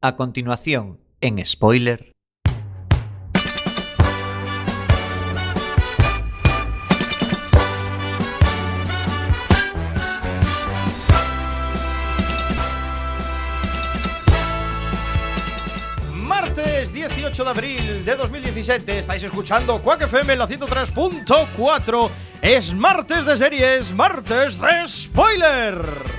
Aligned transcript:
A 0.00 0.14
continuación, 0.14 1.00
en 1.20 1.44
spoiler. 1.44 2.12
Martes 16.14 16.92
18 16.92 17.42
de 17.42 17.50
abril 17.50 18.04
de 18.04 18.14
2017 18.14 19.00
estáis 19.00 19.24
escuchando 19.24 19.82
Quack 19.82 20.02
FM 20.02 20.34
en 20.34 20.38
la 20.38 20.46
103.4. 20.46 22.10
Es 22.40 22.72
martes 22.72 23.26
de 23.26 23.36
series, 23.36 23.92
martes 23.92 24.60
de 24.60 24.86
spoiler. 24.86 26.17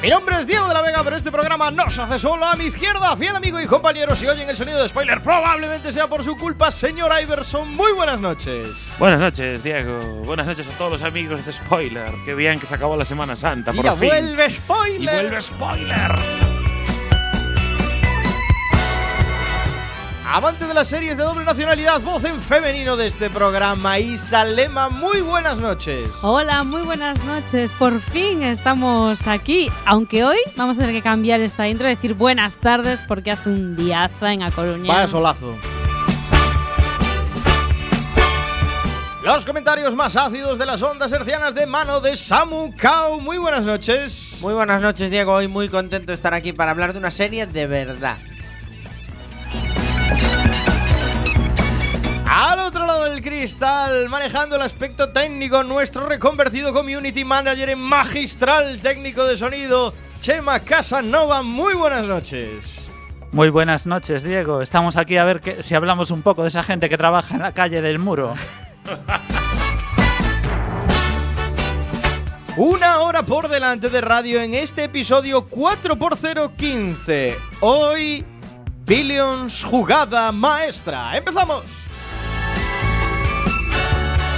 Mi 0.00 0.10
nombre 0.10 0.38
es 0.38 0.46
Diego 0.46 0.68
de 0.68 0.74
la 0.74 0.80
Vega, 0.82 1.02
pero 1.02 1.16
este 1.16 1.32
programa 1.32 1.72
no 1.72 1.90
se 1.90 2.00
hace 2.02 2.20
solo 2.20 2.44
a 2.46 2.54
mi 2.54 2.66
izquierda. 2.66 3.16
Fiel 3.16 3.34
amigo 3.34 3.60
y 3.60 3.66
compañero, 3.66 4.14
si 4.14 4.28
oyen 4.28 4.48
el 4.48 4.56
sonido 4.56 4.80
de 4.80 4.88
spoiler, 4.88 5.20
probablemente 5.20 5.90
sea 5.92 6.06
por 6.06 6.22
su 6.22 6.36
culpa, 6.36 6.70
señor 6.70 7.10
Iverson. 7.20 7.70
Muy 7.74 7.90
buenas 7.92 8.20
noches. 8.20 8.94
Buenas 9.00 9.18
noches, 9.18 9.60
Diego. 9.64 9.98
Buenas 10.24 10.46
noches 10.46 10.68
a 10.68 10.70
todos 10.78 10.92
los 10.92 11.02
amigos 11.02 11.44
de 11.44 11.50
Spoiler. 11.52 12.12
Qué 12.24 12.34
bien 12.36 12.60
que 12.60 12.66
se 12.66 12.76
acabó 12.76 12.96
la 12.96 13.04
Semana 13.04 13.34
Santa, 13.34 13.72
por 13.72 13.84
y 13.84 13.88
ya 13.88 13.96
fin. 13.96 14.08
vuelve 14.08 14.50
spoiler. 14.50 15.00
Y 15.02 15.06
vuelve 15.06 15.42
Spoiler. 15.42 16.47
Amante 20.30 20.66
de 20.66 20.74
las 20.74 20.88
series 20.88 21.16
de 21.16 21.24
doble 21.24 21.42
nacionalidad, 21.42 22.02
voz 22.02 22.22
en 22.24 22.38
femenino 22.38 22.98
de 22.98 23.06
este 23.06 23.30
programa, 23.30 23.98
Isa 23.98 24.44
Lema, 24.44 24.90
muy 24.90 25.22
buenas 25.22 25.58
noches. 25.58 26.04
Hola, 26.20 26.64
muy 26.64 26.82
buenas 26.82 27.24
noches. 27.24 27.72
Por 27.72 27.98
fin 28.02 28.42
estamos 28.42 29.26
aquí. 29.26 29.70
Aunque 29.86 30.24
hoy 30.24 30.36
vamos 30.54 30.76
a 30.76 30.80
tener 30.80 30.94
que 30.94 31.00
cambiar 31.00 31.40
esta 31.40 31.66
intro 31.66 31.86
y 31.86 31.94
decir 31.94 32.12
buenas 32.12 32.58
tardes 32.58 33.00
porque 33.08 33.30
hace 33.30 33.48
un 33.48 33.74
diaza 33.74 34.34
en 34.34 34.42
A 34.42 34.50
Coruña. 34.50 34.92
Vaya 34.92 35.08
solazo. 35.08 35.56
Los 39.24 39.46
comentarios 39.46 39.94
más 39.94 40.14
ácidos 40.14 40.58
de 40.58 40.66
las 40.66 40.82
ondas 40.82 41.10
hercianas 41.10 41.54
de 41.54 41.66
mano 41.66 42.00
de 42.00 42.16
Samu 42.16 42.76
Kao. 42.76 43.18
Muy 43.18 43.38
buenas 43.38 43.64
noches. 43.64 44.40
Muy 44.42 44.52
buenas 44.52 44.82
noches, 44.82 45.10
Diego. 45.10 45.32
Hoy 45.32 45.48
muy 45.48 45.70
contento 45.70 46.08
de 46.08 46.14
estar 46.14 46.34
aquí 46.34 46.52
para 46.52 46.72
hablar 46.72 46.92
de 46.92 46.98
una 46.98 47.10
serie 47.10 47.46
de 47.46 47.66
verdad. 47.66 48.18
Al 52.30 52.58
otro 52.58 52.84
lado 52.84 53.04
del 53.04 53.22
cristal, 53.22 54.10
manejando 54.10 54.56
el 54.56 54.62
aspecto 54.62 55.08
técnico, 55.08 55.64
nuestro 55.64 56.06
reconvertido 56.06 56.74
community 56.74 57.24
manager 57.24 57.70
en 57.70 57.80
magistral 57.80 58.80
técnico 58.82 59.24
de 59.24 59.38
sonido, 59.38 59.94
Chema 60.20 60.60
Casanova. 60.60 61.42
Muy 61.42 61.72
buenas 61.72 62.06
noches. 62.06 62.90
Muy 63.32 63.48
buenas 63.48 63.86
noches, 63.86 64.22
Diego. 64.22 64.60
Estamos 64.60 64.98
aquí 64.98 65.16
a 65.16 65.24
ver 65.24 65.40
que, 65.40 65.62
si 65.62 65.74
hablamos 65.74 66.10
un 66.10 66.20
poco 66.20 66.42
de 66.42 66.48
esa 66.48 66.62
gente 66.62 66.90
que 66.90 66.98
trabaja 66.98 67.34
en 67.34 67.40
la 67.40 67.52
calle 67.52 67.80
del 67.80 67.98
muro. 67.98 68.34
Una 72.58 72.98
hora 72.98 73.24
por 73.24 73.48
delante 73.48 73.88
de 73.88 74.02
radio 74.02 74.42
en 74.42 74.52
este 74.52 74.84
episodio 74.84 75.48
4x015. 75.48 77.36
Hoy, 77.60 78.26
Billions 78.84 79.64
jugada 79.64 80.30
maestra. 80.30 81.16
¡Empezamos! 81.16 81.87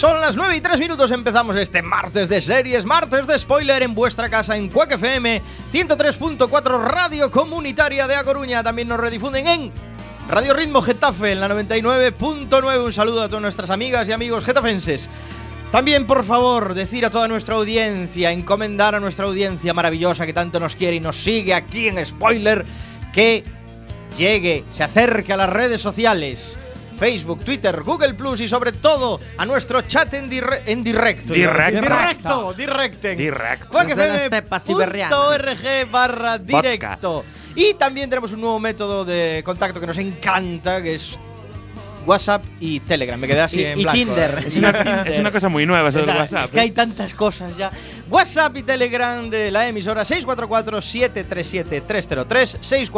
Son 0.00 0.18
las 0.18 0.34
9 0.34 0.56
y 0.56 0.60
3 0.62 0.80
minutos, 0.80 1.10
empezamos 1.10 1.56
este 1.56 1.82
martes 1.82 2.30
de 2.30 2.40
series, 2.40 2.86
martes 2.86 3.26
de 3.26 3.38
spoiler 3.38 3.82
en 3.82 3.94
vuestra 3.94 4.30
casa 4.30 4.56
en 4.56 4.70
Quack 4.70 4.92
FM 4.92 5.42
103.4 5.70 6.84
Radio 6.84 7.30
Comunitaria 7.30 8.08
de 8.08 8.16
A 8.16 8.24
Coruña. 8.24 8.62
También 8.62 8.88
nos 8.88 8.98
redifunden 8.98 9.46
en 9.46 9.72
Radio 10.26 10.54
Ritmo 10.54 10.80
Getafe 10.80 11.32
en 11.32 11.40
la 11.40 11.50
99.9. 11.50 12.82
Un 12.82 12.92
saludo 12.94 13.20
a 13.20 13.28
todas 13.28 13.42
nuestras 13.42 13.68
amigas 13.68 14.08
y 14.08 14.12
amigos 14.12 14.42
getafenses. 14.42 15.10
También, 15.70 16.06
por 16.06 16.24
favor, 16.24 16.72
decir 16.72 17.04
a 17.04 17.10
toda 17.10 17.28
nuestra 17.28 17.56
audiencia, 17.56 18.32
encomendar 18.32 18.94
a 18.94 19.00
nuestra 19.00 19.26
audiencia 19.26 19.74
maravillosa 19.74 20.24
que 20.24 20.32
tanto 20.32 20.60
nos 20.60 20.76
quiere 20.76 20.96
y 20.96 21.00
nos 21.00 21.22
sigue 21.22 21.52
aquí 21.52 21.88
en 21.88 22.02
Spoiler, 22.06 22.64
que 23.12 23.44
llegue, 24.16 24.64
se 24.70 24.82
acerque 24.82 25.34
a 25.34 25.36
las 25.36 25.50
redes 25.50 25.82
sociales. 25.82 26.56
Facebook, 27.00 27.42
Twitter, 27.44 27.82
Google 27.82 28.12
Plus 28.12 28.42
y 28.42 28.46
sobre 28.48 28.72
todo 28.72 29.18
a 29.38 29.46
nuestro 29.46 29.80
chat 29.80 30.12
en, 30.12 30.28
dirre- 30.30 30.60
en 30.66 30.84
directo. 30.84 31.32
Directo. 31.80 32.52
Directo. 32.54 33.08
Directo. 33.16 33.66
Siberiana. 34.84 35.18
org 35.18 35.90
barra 35.90 36.36
directo. 36.38 37.24
Y 37.56 37.72
también 37.74 38.10
tenemos 38.10 38.32
un 38.34 38.42
nuevo 38.42 38.60
método 38.60 39.04
de 39.06 39.40
contacto 39.44 39.80
que 39.80 39.86
nos 39.86 39.96
encanta, 39.96 40.82
que 40.82 40.94
es 40.96 41.18
WhatsApp 42.06 42.42
y 42.60 42.80
Telegram. 42.80 43.18
Me 43.20 43.26
quedé 43.26 43.40
así 43.40 43.60
Y- 43.60 43.64
en 43.64 43.78
y 43.80 43.82
blanco. 43.82 43.98
Tinder. 43.98 44.44
Es 44.46 44.56
una, 44.56 44.70
es 45.06 45.18
una 45.18 45.30
cosa 45.30 45.48
muy 45.48 45.66
nueva 45.66 45.88
eso 45.90 45.98
del 45.98 46.08
WhatsApp. 46.16 46.44
es 46.44 46.50
que 46.52 46.60
hay 46.60 46.68
¿eh? 46.68 46.72
tantas 46.72 47.12
cosas 47.14 47.56
ya. 47.56 47.70
WhatsApp 48.08 48.56
y 48.56 48.62
Telegram 48.62 49.28
de 49.30 49.50
la 49.50 49.68
emisora 49.68 50.02
644-737-303. 50.02 52.90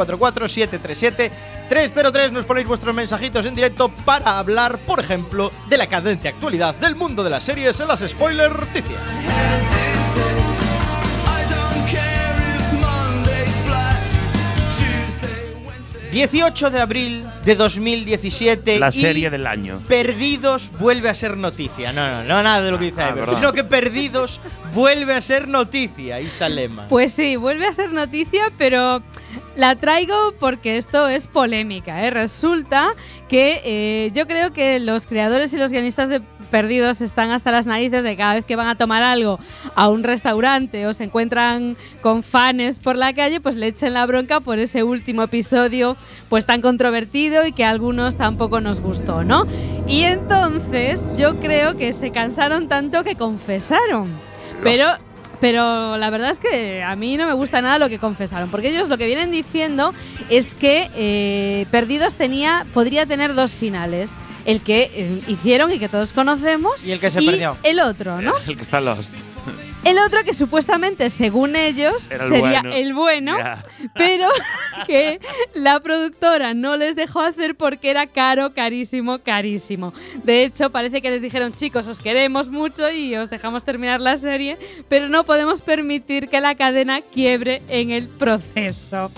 644-737-303. 1.71 2.31
Nos 2.33 2.45
ponéis 2.45 2.67
vuestros 2.67 2.95
mensajitos 2.95 3.45
en 3.47 3.55
directo 3.55 3.89
para 4.05 4.39
hablar, 4.39 4.79
por 4.79 5.01
ejemplo, 5.01 5.51
de 5.69 5.79
la 5.79 5.87
cadente 5.87 6.29
actualidad 6.29 6.75
del 6.77 6.95
mundo 6.97 7.23
de 7.25 7.31
las 7.31 7.45
series 7.45 7.79
en 7.81 7.89
las 7.89 8.01
spoiler 8.01 8.51
noticias. 8.59 9.01
18 16.11 16.71
de 16.71 16.81
abril 16.81 17.25
de 17.45 17.55
2017. 17.57 18.79
La 18.79 18.89
y 18.89 18.93
serie 18.93 19.31
del 19.31 19.47
año. 19.47 19.81
Perdidos 19.89 20.71
vuelve 20.79 21.09
a 21.09 21.15
ser 21.15 21.37
noticia. 21.37 21.93
No, 21.93 22.07
no, 22.09 22.25
no 22.25 22.43
nada 22.43 22.63
de 22.63 22.71
lo 22.71 22.79
que 22.79 22.87
dice 22.87 23.03
Ah, 23.03 23.15
perdón. 23.15 23.35
sino 23.35 23.53
que 23.53 23.65
Perdidos 23.65 24.41
vuelve 24.75 25.15
a 25.15 25.21
ser 25.21 25.49
noticia. 25.49 26.21
Isa 26.21 26.49
Lema. 26.49 26.89
Pues 26.89 27.13
sí, 27.13 27.37
vuelve 27.37 27.67
a 27.67 27.73
ser 27.73 27.91
noticia, 27.93 28.45
pero 28.59 29.03
la 29.57 29.77
traigo 29.77 30.35
porque 30.39 30.77
esto 30.77 31.09
es 31.09 31.27
polémica. 31.27 32.07
¿eh? 32.07 32.11
Resulta 32.11 32.95
que 33.29 33.61
eh, 33.65 34.11
yo 34.15 34.27
creo 34.27 34.53
que 34.53 34.79
los 34.79 35.07
creadores 35.07 35.53
y 35.55 35.59
los 35.59 35.73
guionistas 35.73 36.09
de 36.09 36.21
Perdidos 36.51 37.01
están 37.01 37.31
hasta 37.31 37.51
las 37.51 37.67
narices 37.67 38.05
de 38.05 38.15
cada 38.15 38.35
vez 38.35 38.45
que 38.45 38.57
van 38.57 38.69
a 38.69 38.75
tomar 38.77 39.03
algo 39.03 39.39
a 39.75 39.89
un 39.89 40.03
restaurante 40.05 40.87
o 40.87 40.93
se 40.93 41.05
encuentran 41.05 41.79
con 42.03 42.23
fans 42.23 42.79
por 42.79 42.99
la 42.99 43.15
calle, 43.15 43.41
pues 43.41 43.57
le 43.57 43.69
echen 43.69 43.95
la 43.95 44.05
bronca 44.05 44.39
por 44.41 44.59
ese 44.59 44.83
último 44.83 45.23
episodio 45.23 45.97
pues 46.29 46.45
tan 46.45 46.61
controvertido 46.61 47.32
y 47.47 47.53
que 47.53 47.65
a 47.65 47.71
algunos 47.71 48.17
tampoco 48.17 48.61
nos 48.61 48.81
gustó, 48.81 49.25
¿no? 49.25 49.47
Y 49.87 50.03
entonces 50.03 51.07
yo 51.17 51.41
creo 51.41 51.77
que 51.77 51.93
se 51.93 52.11
cansaron 52.11 52.69
tanto 52.69 53.05
que 53.05 53.17
confesaron. 53.17 54.11
Pero 54.63 54.87
pero 55.43 55.99
la 55.99 56.09
verdad 56.11 56.31
es 56.31 56.39
que 56.39 56.85
a 56.85 56.95
mí 56.95 57.17
no 57.17 57.27
me 57.27 57.33
gusta 57.33 57.61
nada 57.63 57.77
lo 57.81 57.89
que 57.89 57.99
confesaron, 57.99 58.49
porque 58.49 58.69
ellos 58.69 58.89
lo 58.89 58.97
que 58.97 59.07
vienen 59.07 59.33
diciendo 59.33 59.93
es 60.31 60.55
que 60.55 60.89
eh, 60.95 61.67
Perdidos 61.73 62.15
tenía, 62.15 62.65
podría 62.73 63.07
tener 63.07 63.35
dos 63.35 63.57
finales. 63.57 64.13
El 64.45 64.63
que 64.63 64.91
eh, 64.95 65.21
hicieron 65.27 65.73
y 65.73 65.81
que 65.81 65.89
todos 65.89 66.13
conocemos. 66.13 66.85
Y 66.85 66.93
el 66.93 67.01
que 67.01 67.11
se 67.11 67.23
perdió. 67.23 67.57
El 67.65 67.81
otro, 67.81 68.21
¿no? 68.23 68.35
El 68.47 68.57
que 68.57 68.63
está 68.63 68.81
lost. 68.81 69.13
El 69.85 69.99
otro 69.99 70.23
que 70.25 70.33
supuestamente, 70.33 71.11
según 71.11 71.57
ellos, 71.57 72.09
el 72.11 72.23
sería 72.23 72.61
bueno. 72.63 72.73
el 72.73 72.95
bueno, 72.95 73.37
pero 73.95 74.29
que 74.87 75.21
la 75.55 75.81
productora 75.81 76.55
no 76.55 76.77
les 76.77 76.95
dejó 76.95 77.21
hacer 77.21 77.57
porque 77.57 77.91
era 77.91 78.07
caro, 78.07 78.53
carísimo, 78.55 79.19
carísimo. 79.19 79.93
De 80.23 80.45
hecho, 80.45 80.71
parece 80.71 81.03
que 81.03 81.11
les 81.11 81.21
dijeron, 81.21 81.53
chicos, 81.53 81.89
os 81.89 81.99
queremos 81.99 82.49
mucho 82.49 82.91
y 82.93 83.17
os 83.17 83.29
dejamos 83.29 83.65
terminar 83.65 84.01
la 84.01 84.19
serie, 84.19 84.57
pero 84.89 85.09
no 85.09 85.25
podemos 85.25 85.63
permitir 85.63 86.29
que 86.29 86.41
la 86.41 86.55
cadena 86.55 87.01
quiebre 87.01 87.61
en 87.69 87.91
el 87.91 88.07
proceso. 88.07 89.11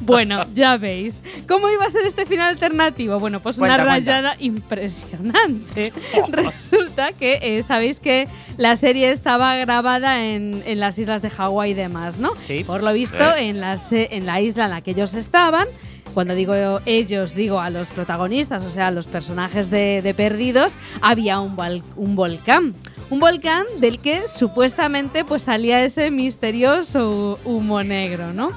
Bueno, 0.00 0.44
ya 0.54 0.78
veis. 0.78 1.22
¿Cómo 1.46 1.68
iba 1.68 1.84
a 1.84 1.90
ser 1.90 2.06
este 2.06 2.24
final 2.24 2.48
alternativo? 2.48 3.18
Bueno, 3.18 3.40
pues 3.40 3.58
una 3.58 3.74
cuenta. 3.74 3.84
rayada 3.84 4.36
impresionante. 4.38 5.92
Resulta 6.30 7.12
que 7.12 7.38
eh, 7.42 7.62
sabéis 7.62 8.00
que 8.00 8.28
la 8.56 8.76
serie 8.76 9.10
estaba 9.10 9.56
grabada 9.56 10.05
en, 10.24 10.62
en 10.66 10.80
las 10.80 10.98
islas 10.98 11.22
de 11.22 11.30
Hawái 11.30 11.70
y 11.70 11.74
demás, 11.74 12.18
¿no? 12.18 12.30
Sí. 12.44 12.64
Por 12.64 12.82
lo 12.82 12.92
visto, 12.92 13.16
en, 13.36 13.60
la, 13.60 13.76
se- 13.76 14.08
en 14.14 14.26
la 14.26 14.40
isla 14.40 14.64
en 14.64 14.70
la 14.70 14.80
que 14.80 14.92
ellos 14.92 15.14
estaban, 15.14 15.66
cuando 16.14 16.34
digo 16.34 16.54
ellos, 16.86 17.34
digo 17.34 17.60
a 17.60 17.68
los 17.70 17.88
protagonistas, 17.90 18.62
o 18.64 18.70
sea, 18.70 18.86
a 18.86 18.90
los 18.90 19.06
personajes 19.06 19.68
de, 19.70 20.00
de 20.02 20.14
Perdidos, 20.14 20.76
había 21.02 21.40
un 21.40 21.56
volcán. 22.16 22.74
Un 23.10 23.20
volcán 23.20 23.64
del 23.80 23.98
que 24.00 24.22
supuestamente 24.26 25.24
pues 25.24 25.42
salía 25.44 25.84
ese 25.84 26.10
misterioso 26.10 27.38
humo 27.44 27.82
negro, 27.82 28.32
¿no? 28.32 28.50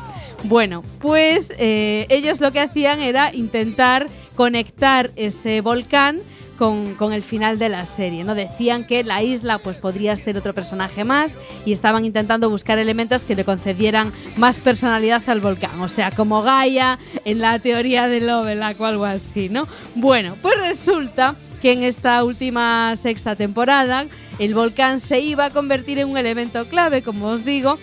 Bueno, 0.45 0.83
pues 0.99 1.53
eh, 1.57 2.05
ellos 2.09 2.39
lo 2.39 2.51
que 2.51 2.61
hacían 2.61 3.01
era 3.01 3.33
intentar 3.35 4.07
conectar 4.35 5.11
ese 5.17 5.59
volcán 5.61 6.19
con, 6.59 7.13
el 7.13 7.23
final 7.23 7.57
de 7.57 7.69
la 7.69 7.85
serie, 7.85 8.25
¿no? 8.25 8.35
Decían 8.35 8.83
que 8.83 9.03
la 9.05 9.23
isla 9.23 9.59
pues 9.59 9.77
podría 9.77 10.15
ser 10.17 10.37
otro 10.37 10.53
personaje 10.53 11.05
más 11.05 11.37
y 11.65 11.71
estaban 11.71 12.03
intentando 12.03 12.49
buscar 12.49 12.77
elementos 12.77 13.23
que 13.23 13.33
le 13.33 13.45
concedieran 13.45 14.11
más 14.35 14.59
personalidad 14.59 15.27
al 15.27 15.39
volcán, 15.39 15.79
o 15.79 15.87
sea, 15.87 16.11
como 16.11 16.41
Gaia 16.41 16.99
en 17.23 17.39
la 17.39 17.57
teoría 17.59 18.09
de 18.09 18.19
Lovelock 18.19 18.81
o 18.81 18.85
algo 18.85 19.05
así, 19.05 19.47
¿no? 19.47 19.67
Bueno, 19.95 20.35
pues 20.41 20.59
resulta 20.59 21.33
que 21.61 21.71
en 21.71 21.83
esta 21.83 22.23
última 22.25 22.93
sexta 22.97 23.37
temporada 23.37 24.05
el 24.37 24.53
volcán 24.53 24.99
se 24.99 25.21
iba 25.21 25.45
a 25.45 25.49
convertir 25.49 25.99
en 25.99 26.09
un 26.09 26.17
elemento 26.17 26.65
clave, 26.67 27.01
como 27.01 27.27
os 27.27 27.45
digo, 27.45 27.79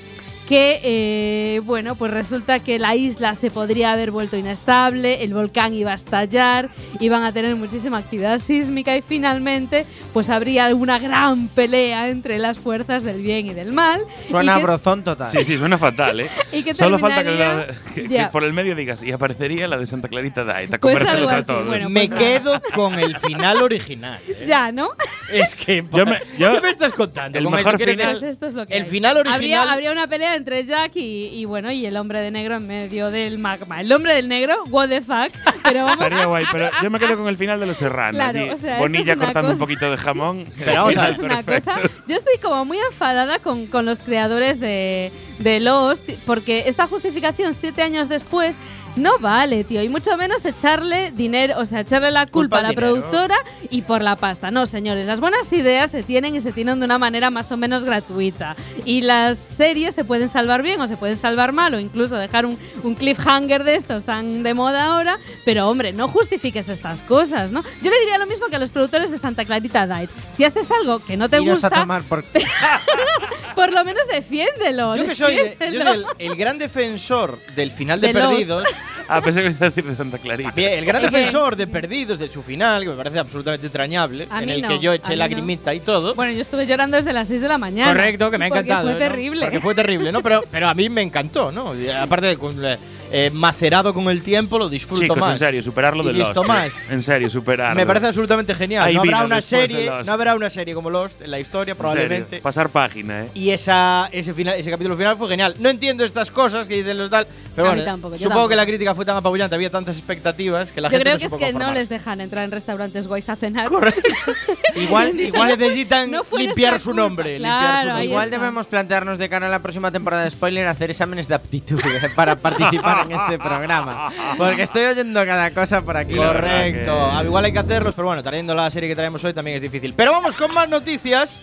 que 0.49 0.81
eh, 0.85 1.61
bueno, 1.65 1.97
pues 1.97 2.13
resulta 2.13 2.61
que 2.61 2.79
la 2.79 2.95
isla 2.95 3.35
se 3.35 3.51
podría 3.51 3.93
haber 3.93 4.11
vuelto 4.13 4.37
inestable, 4.37 5.25
el 5.25 5.35
volcán 5.35 5.75
iba 5.75 5.91
a 5.93 5.95
estallar, 5.95 6.69
iban 7.01 7.25
a 7.25 7.33
tener 7.33 7.57
muchísima 7.57 7.99
actividad 7.99 8.39
sísmica 8.39 8.97
y 8.97 9.03
finalmente 9.03 9.85
pues 10.13 10.31
habría 10.31 10.73
una 10.75 10.99
gran 11.01 11.49
pelea 11.49 12.09
entre 12.11 12.39
las 12.39 12.59
fuerzas 12.59 13.03
del 13.03 13.21
bien 13.23 13.47
y 13.47 13.55
del 13.55 13.73
mal. 13.73 14.01
Suena 14.29 14.55
a 14.55 14.59
brozón 14.61 15.03
total. 15.03 15.31
Sí, 15.33 15.45
sí, 15.45 15.59
suena 15.59 15.79
fatal, 15.79 16.21
¿eh? 16.21 16.31
Y 16.53 16.63
que 16.63 16.75
Solo 16.75 16.99
falta 16.99 17.25
que, 17.25 17.31
la- 17.35 17.67
que- 17.95 18.05
que 18.09 18.27
por 18.31 18.45
el 18.45 18.53
medio 18.53 18.75
digas 18.77 19.03
y 19.03 19.11
aparecería 19.13 19.67
la 19.67 19.79
de 19.79 19.87
Santa 19.87 20.07
Clarita 20.09 20.45
Diet 20.45 20.73
a 20.75 20.79
Pues 20.79 20.99
comérselos 20.99 21.33
a 21.33 21.43
todos. 21.45 21.67
bueno, 21.67 21.89
Me 21.89 22.01
pues 22.07 22.11
nada. 22.11 22.23
quedo 22.23 22.63
con 22.75 22.99
el 22.99 23.17
final 23.19 23.63
original. 23.63 24.19
¿eh? 24.29 24.45
Ya, 24.47 24.71
¿no? 24.71 24.91
Es 25.33 25.55
que. 25.57 25.85
Yo 25.93 26.07
me- 26.07 26.21
yo- 26.39 26.55
¿Qué 26.55 26.61
me 26.61 26.71
estás 26.71 26.93
contando? 26.93 27.37
el 27.39 27.49
mejor 27.51 27.79
final- 27.79 28.13
Pues 28.13 28.23
esto 28.23 28.47
es 28.47 28.55
lo 28.55 28.65
que 28.65 28.77
El 28.77 28.85
hay. 28.85 28.89
final 28.91 29.17
original. 29.17 29.35
Habría, 29.35 29.73
habría 29.73 29.93
una 29.93 30.07
pelea 30.07 30.36
entre 30.37 30.65
Jack 30.65 30.97
y, 30.97 31.27
y, 31.29 31.45
bueno 31.45 31.71
y 31.73 31.85
el 31.87 31.97
hombre 31.97 32.21
de 32.21 32.31
negro 32.31 32.57
en 32.57 32.67
medio 32.67 33.11
del 33.11 33.39
magma. 33.39 33.81
El 33.81 33.93
hombre 33.93 34.15
del 34.15 34.29
negro, 34.29 34.63
what 34.71 34.89
the 34.89 35.01
fuck. 35.01 35.33
Pero 35.63 35.85
vamos 35.85 36.05
Estaría 36.05 36.27
guay, 36.27 36.45
pero 36.53 36.69
yo 36.83 36.91
me 36.91 36.99
quedo 36.99 37.17
con 37.17 37.29
el 37.29 37.37
final 37.37 37.59
de 37.59 37.67
Los 37.67 37.77
Serranos. 37.79 38.15
Claro, 38.15 38.39
allí, 38.39 38.51
o 38.51 38.57
sea, 38.57 38.73
esto 38.73 38.83
Bonilla 38.83 39.13
es 39.15 39.19
cortando 39.19 39.53
un 39.53 39.59
poquito 39.59 39.91
de 39.91 39.97
jamón. 39.97 40.47
Pero 40.59 40.73
vamos 40.73 40.91
Esto 40.91 41.01
a 41.01 41.05
ver, 41.05 41.13
es 41.13 41.19
una 41.19 41.43
Perfecto. 41.43 41.81
cosa. 41.83 41.95
Yo 42.07 42.17
estoy 42.17 42.39
como 42.39 42.65
muy 42.65 42.79
enfadada 42.79 43.39
con, 43.39 43.67
con 43.67 43.85
los 43.85 43.99
creadores 43.99 44.61
de, 44.61 45.11
de 45.39 45.61
Lost, 45.61 46.09
porque 46.25 46.65
esta 46.67 46.87
justificación 46.87 47.55
siete 47.55 47.83
años 47.83 48.09
después 48.09 48.59
no 48.97 49.19
vale, 49.19 49.65
tío. 49.65 49.83
Y 49.83 49.89
mucho 49.89 50.17
menos 50.17 50.45
echarle 50.45 51.13
dinero, 51.13 51.55
o 51.59 51.65
sea, 51.65 51.81
echarle 51.81 52.11
la 52.11 52.27
Culpa 52.27 52.59
a 52.59 52.63
la 52.63 52.71
dinero. 52.71 52.95
productora 52.95 53.37
y 53.71 53.83
por 53.83 54.03
la 54.03 54.17
pasta. 54.17 54.51
No, 54.51 54.67
señores, 54.67 55.07
las 55.07 55.21
buenas 55.21 55.53
ideas 55.53 55.91
se 55.91 56.03
tienen 56.03 56.35
y 56.35 56.41
se 56.41 56.53
tienen 56.53 56.79
de 56.79 56.87
una 56.87 56.99
manera 56.99 57.31
más 57.31 57.53
o 57.53 57.57
menos 57.57 57.85
gratuita. 57.85 58.57
Y 58.85 59.03
las 59.03 59.39
series 59.39 59.95
se 59.95 60.05
pueden 60.05 60.29
salvar 60.29 60.63
bien 60.63 60.81
o 60.81 60.87
se 60.87 60.97
pueden 60.97 61.17
salvar 61.17 61.53
mal, 61.53 61.75
o 61.75 61.81
incluso 61.81 62.17
dejar 62.17 62.47
un, 62.47 62.59
un 62.83 62.95
cliffhanger 62.95 63.65
de 63.65 63.77
estos 63.77 64.05
tan 64.05 64.43
de 64.43 64.55
moda 64.55 64.87
ahora. 64.87 65.19
Pero, 65.45 65.69
hombre, 65.69 65.93
no 65.93 66.09
justifiques 66.09 66.69
estas 66.69 67.03
cosas, 67.03 67.53
¿no? 67.53 67.63
Yo 67.83 67.91
le 67.91 68.01
diría 68.01 68.19
lo 68.19 68.27
mismo 68.27 68.47
que 68.49 68.57
a 68.57 68.59
los 68.59 68.71
productores 68.71 69.11
de 69.11 69.19
Santa 69.19 69.45
Clarita 69.45 69.87
Diet. 69.87 70.11
Si 70.31 70.45
haces 70.45 70.71
algo 70.71 71.01
que 71.01 71.17
no 71.17 71.29
te 71.29 71.37
Iros 71.41 71.61
gusta, 71.61 71.69
a 71.69 71.81
tomar 71.81 72.03
por 72.03 72.25
por 73.55 73.73
lo 73.73 73.85
menos 73.85 74.07
defiéndelo. 74.09 74.97
Yo 74.97 75.05
que 75.05 75.15
soy, 75.15 75.37
yo 75.37 75.83
el, 75.83 76.07
el 76.19 76.37
gran 76.37 76.59
defensor 76.59 77.39
del 77.55 77.73
final 77.73 78.01
de. 78.01 78.13
Perdidos. 78.13 78.65
Ah, 79.09 79.21
pensé 79.21 79.41
que 79.41 79.49
a 79.49 79.69
decir 79.69 79.85
de 79.85 79.95
Santa 79.95 80.19
Clarita. 80.19 80.51
Bien, 80.51 80.79
el 80.79 80.85
gran 80.85 81.01
defensor 81.01 81.55
de 81.55 81.67
Perdidos, 81.67 82.19
de 82.19 82.29
su 82.29 82.43
final, 82.43 82.83
que 82.83 82.91
me 82.91 82.97
parece 82.97 83.19
absolutamente 83.19 83.67
entrañable, 83.67 84.27
A 84.31 84.41
en 84.41 84.47
mí 84.47 84.53
el 84.53 84.63
no, 84.63 84.69
que 84.69 84.79
yo 84.81 84.91
a 84.91 84.95
eché 84.97 85.11
mí 85.11 85.17
lagrimita 85.17 85.73
y 85.75 85.81
todo. 85.81 86.15
Bueno, 86.15 86.33
yo 86.33 86.41
estuve 86.41 86.67
llorando 86.67 86.97
desde 86.97 87.13
las 87.13 87.29
6 87.29 87.41
de 87.41 87.49
la 87.49 87.59
mañana. 87.59 87.93
Correcto, 87.93 88.31
que 88.31 88.39
me 88.39 88.47
ha 88.47 88.49
porque 88.49 88.61
encantado. 88.63 88.91
Fue 88.91 88.93
¿no? 88.95 88.99
terrible. 88.99 89.41
Porque 89.43 89.61
fue 89.61 89.75
terrible, 89.75 90.13
¿no? 90.13 90.23
Pero, 90.23 90.43
pero 90.51 90.69
a 90.69 90.75
mí 90.75 90.89
me 90.89 91.03
encantó, 91.03 91.53
¿no? 91.53 91.75
Y 91.75 91.89
aparte, 91.89 92.27
de 92.27 92.37
con, 92.37 92.57
eh, 92.65 92.77
eh, 93.13 93.31
macerado 93.33 93.95
con 93.95 94.09
el 94.09 94.23
tiempo, 94.23 94.59
lo 94.59 94.69
disfruto 94.69 95.03
Chicos, 95.03 95.19
más. 95.19 95.33
en 95.33 95.39
serio, 95.39 95.63
superarlo 95.63 96.03
Y 96.03 96.07
de 96.09 96.13
Lost. 96.15 96.37
más. 96.47 96.91
En 96.91 97.03
serio, 97.03 97.31
superarlo. 97.31 97.77
Me 97.77 97.87
parece 97.87 98.07
absolutamente 98.07 98.55
genial. 98.55 98.93
No 98.95 99.01
habrá 99.01 99.25
una 99.25 99.37
después 99.37 99.61
de 99.63 99.67
serie, 99.69 99.87
Lost. 99.87 100.07
no 100.07 100.13
habrá 100.13 100.35
una 100.35 100.51
serie 100.51 100.75
como 100.75 100.91
Lost 100.91 101.23
en 101.23 101.31
la 101.31 101.39
historia, 101.41 101.73
En 101.73 101.77
serio, 101.79 101.93
probablemente. 101.93 102.41
pasar 102.41 102.69
página, 102.71 103.25
¿eh? 103.25 103.29
Y 103.35 103.51
esa, 103.51 104.09
ese, 104.13 104.35
final, 104.35 104.55
ese 104.59 104.71
capítulo 104.71 104.97
final 104.97 105.17
fue 105.17 105.29
genial. 105.29 105.55
No 105.59 105.69
entiendo 105.69 106.05
estas 106.05 106.31
cosas 106.31 106.67
que 106.69 106.77
dicen 106.77 106.99
los 106.99 107.11
tal, 107.11 107.27
pero 107.55 107.69
A 107.69 107.71
mí 107.73 107.77
bueno, 107.79 107.91
tampoco, 107.93 108.15
yo 108.15 108.19
supongo 108.19 108.35
tampoco. 108.35 108.49
que 108.51 108.57
la 108.57 108.67
crítica 108.67 108.95
fue 108.95 109.05
tan 109.05 109.17
apabullante, 109.17 109.55
había 109.55 109.71
tantas 109.71 109.97
expectativas 109.97 110.71
que 110.73 110.81
la 110.81 110.89
Yo 110.89 110.93
gente 110.93 111.03
creo 111.05 111.15
no 111.15 111.19
que 111.21 111.27
es 111.27 111.31
supo 111.33 111.39
que 111.39 111.47
no 111.53 111.59
conformar. 111.59 111.77
les 111.77 111.89
dejan 111.89 112.21
entrar 112.21 112.45
en 112.45 112.51
restaurantes 112.51 113.07
guays 113.07 113.29
a 113.29 113.37
cenar. 113.37 113.69
Igual, 114.77 115.19
igual 115.21 115.49
"No 115.49 115.57
fue- 115.57 115.57
necesitan 115.57 116.11
no 116.11 116.25
fue 116.25 116.43
limpiar 116.43 116.79
su 116.79 116.91
culpa". 116.91 117.03
nombre. 117.03 117.31
limpiar 117.35 117.53
su 117.61 117.63
Claro, 117.73 117.89
nombre. 117.91 118.05
Igual 118.07 118.25
está. 118.25 118.39
debemos 118.39 118.67
plantearnos 118.67 119.19
de 119.19 119.29
cara 119.29 119.47
a 119.47 119.51
la 119.51 119.59
próxima 119.61 119.91
temporada 119.91 120.25
de 120.25 120.31
spoiler 120.31 120.67
hacer 120.69 120.91
exámenes 120.91 121.29
de 121.29 121.35
aptitud 121.35 121.81
eh, 121.85 122.09
para 122.15 122.37
participar 122.37 123.07
en 123.07 123.13
este 123.13 123.39
programa. 123.39 124.11
Porque 124.37 124.63
estoy 124.63 124.85
oyendo 124.85 125.25
cada 125.27 125.51
cosa 125.53 125.83
por 125.83 125.97
aquí. 125.97 126.13
verdad 126.15 126.33
que- 126.33 126.41
Correcto. 126.41 127.11
Ah, 127.13 127.23
Igual 127.25 127.45
hay 127.47 127.53
que 127.53 127.59
hacerlos, 127.59 127.95
pero 127.95 128.07
bueno, 128.09 128.23
trayendo 128.23 128.55
la 128.55 128.71
serie 128.71 128.89
que 128.89 128.97
traemos 128.97 129.23
hoy 129.25 129.33
también 129.35 129.57
es 129.57 129.63
difícil. 129.63 129.95
Pero 129.95 130.13
vamos 130.13 130.37
con 130.37 130.53
más 130.55 130.69
noticias. 130.69 131.41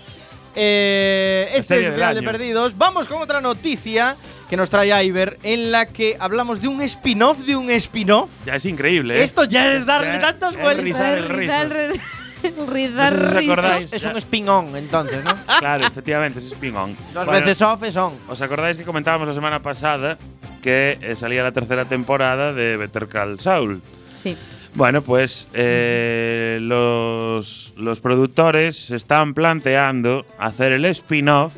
Eh, 0.56 1.50
este 1.56 1.80
es 1.80 1.86
el 1.88 1.94
final 1.94 2.14
de. 2.16 2.22
Perdidos. 2.22 2.78
Vamos 2.78 3.08
con 3.08 3.20
otra 3.22 3.42
noticia 3.42 4.16
que 4.50 4.56
nos 4.56 4.70
trae 4.70 5.04
Iber, 5.06 5.40
en 5.42 5.72
la 5.72 5.88
que 5.88 6.16
hablamos 6.20 6.62
de 6.62 6.68
un 6.68 6.80
spin-off 6.84 7.40
de 7.40 7.56
un 7.56 7.72
spin-off. 7.72 8.30
Ya 8.46 8.56
es 8.56 8.66
increíble, 8.66 9.18
¿eh? 9.20 9.24
Esto 9.24 9.46
ya 9.46 9.74
es 9.74 9.86
darle 9.88 10.14
Ya 10.14 10.20
tantas 10.20 10.56
vueltas. 10.56 10.84
rizar 10.84 11.18
el 11.18 11.28
ri- 11.30 12.02
rizar 12.70 13.14
No 13.14 13.20
sé 13.20 13.22
si 13.22 13.26
os 13.28 13.34
rizos. 13.34 13.52
acordáis. 13.58 13.94
Es 13.94 14.06
un 14.06 14.18
spin-on, 14.18 14.76
entonces, 14.76 15.24
¿no? 15.24 15.32
Claro, 15.60 15.86
efectivamente, 15.88 16.40
es 16.40 16.46
spin-on. 16.46 16.96
Dos 17.14 17.26
Bueno, 17.26 17.40
veces 17.46 17.62
off 17.62 17.84
es 17.84 17.96
on. 17.96 18.14
¿Os 18.28 18.42
acordáis 18.42 18.78
que 18.78 18.84
comentábamos 18.84 19.28
la 19.28 19.34
semana 19.34 19.60
pasada 19.60 20.18
que 20.62 20.98
eh, 21.02 21.16
salía 21.16 21.44
la 21.44 21.52
tercera 21.52 21.86
temporada 21.86 22.54
de 22.54 22.78
Better 22.78 23.08
Call 23.08 23.40
Saul? 23.40 23.82
Sí. 24.14 24.38
Bueno, 24.76 25.02
pues 25.04 25.48
eh, 25.54 26.58
los, 26.62 27.74
los 27.78 28.00
productores 28.00 28.90
están 28.92 29.34
planteando 29.36 30.26
hacer 30.40 30.72
el 30.72 30.86
spin-off 30.86 31.54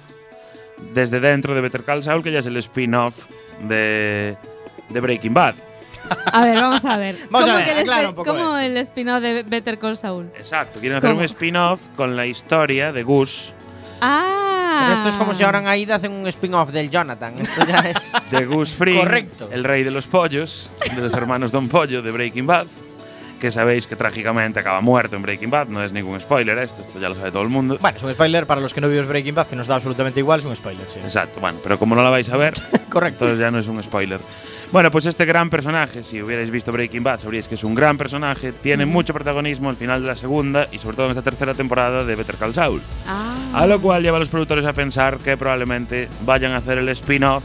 desde 0.93 1.21
dentro 1.21 1.55
de 1.55 1.61
Better 1.61 1.83
Call 1.83 2.03
Saul, 2.03 2.23
que 2.23 2.31
ya 2.33 2.39
es 2.39 2.45
el 2.45 2.57
spin-off 2.57 3.27
de, 3.69 4.35
de 4.89 4.99
Breaking 4.99 5.33
Bad. 5.33 5.55
A 6.31 6.45
ver, 6.45 6.55
vamos 6.61 6.83
a 6.85 6.97
ver. 6.97 7.15
Vamos 7.29 7.49
a 7.49 7.53
¿Cómo 7.53 7.65
ver, 7.65 7.65
que 7.65 7.81
el, 8.01 8.07
un 8.07 8.15
poco 8.15 8.29
cómo 8.31 8.57
esto. 8.57 8.59
el 8.59 8.77
spin-off 8.77 9.21
de 9.21 9.43
Better 9.43 9.79
Call 9.79 9.95
Saul? 9.97 10.29
Exacto, 10.37 10.79
quieren 10.79 10.97
hacer 10.97 11.09
¿Cómo? 11.11 11.19
un 11.19 11.25
spin-off 11.25 11.81
con 11.95 12.15
la 12.15 12.25
historia 12.25 12.91
de 12.91 13.03
Gus, 13.03 13.53
Ah. 14.01 14.87
Pero 14.87 14.93
esto 14.97 15.09
es 15.09 15.17
como 15.17 15.33
si 15.33 15.43
ahora 15.43 15.59
en 15.59 15.67
Aida 15.67 15.95
hacen 15.95 16.11
un 16.11 16.27
spin-off 16.27 16.69
del 16.71 16.89
Jonathan. 16.89 17.35
Esto 17.39 17.65
ya 17.65 17.79
es. 17.79 18.11
de 18.29 18.45
Gus 18.45 18.71
Fring, 18.73 18.99
Correcto. 18.99 19.49
el 19.51 19.63
rey 19.63 19.83
de 19.83 19.91
los 19.91 20.05
pollos, 20.07 20.69
de 20.93 21.01
los 21.01 21.13
hermanos 21.13 21.51
Don 21.53 21.69
Pollo 21.69 22.01
de 22.01 22.11
Breaking 22.11 22.45
Bad, 22.45 22.67
que 23.39 23.51
sabéis 23.51 23.87
que 23.87 23.95
trágicamente 23.95 24.59
acaba 24.59 24.81
muerto 24.81 25.15
en 25.15 25.21
Breaking 25.21 25.49
Bad, 25.49 25.67
no 25.69 25.81
es 25.83 25.93
ningún 25.93 26.19
spoiler 26.19 26.57
esto, 26.57 26.81
esto 26.81 26.99
ya 26.99 27.07
lo 27.07 27.15
sabe 27.15 27.31
todo 27.31 27.43
el 27.43 27.49
mundo. 27.49 27.77
Bueno, 27.79 27.95
es 27.97 28.03
un 28.03 28.11
spoiler 28.13 28.45
para 28.45 28.59
los 28.59 28.73
que 28.73 28.81
no 28.81 28.89
vimos 28.89 29.07
Breaking 29.07 29.33
Bad, 29.35 29.47
que 29.47 29.55
nos 29.55 29.67
da 29.67 29.75
absolutamente 29.75 30.19
igual, 30.19 30.41
es 30.41 30.45
un 30.45 30.55
spoiler, 30.55 30.85
sí. 30.93 30.99
Exacto, 30.99 31.39
bueno, 31.39 31.59
pero 31.63 31.79
como 31.79 31.95
no 31.95 32.03
la 32.03 32.09
vais 32.09 32.27
a 32.29 32.35
ver, 32.37 32.53
Correcto. 32.89 33.23
entonces 33.25 33.39
ya 33.39 33.51
no 33.51 33.59
es 33.59 33.67
un 33.67 33.81
spoiler. 33.81 34.19
Bueno, 34.71 34.91
pues 34.91 35.05
este 35.05 35.25
gran 35.25 35.49
personaje, 35.49 36.03
si 36.03 36.21
hubierais 36.21 36.49
visto 36.49 36.71
Breaking 36.71 37.03
Bad, 37.03 37.21
sabríais 37.21 37.47
que 37.47 37.55
es 37.55 37.63
un 37.63 37.75
gran 37.75 37.97
personaje, 37.97 38.51
tiene 38.51 38.85
mucho 38.85 39.13
protagonismo 39.13 39.69
al 39.69 39.75
final 39.75 40.01
de 40.01 40.07
la 40.07 40.15
segunda 40.15 40.67
y 40.71 40.79
sobre 40.79 40.95
todo 40.97 41.05
en 41.05 41.11
esta 41.11 41.21
tercera 41.21 41.53
temporada 41.53 42.03
de 42.03 42.15
Better 42.15 42.35
Call 42.35 42.53
Saul. 42.53 42.81
Ah. 43.07 43.35
A 43.53 43.67
lo 43.67 43.79
cual 43.79 44.03
lleva 44.03 44.17
a 44.17 44.19
los 44.19 44.29
productores 44.29 44.65
a 44.65 44.73
pensar 44.73 45.17
que 45.19 45.37
probablemente 45.37 46.07
vayan 46.25 46.51
a 46.53 46.57
hacer 46.57 46.79
el 46.79 46.89
spin-off 46.89 47.43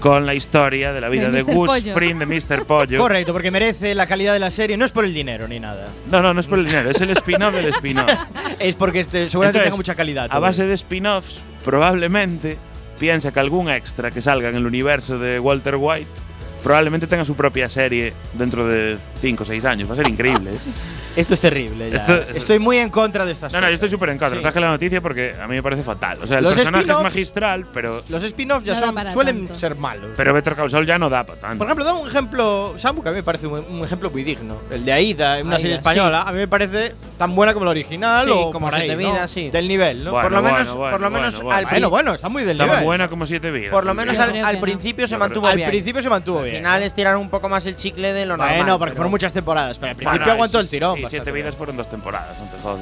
con 0.00 0.26
la 0.26 0.34
historia 0.34 0.92
de 0.92 1.00
la 1.00 1.08
vida 1.08 1.30
De. 1.30 1.42
Gus. 1.42 1.82
Fring 1.92 2.18
de 2.18 2.26
Mr. 2.26 2.66
Pollo. 2.66 2.98
Correcto, 2.98 3.32
porque 3.32 3.50
merece 3.50 3.94
la 3.94 4.06
calidad 4.06 4.32
de 4.32 4.38
la 4.38 4.50
serie, 4.50 4.76
no 4.76 4.84
es 4.84 4.92
por 4.92 5.04
el 5.04 5.14
dinero 5.14 5.48
ni 5.48 5.60
nada. 5.60 5.86
No, 6.10 6.22
no, 6.22 6.34
no 6.34 6.40
es 6.40 6.46
por 6.46 6.58
el 6.58 6.66
dinero, 6.66 6.90
es 6.90 7.00
el 7.00 7.10
spin-off 7.10 7.54
del 7.54 7.68
spin-off. 7.68 8.10
Es 8.58 8.74
porque 8.74 9.00
este, 9.00 9.28
seguramente 9.28 9.58
Entonces, 9.58 9.64
tenga 9.64 9.76
mucha 9.76 9.94
calidad. 9.94 10.28
A 10.30 10.38
base 10.38 10.64
de 10.66 10.74
spin-offs, 10.74 11.40
probablemente 11.64 12.58
piensa 12.98 13.32
que 13.32 13.40
algún 13.40 13.68
extra 13.68 14.10
que 14.10 14.22
salga 14.22 14.48
en 14.48 14.56
el 14.56 14.66
universo 14.66 15.18
de 15.18 15.38
Walter 15.38 15.76
White 15.76 16.25
probablemente 16.62 17.06
tenga 17.06 17.24
su 17.24 17.34
propia 17.34 17.68
serie 17.68 18.12
dentro 18.34 18.66
de 18.66 18.98
5 19.20 19.42
o 19.42 19.46
6 19.46 19.64
años. 19.64 19.88
Va 19.88 19.92
a 19.94 19.96
ser 19.96 20.08
increíble. 20.08 20.50
¿eh? 20.52 20.58
Esto 21.16 21.32
es 21.32 21.40
terrible. 21.40 21.90
ya. 21.90 21.96
Esto- 21.96 22.22
Estoy 22.34 22.58
muy 22.58 22.76
en 22.76 22.90
contra 22.90 23.24
de 23.24 23.32
estas 23.32 23.50
No, 23.50 23.58
no, 23.62 23.68
yo 23.68 23.74
estoy 23.74 23.88
súper 23.88 24.10
en 24.10 24.18
contra. 24.18 24.36
Sí. 24.36 24.42
Traje 24.42 24.60
la 24.60 24.68
noticia 24.68 25.00
porque 25.00 25.34
a 25.40 25.46
mí 25.48 25.54
me 25.54 25.62
parece 25.62 25.82
fatal. 25.82 26.18
O 26.22 26.26
sea, 26.26 26.38
el 26.38 26.44
Los 26.44 26.54
personaje 26.54 26.82
es 26.84 26.88
spin-offs- 26.90 27.02
magistral, 27.02 27.66
pero, 27.72 28.02
Los 28.10 28.22
spin-offs 28.22 28.66
ya 28.66 28.74
No 28.74 28.80
da 28.92 29.04
son, 29.04 29.12
suelen 29.14 29.38
tanto. 29.46 29.54
ser 29.58 29.76
malos. 29.76 30.10
pero 30.14 30.34
Better 30.34 30.54
Call 30.54 30.70
Saul 30.70 30.84
ya 30.84 30.98
no 30.98 31.08
da 31.08 31.24
para 31.24 31.40
tanto. 31.40 31.56
Por 31.58 31.66
ejemplo, 31.68 31.84
dame 31.86 32.00
un 32.00 32.08
ejemplo, 32.08 32.74
Samu, 32.76 33.02
que 33.02 33.08
a 33.08 33.12
mí 33.12 33.16
me 33.16 33.22
parece 33.22 33.46
un, 33.46 33.64
un 33.66 33.82
ejemplo 33.82 34.10
muy 34.10 34.24
digno. 34.24 34.58
El 34.70 34.84
de 34.84 34.92
Aida, 34.92 35.38
una 35.40 35.52
Aida, 35.52 35.58
serie 35.58 35.76
sí. 35.76 35.78
española, 35.78 36.20
a 36.22 36.32
mí 36.32 36.38
me 36.38 36.48
parece 36.48 36.92
tan 37.16 37.34
buena 37.34 37.54
como 37.54 37.64
la 37.64 37.70
original 37.70 38.26
Sí, 38.26 38.32
o 38.34 38.52
como 38.52 38.68
ahí, 38.68 38.80
Siete 38.86 38.92
¿no? 38.92 38.98
Vidas, 38.98 39.30
sí. 39.30 39.48
Del 39.48 39.68
nivel, 39.68 40.04
¿no? 40.04 40.10
Bueno, 40.10 40.24
por 40.28 40.32
lo 40.32 40.42
bueno, 40.42 40.58
menos, 40.58 40.74
bueno, 40.74 40.90
por 40.92 41.00
lo 41.00 41.10
menos 41.10 41.34
bueno, 41.36 41.50
al, 41.50 41.64
bueno. 41.64 41.70
Bueno, 41.76 41.90
bueno, 41.90 42.14
está 42.14 42.28
muy 42.28 42.42
del 42.42 42.52
Estaba 42.56 42.72
nivel. 42.72 42.84
buena 42.84 43.08
como 43.08 43.24
siete 43.26 43.50
vidas. 43.50 43.70
por 43.70 43.86
lo 43.86 43.94
menos 43.94 44.18
al, 44.18 44.44
al 44.44 44.60
principio 44.60 45.08
se 45.08 45.16
mantuvo 45.16 45.46
Al 45.46 45.56
bien. 45.56 45.70
principio 45.70 46.02
se 46.02 46.10
mantuvo 46.10 46.40
Al 46.40 46.44
bien. 46.44 46.55
Final 46.56 46.82
estiraron 46.82 47.20
un 47.20 47.30
poco 47.30 47.48
más 47.48 47.64
el 47.66 47.76
chicle 47.76 48.12
de 48.12 48.26
lo 48.26 48.36
normal. 48.36 48.56
Bueno, 48.56 48.78
porque 48.78 48.90
pero- 48.90 48.96
fueron 48.96 49.10
muchas 49.10 49.32
temporadas, 49.32 49.78
pero 49.78 49.90
al 49.90 49.96
principio 49.96 50.18
Bueno, 50.20 50.32
aguantó 50.32 50.58
sí, 50.58 50.64
el 50.64 50.70
tirón. 50.70 50.96
Sí, 50.98 51.04
siete 51.08 51.32
vidas 51.32 51.54
fueron 51.54 51.76
dos 51.76 51.88
temporadas, 51.88 52.36
no. 52.38 52.76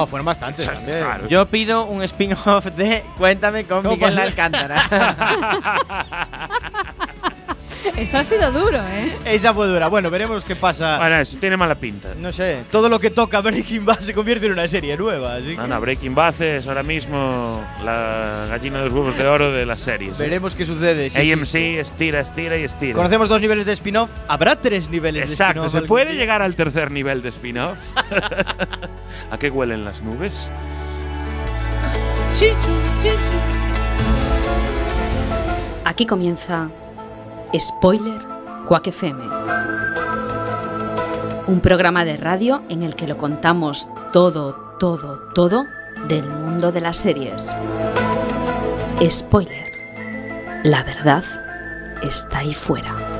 No, 0.00 0.06
fueron 0.06 0.26
bastantes 0.26 0.66
también. 0.66 1.04
Claro. 1.04 1.28
Yo 1.28 1.46
pido 1.46 1.84
un 1.84 2.02
spin-off 2.02 2.66
de 2.66 3.02
Cuéntame 3.18 3.64
con 3.64 3.82
¿Cómo 3.82 3.96
Miguel? 3.96 4.18
Alcántara. 4.18 4.82
Eso 7.96 8.18
ha 8.18 8.24
sido 8.24 8.50
duro, 8.52 8.78
¿eh? 8.78 9.12
Esa 9.26 9.52
fue 9.54 9.66
dura. 9.66 9.88
Bueno, 9.88 10.10
veremos 10.10 10.44
qué 10.44 10.56
pasa. 10.56 10.98
Bueno, 10.98 11.16
eso 11.16 11.36
tiene 11.38 11.56
mala 11.56 11.74
pinta. 11.74 12.08
No 12.18 12.32
sé, 12.32 12.64
todo 12.70 12.88
lo 12.88 12.98
que 12.98 13.10
toca 13.10 13.40
Breaking 13.40 13.84
Bad 13.84 14.00
se 14.00 14.14
convierte 14.14 14.46
en 14.46 14.52
una 14.52 14.66
serie 14.68 14.96
nueva, 14.96 15.34
así 15.36 15.48
que 15.48 15.56
No, 15.56 15.66
no, 15.66 15.80
Breaking 15.80 16.14
Bad 16.14 16.40
es 16.42 16.66
ahora 16.66 16.82
mismo 16.82 17.62
la 17.84 18.46
gallina 18.50 18.78
de 18.78 18.84
los 18.84 18.92
huevos 18.92 19.16
de 19.18 19.26
oro 19.26 19.52
de 19.52 19.66
las 19.66 19.80
series. 19.80 20.12
¿eh? 20.18 20.22
veremos 20.22 20.54
qué 20.54 20.64
sucede. 20.64 21.10
Sí, 21.10 21.32
AMC 21.32 21.44
sí. 21.46 21.76
estira, 21.76 22.20
estira 22.20 22.56
y 22.56 22.64
estira. 22.64 22.94
Conocemos 22.94 23.28
dos 23.28 23.40
niveles 23.40 23.66
de 23.66 23.72
spin-off. 23.72 24.10
¿Habrá 24.28 24.56
tres 24.56 24.88
niveles 24.88 25.30
Exacto, 25.30 25.62
de 25.64 25.68
¿se 25.68 25.76
spin-off? 25.78 25.88
puede 25.88 26.14
llegar 26.14 26.42
al 26.42 26.54
tercer 26.54 26.90
nivel 26.90 27.22
de 27.22 27.28
spin-off? 27.28 27.78
¿A 29.30 29.38
qué 29.38 29.50
huelen 29.50 29.84
las 29.84 30.00
nubes? 30.02 30.50
Aquí 35.84 36.06
comienza 36.06 36.68
Spoiler 37.58 38.20
Quack 38.66 38.88
FM. 38.88 39.22
Un 41.46 41.60
programa 41.60 42.04
de 42.04 42.16
radio 42.16 42.62
en 42.68 42.82
el 42.82 42.96
que 42.96 43.06
lo 43.06 43.16
contamos 43.16 43.88
todo, 44.12 44.54
todo, 44.80 45.20
todo 45.34 45.64
del 46.08 46.28
mundo 46.28 46.72
de 46.72 46.80
las 46.80 46.96
series. 46.96 47.54
Spoiler. 49.08 49.72
La 50.64 50.82
verdad 50.82 51.22
está 52.02 52.38
ahí 52.38 52.54
fuera. 52.54 53.13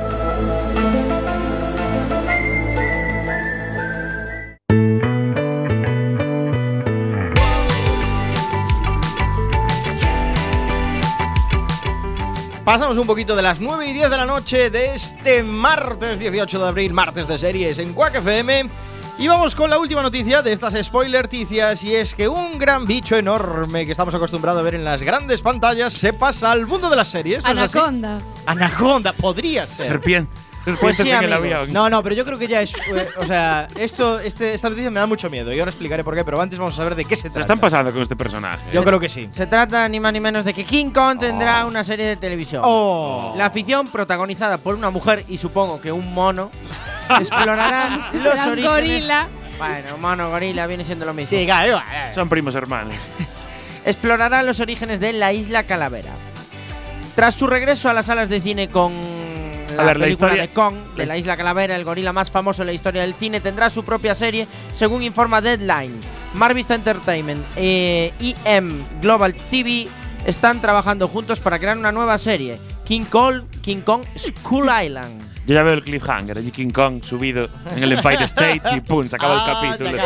Pasamos 12.64 12.97
un 12.97 13.06
poquito 13.06 13.37
de 13.37 13.42
las 13.42 13.61
9 13.61 13.87
y 13.88 13.92
10 13.92 14.09
de 14.09 14.16
la 14.16 14.25
noche 14.25 14.71
de 14.71 14.94
este 14.94 15.42
martes 15.42 16.18
18 16.18 16.59
de 16.59 16.66
abril, 16.66 16.94
martes 16.94 17.28
de 17.28 17.37
series 17.37 17.78
en 17.78 17.92
Quack 17.92 18.14
FM. 18.16 18.71
Y 19.18 19.28
vamos 19.28 19.54
con 19.54 19.68
la 19.68 19.78
última 19.78 20.00
noticia 20.00 20.40
de 20.40 20.50
estas 20.52 20.75
spoiler-ticias 20.83 21.85
y 21.85 21.94
es 21.94 22.14
que 22.14 22.26
un 22.26 22.59
gran 22.59 22.87
bicho 22.87 23.16
enorme 23.16 23.85
que 23.85 23.92
estamos 23.92 24.14
acostumbrados 24.14 24.61
a 24.61 24.64
ver 24.64 24.76
en 24.76 24.85
las 24.85 25.02
grandes 25.02 25.42
pantallas 25.42 25.92
se 25.92 26.14
pasa 26.14 26.52
al 26.52 26.66
mundo 26.66 26.88
de 26.88 26.97
las 26.97 27.09
series. 27.09 27.44
Anaconda. 27.44 28.21
Anaconda, 28.47 29.12
podría 29.12 29.66
ser. 29.66 29.87
Serpiente. 29.87 30.33
Pues 30.80 30.97
sí, 30.97 31.11
en 31.11 31.25
el 31.25 31.33
avión. 31.33 31.73
No, 31.73 31.90
no, 31.90 32.02
pero 32.02 32.14
yo 32.14 32.25
creo 32.25 32.38
que 32.38 32.47
ya 32.47 32.62
es. 32.62 32.75
eh, 32.75 33.09
o 33.18 33.26
sea, 33.26 33.68
esto, 33.76 34.18
este, 34.21 34.54
esta 34.54 34.68
noticia 34.71 34.90
me 34.90 34.99
da 35.00 35.06
mucho 35.06 35.28
miedo 35.28 35.52
y 35.52 35.59
ahora 35.59 35.71
explicaré 35.71 36.02
por 36.04 36.14
qué, 36.14 36.25
pero 36.25 36.40
antes 36.40 36.59
vamos 36.59 36.75
a 36.75 36.76
saber 36.78 36.94
de 36.94 37.04
qué 37.04 37.16
se 37.16 37.23
Se 37.23 37.28
trata. 37.28 37.40
están 37.42 37.59
pasando 37.59 37.92
con 37.92 38.00
este 38.02 38.16
personaje. 38.16 38.62
Yo 38.73 38.83
creo 38.85 38.99
que 38.99 39.09
sí. 39.09 39.28
Se 39.33 39.47
trata 39.47 39.88
ni 39.88 40.00
más 40.00 40.12
ni 40.12 40.21
menos 40.21 40.44
de 40.44 40.54
que 40.54 40.64
King 40.64 40.90
Kong 40.90 41.18
tendrá 41.18 41.66
una 41.66 41.85
serie 41.85 42.06
de 42.06 42.16
televisión. 42.16 42.62
Oh. 42.64 43.35
La 43.37 43.50
ficción, 43.50 43.88
protagonizada 43.88 44.56
por 44.59 44.75
una 44.75 44.90
mujer 44.90 45.25
y 45.28 45.37
supongo 45.38 45.80
que 45.80 45.92
un 45.92 46.12
mono, 46.14 46.50
explorará 47.21 48.11
los 48.12 48.26
orígenes. 48.47 48.64
gorila. 48.64 49.28
Bueno, 49.59 49.99
mono, 49.99 50.30
gorila 50.30 50.66
viene 50.66 50.85
siendo 50.85 51.04
lo 51.04 51.14
mismo. 51.14 51.30
Sí, 51.30 51.44
claro, 51.44 51.76
eh. 51.78 52.11
Son 52.14 52.28
primos 52.28 52.54
hermanos. 52.54 52.94
explorará 53.85 54.42
los 54.42 54.61
orígenes 54.61 54.99
de 55.00 55.12
la 55.12 55.33
isla 55.33 55.62
Calavera. 55.64 56.12
Tras 57.14 57.35
su 57.35 57.47
regreso 57.47 57.88
a 57.88 57.94
las 57.94 58.06
salas 58.06 58.28
de 58.28 58.40
cine 58.40 58.68
con 58.68 58.92
la 59.76 59.83
A 59.83 59.87
ver, 59.87 59.97
la 59.99 60.04
película 60.07 60.28
historia- 60.33 60.43
de 60.43 60.49
Kong, 60.54 60.75
de 60.97 61.07
la 61.07 61.14
la 61.14 61.19
isla 61.19 61.37
Calavera, 61.37 61.76
el 61.76 61.85
gorila 61.85 62.12
más 62.12 62.31
famoso 62.31 62.62
en 62.62 62.66
la 62.66 62.73
historia 62.73 63.02
del 63.02 63.14
cine, 63.14 63.40
tendrá 63.40 63.71
su 63.71 63.85
propia 63.85 64.14
serie, 64.14 64.47
según 64.75 65.02
informa 65.02 65.40
Deadline. 65.40 65.95
Marvista 66.35 66.75
Entertainment 66.75 67.45
e 67.57 68.12
IM 68.21 68.85
Global 69.00 69.35
TV 69.50 69.87
están 70.26 70.61
trabajando 70.61 71.07
juntos 71.09 71.38
para 71.40 71.59
crear 71.59 71.76
una 71.78 71.93
nueva 71.93 72.19
serie, 72.19 72.59
King 72.85 73.04
Kong, 73.04 73.43
King 73.62 73.83
Kong 73.83 74.02
School 74.16 74.69
Island. 74.85 75.23
Yo 75.47 75.52
ya 75.54 75.62
veo 75.62 75.75
el 75.75 75.83
cliffhanger, 75.83 76.38
allí 76.38 76.50
King 76.50 76.71
Kong 76.71 77.02
subido 77.04 77.50
en 77.76 77.83
el 77.83 77.93
Empire 77.93 78.25
State 78.25 78.62
y 78.76 78.81
pum, 78.81 79.07
se 79.07 79.14
acaba 79.16 79.45
Ah, 79.47 79.62
el 79.62 79.76
capítulo. 79.76 80.02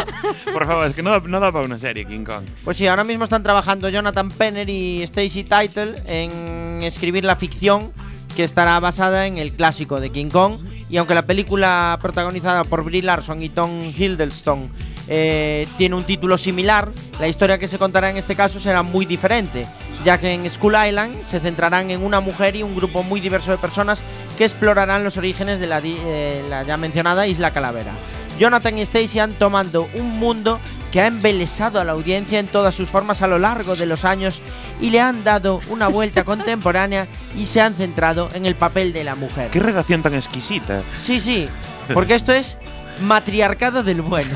Por 0.53 0.67
favor, 0.67 0.87
es 0.89 0.95
que 0.95 1.03
no, 1.05 1.21
no 1.21 1.39
da 1.39 1.53
para 1.53 1.65
una 1.65 1.79
serie 1.79 2.05
King 2.05 2.25
Kong. 2.25 2.43
Pues 2.65 2.77
sí, 2.77 2.89
ahora 2.89 3.05
mismo 3.05 3.23
están 3.23 3.45
trabajando 3.45 3.89
Jonathan 3.89 4.31
Penner 4.31 4.69
y 4.69 5.01
Stacy 5.05 5.45
Title 5.45 5.95
en 6.07 6.83
escribir 6.83 7.25
la 7.25 7.37
ficción 7.37 7.93
que 8.39 8.45
estará 8.45 8.79
basada 8.79 9.27
en 9.27 9.37
el 9.37 9.51
clásico 9.51 9.99
de 9.99 10.11
King 10.11 10.31
Kong. 10.31 10.61
Y 10.89 10.97
aunque 10.99 11.13
la 11.13 11.27
película 11.27 11.99
protagonizada 12.01 12.63
por 12.63 12.85
Brie 12.85 13.03
Larson 13.03 13.43
y 13.43 13.49
Tom 13.49 13.83
Hiddleston 13.83 14.71
eh, 15.09 15.67
tiene 15.77 15.97
un 15.97 16.05
título 16.05 16.39
similar, 16.39 16.89
la 17.19 17.27
historia 17.27 17.59
que 17.59 17.67
se 17.67 17.79
contará 17.79 18.11
en 18.11 18.17
este 18.17 18.37
caso 18.37 18.61
será 18.61 18.85
muy 18.85 19.07
diferente, 19.07 19.67
ya 20.05 20.19
que 20.19 20.33
en 20.33 20.49
Skull 20.49 20.77
Island 20.87 21.27
se 21.27 21.41
centrarán 21.41 21.91
en 21.91 22.05
una 22.05 22.21
mujer 22.21 22.55
y 22.55 22.63
un 22.63 22.77
grupo 22.77 23.03
muy 23.03 23.21
diverso 23.21 23.51
de 23.51 23.59
personas 23.59 24.05
que 24.37 24.45
explorarán 24.45 25.03
los 25.03 25.17
orígenes 25.17 25.59
de 25.59 25.67
la, 25.67 25.81
eh, 25.83 26.45
la 26.49 26.63
ya 26.63 26.77
mencionada 26.77 27.27
Isla 27.27 27.53
Calavera. 27.53 27.91
Jonathan 28.39 28.79
y 28.79 28.83
Stacy 28.83 29.19
han 29.19 29.33
tomado 29.33 29.89
un 29.95 30.17
mundo 30.21 30.61
que 30.91 31.01
ha 31.01 31.07
embelesado 31.07 31.81
a 31.81 31.85
la 31.85 31.93
audiencia 31.93 32.39
en 32.39 32.47
todas 32.47 32.75
sus 32.75 32.89
formas 32.89 33.23
a 33.23 33.27
lo 33.27 33.39
largo 33.39 33.75
de 33.75 33.87
los 33.87 34.05
años 34.05 34.41
y 34.81 34.91
le 34.91 35.01
han 35.01 35.25
dado 35.25 35.61
una 35.69 35.89
vuelta 35.89 36.25
contemporánea 36.25 37.07
y 37.37 37.47
se 37.47 37.61
han 37.61 37.75
centrado 37.75 38.29
en 38.35 38.47
el 38.47 38.55
papel 38.55 38.93
de 38.93 39.05
la 39.05 39.15
mujer. 39.15 39.51
Qué 39.51 39.61
redacción 39.61 40.03
tan 40.03 40.15
exquisita. 40.15 40.83
Sí, 41.03 41.21
sí, 41.21 41.49
porque 41.95 42.15
esto 42.15 42.33
es 42.33 42.57
matriarcado 43.01 43.83
del 43.83 44.03
bueno. 44.03 44.35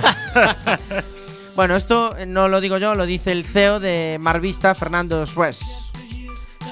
bueno, 1.57 1.77
esto 1.77 2.15
no 2.27 2.49
lo 2.49 2.61
digo 2.61 2.79
yo, 2.79 2.95
lo 2.95 3.07
dice 3.07 3.33
el 3.33 3.45
CEO 3.45 3.81
de 3.81 4.19
Marvista, 4.21 4.75
Fernando 4.75 5.27
Suez. 5.27 5.61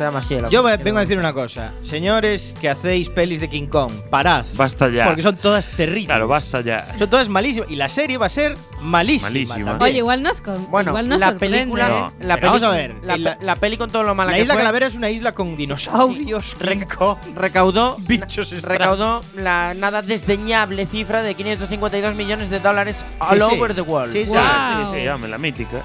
Se 0.01 0.05
llama 0.07 0.21
así 0.21 0.33
el 0.33 0.49
Yo 0.49 0.63
vengo 0.63 0.97
a 0.97 1.03
decir 1.03 1.19
una 1.19 1.35
cosa. 1.35 1.73
Señores 1.83 2.55
que 2.59 2.71
hacéis 2.71 3.11
pelis 3.11 3.39
de 3.39 3.51
King 3.51 3.67
Kong, 3.67 3.93
parad. 4.09 4.47
Basta 4.57 4.89
ya. 4.89 5.05
Porque 5.05 5.21
son 5.21 5.37
todas 5.37 5.69
terribles. 5.69 6.07
Claro, 6.07 6.27
basta 6.27 6.63
ya. 6.63 6.95
Son 6.99 7.11
todas 7.11 7.29
malísimas. 7.29 7.71
Y 7.71 7.77
la 7.77 7.91
serie 7.91 8.17
va 8.17 8.25
a 8.25 8.31
ser 8.31 8.57
malísima. 8.81 9.29
Malísima. 9.29 9.55
también. 9.57 9.83
Oye, 9.83 9.99
igual 9.99 10.23
nos, 10.23 10.41
con, 10.41 10.71
Bueno, 10.71 10.93
igual 10.93 11.07
nos 11.11 11.21
la 11.21 11.29
sorprende, 11.33 11.59
película, 11.59 11.89
No. 11.91 12.13
la 12.27 12.35
Pero 12.37 12.47
vamos 12.47 12.63
peli- 12.63 12.73
a 12.73 12.77
ver, 12.77 12.95
la, 13.03 13.17
la- 13.19 13.39
la 13.43 13.57
peli 13.57 13.77
con 13.77 13.91
todo 13.91 14.03
lo 14.05 14.15
mala 14.15 14.31
La 14.31 14.37
que 14.39 14.43
isla 14.45 14.55
fue, 14.55 14.63
Calavera 14.63 14.87
es 14.87 14.95
una 14.95 15.11
isla 15.11 15.33
con 15.35 15.55
dinosaurios, 15.55 16.57
Kong, 16.97 17.19
recaudó 17.35 17.97
bichos 18.01 18.53
extraños. 18.53 18.65
recaudó 18.81 19.21
la 19.37 19.75
nada 19.75 20.01
desdeñable 20.01 20.87
cifra 20.87 21.23
de 21.23 21.35
552 21.35 22.15
millones 22.15 22.49
de 22.49 22.59
dólares 22.59 23.05
all 23.19 23.39
Sí, 23.39 23.45
sí. 23.51 23.57
over 23.59 23.75
the 23.75 23.83
world. 23.83 24.13
Sí, 24.15 24.25
sí. 24.25 24.31
Guau. 24.31 24.87
Sí, 24.87 24.93
sí, 25.03 25.09
hombre, 25.09 25.29
la 25.31 25.37
mítica. 25.37 25.85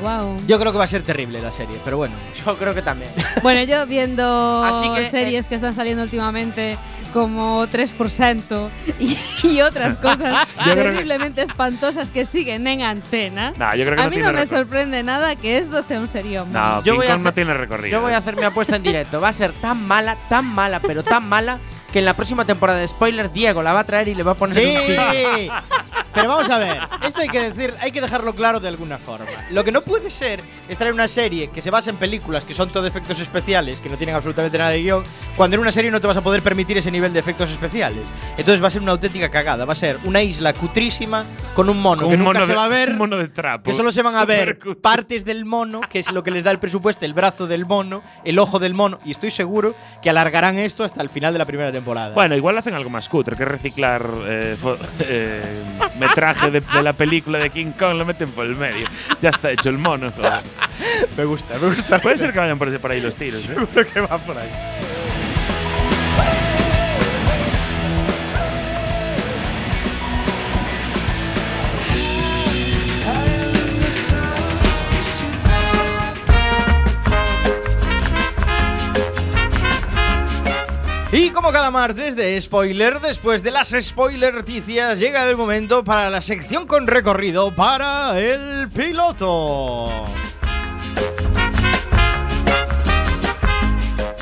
Guau. 0.00 0.36
Yo 0.46 0.58
creo 0.58 0.72
que 0.72 0.78
va 0.78 0.84
a 0.84 0.88
ser 0.88 1.02
terrible 1.02 1.40
la 1.40 1.52
serie, 1.52 1.76
pero 1.84 1.96
bueno. 1.96 2.14
Yo 2.46 2.56
creo 2.56 2.74
que 2.74 2.82
también. 2.82 3.10
Bueno, 3.42 3.62
yo 3.64 3.86
viendo 3.86 4.62
Así 4.64 4.88
que, 4.94 5.02
eh, 5.06 5.10
series 5.10 5.48
que 5.48 5.54
están 5.54 5.74
saliendo 5.74 6.02
últimamente 6.02 6.78
como 7.12 7.66
3% 7.66 8.68
y, 8.98 9.16
y 9.46 9.60
otras 9.62 9.96
cosas 9.96 10.46
creo 10.62 10.74
que- 10.74 10.82
terriblemente 10.82 11.42
espantosas 11.42 12.10
que 12.10 12.24
siguen 12.26 12.66
en 12.66 12.82
antena, 12.82 13.52
Nah, 13.56 13.74
yo 13.74 13.84
creo 13.84 13.96
que 13.96 14.02
a 14.02 14.04
no 14.04 14.10
mí 14.10 14.16
no 14.18 14.32
me 14.32 14.44
sorprende 14.46 15.02
nada 15.02 15.34
que 15.36 15.58
esto 15.58 15.80
sea 15.82 15.98
un 16.00 16.08
serión. 16.08 16.52
No, 16.52 16.82
Yo 16.82 16.94
voy 16.96 17.06
a 17.06 17.12
Kong 17.12 17.22
no 17.22 17.28
hacer- 17.30 17.34
tiene 17.34 17.54
recorrido. 17.54 17.98
Yo 17.98 18.02
voy 18.02 18.12
a 18.12 18.18
hacer 18.18 18.36
mi 18.36 18.42
apuesta 18.42 18.76
en 18.76 18.82
directo. 18.82 19.20
Va 19.20 19.28
a 19.28 19.32
ser 19.32 19.52
tan 19.54 19.86
mala, 19.86 20.16
tan 20.28 20.44
mala, 20.44 20.80
pero 20.80 21.02
tan 21.02 21.26
mala 21.28 21.58
que 21.96 22.00
en 22.00 22.04
la 22.04 22.14
próxima 22.14 22.44
temporada 22.44 22.78
de 22.78 22.86
spoiler 22.88 23.32
Diego 23.32 23.62
la 23.62 23.72
va 23.72 23.80
a 23.80 23.84
traer 23.84 24.08
y 24.08 24.14
le 24.14 24.22
va 24.22 24.32
a 24.32 24.34
poner 24.34 24.54
Sí. 24.54 24.66
un. 24.66 25.50
Pero 26.16 26.28
vamos 26.28 26.48
a 26.48 26.56
ver, 26.56 26.78
esto 27.06 27.20
hay 27.20 27.28
que 27.28 27.40
decir, 27.50 27.74
hay 27.78 27.90
que 27.92 28.00
dejarlo 28.00 28.34
claro 28.34 28.58
de 28.58 28.68
alguna 28.68 28.96
forma. 28.96 29.26
Lo 29.50 29.62
que 29.64 29.70
no 29.72 29.82
puede 29.82 30.08
ser 30.10 30.40
es 30.66 30.78
traer 30.78 30.94
una 30.94 31.08
serie 31.08 31.48
que 31.50 31.60
se 31.60 31.70
basa 31.70 31.90
en 31.90 31.96
películas 31.96 32.46
que 32.46 32.54
son 32.54 32.70
todo 32.70 32.86
efectos 32.86 33.20
especiales, 33.20 33.80
que 33.80 33.90
no 33.90 33.98
tienen 33.98 34.14
absolutamente 34.14 34.56
nada 34.56 34.70
de 34.70 34.80
guion, 34.82 35.04
cuando 35.36 35.56
en 35.56 35.60
una 35.60 35.72
serie 35.72 35.90
no 35.90 36.00
te 36.00 36.06
vas 36.06 36.16
a 36.16 36.22
poder 36.22 36.40
permitir 36.40 36.78
ese 36.78 36.90
nivel 36.90 37.12
de 37.12 37.18
efectos 37.18 37.50
especiales. 37.50 38.02
Entonces 38.38 38.62
va 38.62 38.68
a 38.68 38.70
ser 38.70 38.80
una 38.80 38.92
auténtica 38.92 39.28
cagada, 39.30 39.66
va 39.66 39.74
a 39.74 39.76
ser 39.76 39.98
una 40.04 40.22
isla 40.22 40.54
cutrísima 40.54 41.24
con 41.54 41.68
un 41.68 41.82
mono 41.82 42.00
Con 42.02 42.10
que 42.10 42.16
un 42.16 42.24
nunca 42.24 42.38
mono 42.40 42.46
se 42.46 42.54
va 42.54 42.64
a 42.64 42.68
ver. 42.68 42.90
un 42.92 42.96
mono 42.98 43.18
de 43.18 43.28
trapo. 43.28 43.64
Que 43.70 43.74
solo 43.76 43.92
se 43.92 44.00
van 44.00 44.16
a 44.16 44.24
ver 44.24 44.40
Supercutre. 44.54 44.80
partes 44.80 45.24
del 45.26 45.44
mono, 45.44 45.82
que 45.82 45.98
es 45.98 46.10
lo 46.12 46.22
que 46.22 46.30
les 46.30 46.44
da 46.44 46.50
el 46.50 46.58
presupuesto, 46.58 47.04
el 47.04 47.12
brazo 47.12 47.46
del 47.46 47.66
mono, 47.66 48.02
el 48.24 48.38
ojo 48.38 48.58
del 48.58 48.72
mono, 48.72 48.98
y 49.04 49.10
estoy 49.10 49.30
seguro 49.30 49.74
que 50.00 50.08
alargarán 50.08 50.56
esto 50.56 50.82
hasta 50.82 51.02
el 51.02 51.10
final 51.10 51.34
de 51.34 51.38
la 51.40 51.44
primera 51.44 51.70
temporada. 51.72 51.85
Bueno, 52.14 52.36
igual 52.36 52.58
hacen 52.58 52.74
algo 52.74 52.90
más 52.90 53.08
cutre, 53.08 53.36
que 53.36 53.44
reciclar 53.44 54.08
eh, 54.26 54.56
eh, 55.00 55.62
metraje 55.98 56.50
de, 56.50 56.60
de 56.60 56.82
la 56.82 56.92
película 56.92 57.38
de 57.38 57.50
King 57.50 57.72
Kong, 57.78 57.96
lo 57.96 58.04
meten 58.04 58.30
por 58.30 58.46
el 58.46 58.56
medio. 58.56 58.88
Ya 59.22 59.30
está 59.30 59.50
hecho 59.50 59.68
el 59.70 59.78
mono. 59.78 60.10
joder. 60.10 60.42
me 61.16 61.24
gusta, 61.24 61.58
me 61.58 61.68
gusta. 61.68 61.98
Puede 62.00 62.18
ser 62.18 62.32
que 62.32 62.38
vayan 62.38 62.58
por, 62.58 62.90
ahí 62.90 63.00
los 63.00 63.14
tiros. 63.14 63.44
¿eh? 63.44 63.54
Seguro 63.54 63.92
que 63.92 64.00
va 64.00 64.18
por 64.18 64.36
ahí. 64.36 64.48
Y 81.18 81.30
como 81.30 81.50
cada 81.50 81.70
martes 81.70 82.14
de 82.14 82.38
spoiler, 82.38 83.00
después 83.00 83.42
de 83.42 83.50
las 83.50 83.74
spoiler 83.80 84.34
noticias, 84.34 84.98
llega 84.98 85.26
el 85.26 85.34
momento 85.34 85.82
para 85.82 86.10
la 86.10 86.20
sección 86.20 86.66
con 86.66 86.86
recorrido 86.86 87.54
para 87.54 88.20
el 88.20 88.68
piloto. 88.68 89.90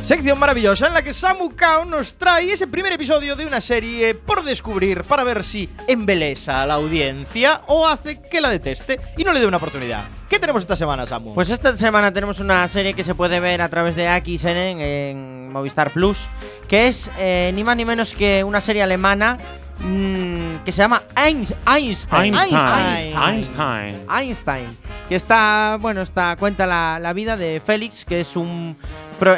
Sección 0.04 0.38
maravillosa 0.38 0.86
en 0.86 0.94
la 0.94 1.02
que 1.02 1.12
Samu 1.12 1.56
Kao 1.56 1.84
nos 1.84 2.14
trae 2.14 2.52
ese 2.52 2.68
primer 2.68 2.92
episodio 2.92 3.34
de 3.34 3.44
una 3.44 3.60
serie 3.60 4.14
por 4.14 4.44
descubrir 4.44 5.02
para 5.02 5.24
ver 5.24 5.42
si 5.42 5.68
embelesa 5.88 6.62
a 6.62 6.66
la 6.66 6.74
audiencia 6.74 7.62
o 7.66 7.88
hace 7.88 8.22
que 8.22 8.40
la 8.40 8.50
deteste 8.50 9.00
y 9.16 9.24
no 9.24 9.32
le 9.32 9.40
dé 9.40 9.46
una 9.46 9.56
oportunidad. 9.56 10.04
¿Qué 10.35 10.41
tenemos 10.41 10.62
esta 10.62 10.75
semana, 10.75 11.07
Samu? 11.07 11.33
Pues 11.33 11.49
esta 11.49 11.76
semana 11.76 12.12
tenemos 12.12 12.41
una 12.41 12.67
serie 12.67 12.95
que 12.95 13.05
se 13.05 13.14
puede 13.14 13.38
ver 13.38 13.62
a 13.62 13.69
través 13.69 13.95
de 13.95 14.09
AXN 14.09 14.49
en 14.81 15.53
Movistar 15.53 15.93
Plus, 15.93 16.26
que 16.67 16.88
es 16.88 17.09
eh, 17.19 17.53
ni 17.55 17.62
más 17.62 17.76
ni 17.76 17.85
menos 17.85 18.14
que 18.14 18.43
una 18.43 18.61
serie 18.61 18.83
alemana 18.83 19.38
mm, 19.79 20.64
que 20.64 20.73
se 20.73 20.79
llama 20.79 21.05
Einstein. 21.14 21.62
Einstein. 21.76 22.35
Einstein. 22.35 23.17
Einstein. 23.17 24.07
Einstein, 24.11 24.79
que 25.09 25.14
está, 25.14 25.79
bueno, 25.81 26.03
está 26.03 26.35
cuenta 26.35 26.67
la, 26.67 26.99
la 27.00 27.12
vida 27.12 27.37
de 27.37 27.62
Félix, 27.64 28.05
que 28.05 28.21
es 28.21 28.35
un 28.35 28.76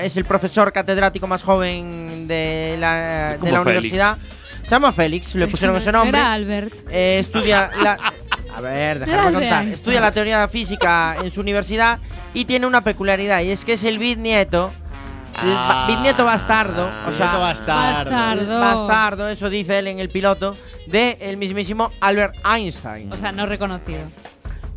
es 0.01 0.17
el 0.17 0.25
profesor 0.25 0.73
catedrático 0.73 1.27
más 1.27 1.43
joven 1.43 2.27
de 2.27 2.77
la, 2.79 3.37
universidad. 3.43 4.17
Se 4.63 4.71
llama 4.71 4.93
Félix, 4.93 5.35
le 5.35 5.47
pusieron 5.47 5.77
ese 5.77 5.93
nombre. 5.93 6.19
Era 6.19 6.33
Albert. 6.33 6.73
Eh, 6.91 7.19
estudia 7.21 7.71
la. 7.83 7.99
A 8.57 8.61
ver, 8.61 9.01
déjame 9.01 9.19
de 9.19 9.33
contar. 9.33 9.43
Einstein. 9.43 9.73
Estudia 9.73 10.01
la 10.01 10.13
teoría 10.13 10.49
física 10.49 11.17
en 11.23 11.31
su 11.31 11.41
universidad 11.41 11.99
y 12.35 12.45
tiene 12.47 12.67
una 12.67 12.83
peculiaridad 12.83 13.43
y 13.43 13.51
es 13.51 13.65
que 13.65 13.75
es 13.75 13.85
el 13.85 13.99
bisnieto. 13.99 14.73
el 15.43 15.53
Ah, 15.55 15.85
bisnieto 15.87 16.25
bastardo. 16.25 16.87
O 16.87 16.91
sea, 16.91 17.09
Bisnieto 17.11 17.41
bastardo. 17.41 18.11
Bastardo. 18.11 18.61
bastardo, 18.61 19.29
eso 19.29 19.51
dice 19.51 19.79
él 19.79 19.89
en 19.89 19.99
el 19.99 20.09
piloto, 20.09 20.57
de 20.87 21.19
el 21.21 21.37
mismísimo 21.37 21.91
Albert 22.01 22.35
Einstein. 22.51 23.13
O 23.13 23.17
sea, 23.19 23.33
no 23.33 23.45
reconocido. 23.47 24.01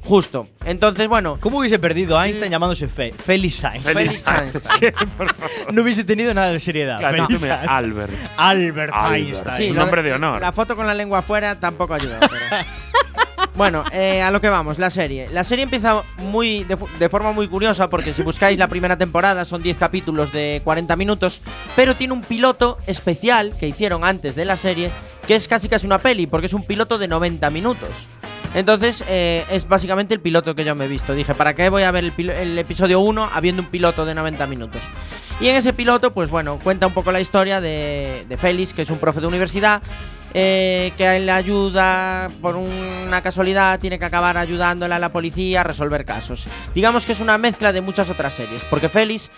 Justo. 0.04 0.48
Entonces, 0.66 1.08
bueno. 1.08 1.38
¿Cómo 1.40 1.60
hubiese 1.60 1.78
perdido 1.78 2.18
a 2.18 2.26
Einstein 2.26 2.50
llamándose 2.52 2.88
Fe 2.88 3.14
Félix 3.14 3.64
Einstein? 3.64 4.10
Por 5.18 5.34
favor. 5.34 5.74
No 5.74 5.82
hubiese 5.84 6.04
tenido 6.04 6.34
nada 6.34 6.48
de 6.52 6.60
seriedad. 6.60 6.98
Claro, 7.00 7.26
Félix 7.28 7.44
Einstein. 7.44 7.70
Albert. 7.70 8.14
Albert, 8.38 8.94
Albert. 8.94 9.16
Einstein. 9.28 9.58
Sí, 9.58 9.70
un 9.70 9.78
nombre 9.78 10.02
de 10.02 10.14
honor. 10.14 10.42
La 10.42 10.52
foto 10.52 10.76
con 10.76 10.88
la 10.88 10.94
lengua 10.96 11.20
afuera 11.20 11.60
tampoco 11.60 11.94
ayuda. 11.94 12.18
pero- 12.22 12.32
bueno, 13.60 13.84
eh, 13.92 14.22
a 14.22 14.32
lo 14.32 14.40
que 14.40 14.48
vamos, 14.48 14.80
la 14.80 14.90
serie. 14.90 15.28
La 15.34 15.44
serie 15.44 15.64
empieza 15.64 16.04
muy 16.20 16.64
de, 16.64 16.78
de 16.98 17.10
forma 17.10 17.34
muy 17.34 17.46
curiosa 17.50 17.90
porque 17.90 18.14
si 18.14 18.24
buscáis 18.24 18.58
la 18.58 18.70
primera 18.70 18.98
temporada 18.98 19.44
son 19.44 19.62
10 19.62 19.78
capítulos 19.78 20.32
de 20.32 20.62
40 20.64 20.96
minutos, 20.96 21.42
pero 21.76 21.94
tiene 21.94 22.14
un 22.14 22.22
piloto 22.22 22.78
especial 22.88 23.54
que 23.60 23.68
hicieron 23.68 24.06
antes 24.06 24.36
de 24.36 24.46
la 24.46 24.56
serie 24.56 24.92
que 25.28 25.36
es 25.36 25.50
casi 25.50 25.68
casi 25.68 25.86
una 25.86 25.98
peli 25.98 26.26
porque 26.26 26.48
es 26.48 26.54
un 26.54 26.64
piloto 26.64 26.98
de 26.98 27.10
90 27.10 27.50
minutos. 27.50 27.90
Entonces, 28.56 29.04
eh, 29.10 29.44
es 29.52 29.68
básicamente 29.68 30.14
el 30.14 30.22
piloto 30.22 30.56
que 30.56 30.64
yo 30.64 30.74
me 30.74 30.86
he 30.86 30.88
visto. 30.88 31.14
Dije, 31.14 31.36
¿para 31.36 31.54
qué 31.54 31.70
voy 31.70 31.84
a 31.84 31.92
ver 31.92 32.06
el, 32.06 32.30
el 32.30 32.58
episodio 32.58 33.02
1 33.02 33.30
habiendo 33.34 33.62
un 33.62 33.68
piloto 33.68 34.06
de 34.06 34.16
90 34.16 34.48
minutos? 34.48 34.82
Y 35.42 35.50
en 35.50 35.58
ese 35.58 35.74
piloto, 35.74 36.14
pues 36.14 36.30
bueno, 36.30 36.60
cuenta 36.64 36.88
un 36.88 36.94
poco 36.94 37.12
la 37.12 37.20
historia 37.20 37.60
de, 37.60 38.26
de 38.30 38.38
Félix, 38.38 38.74
que 38.74 38.84
es 38.84 38.90
un 38.90 39.00
profe 39.00 39.20
de 39.20 39.28
universidad, 39.28 39.82
eh, 40.34 40.94
que 40.96 41.18
él 41.18 41.30
ayuda, 41.30 42.30
por 42.42 42.56
una 42.56 43.22
casualidad, 43.22 43.80
tiene 43.80 43.98
que 43.98 44.06
acabar 44.06 44.38
ayudándole 44.38 44.96
a 44.96 45.00
la 45.00 45.10
policía 45.10 45.62
a 45.62 45.64
resolver 45.64 46.06
casos. 46.06 46.46
Digamos 46.76 47.06
que 47.06 47.14
es 47.14 47.20
una 47.20 47.38
mezcla 47.38 47.74
de 47.74 47.82
muchas 47.82 48.10
otras 48.10 48.34
series, 48.34 48.64
porque 48.70 48.90
Félix 48.90 49.32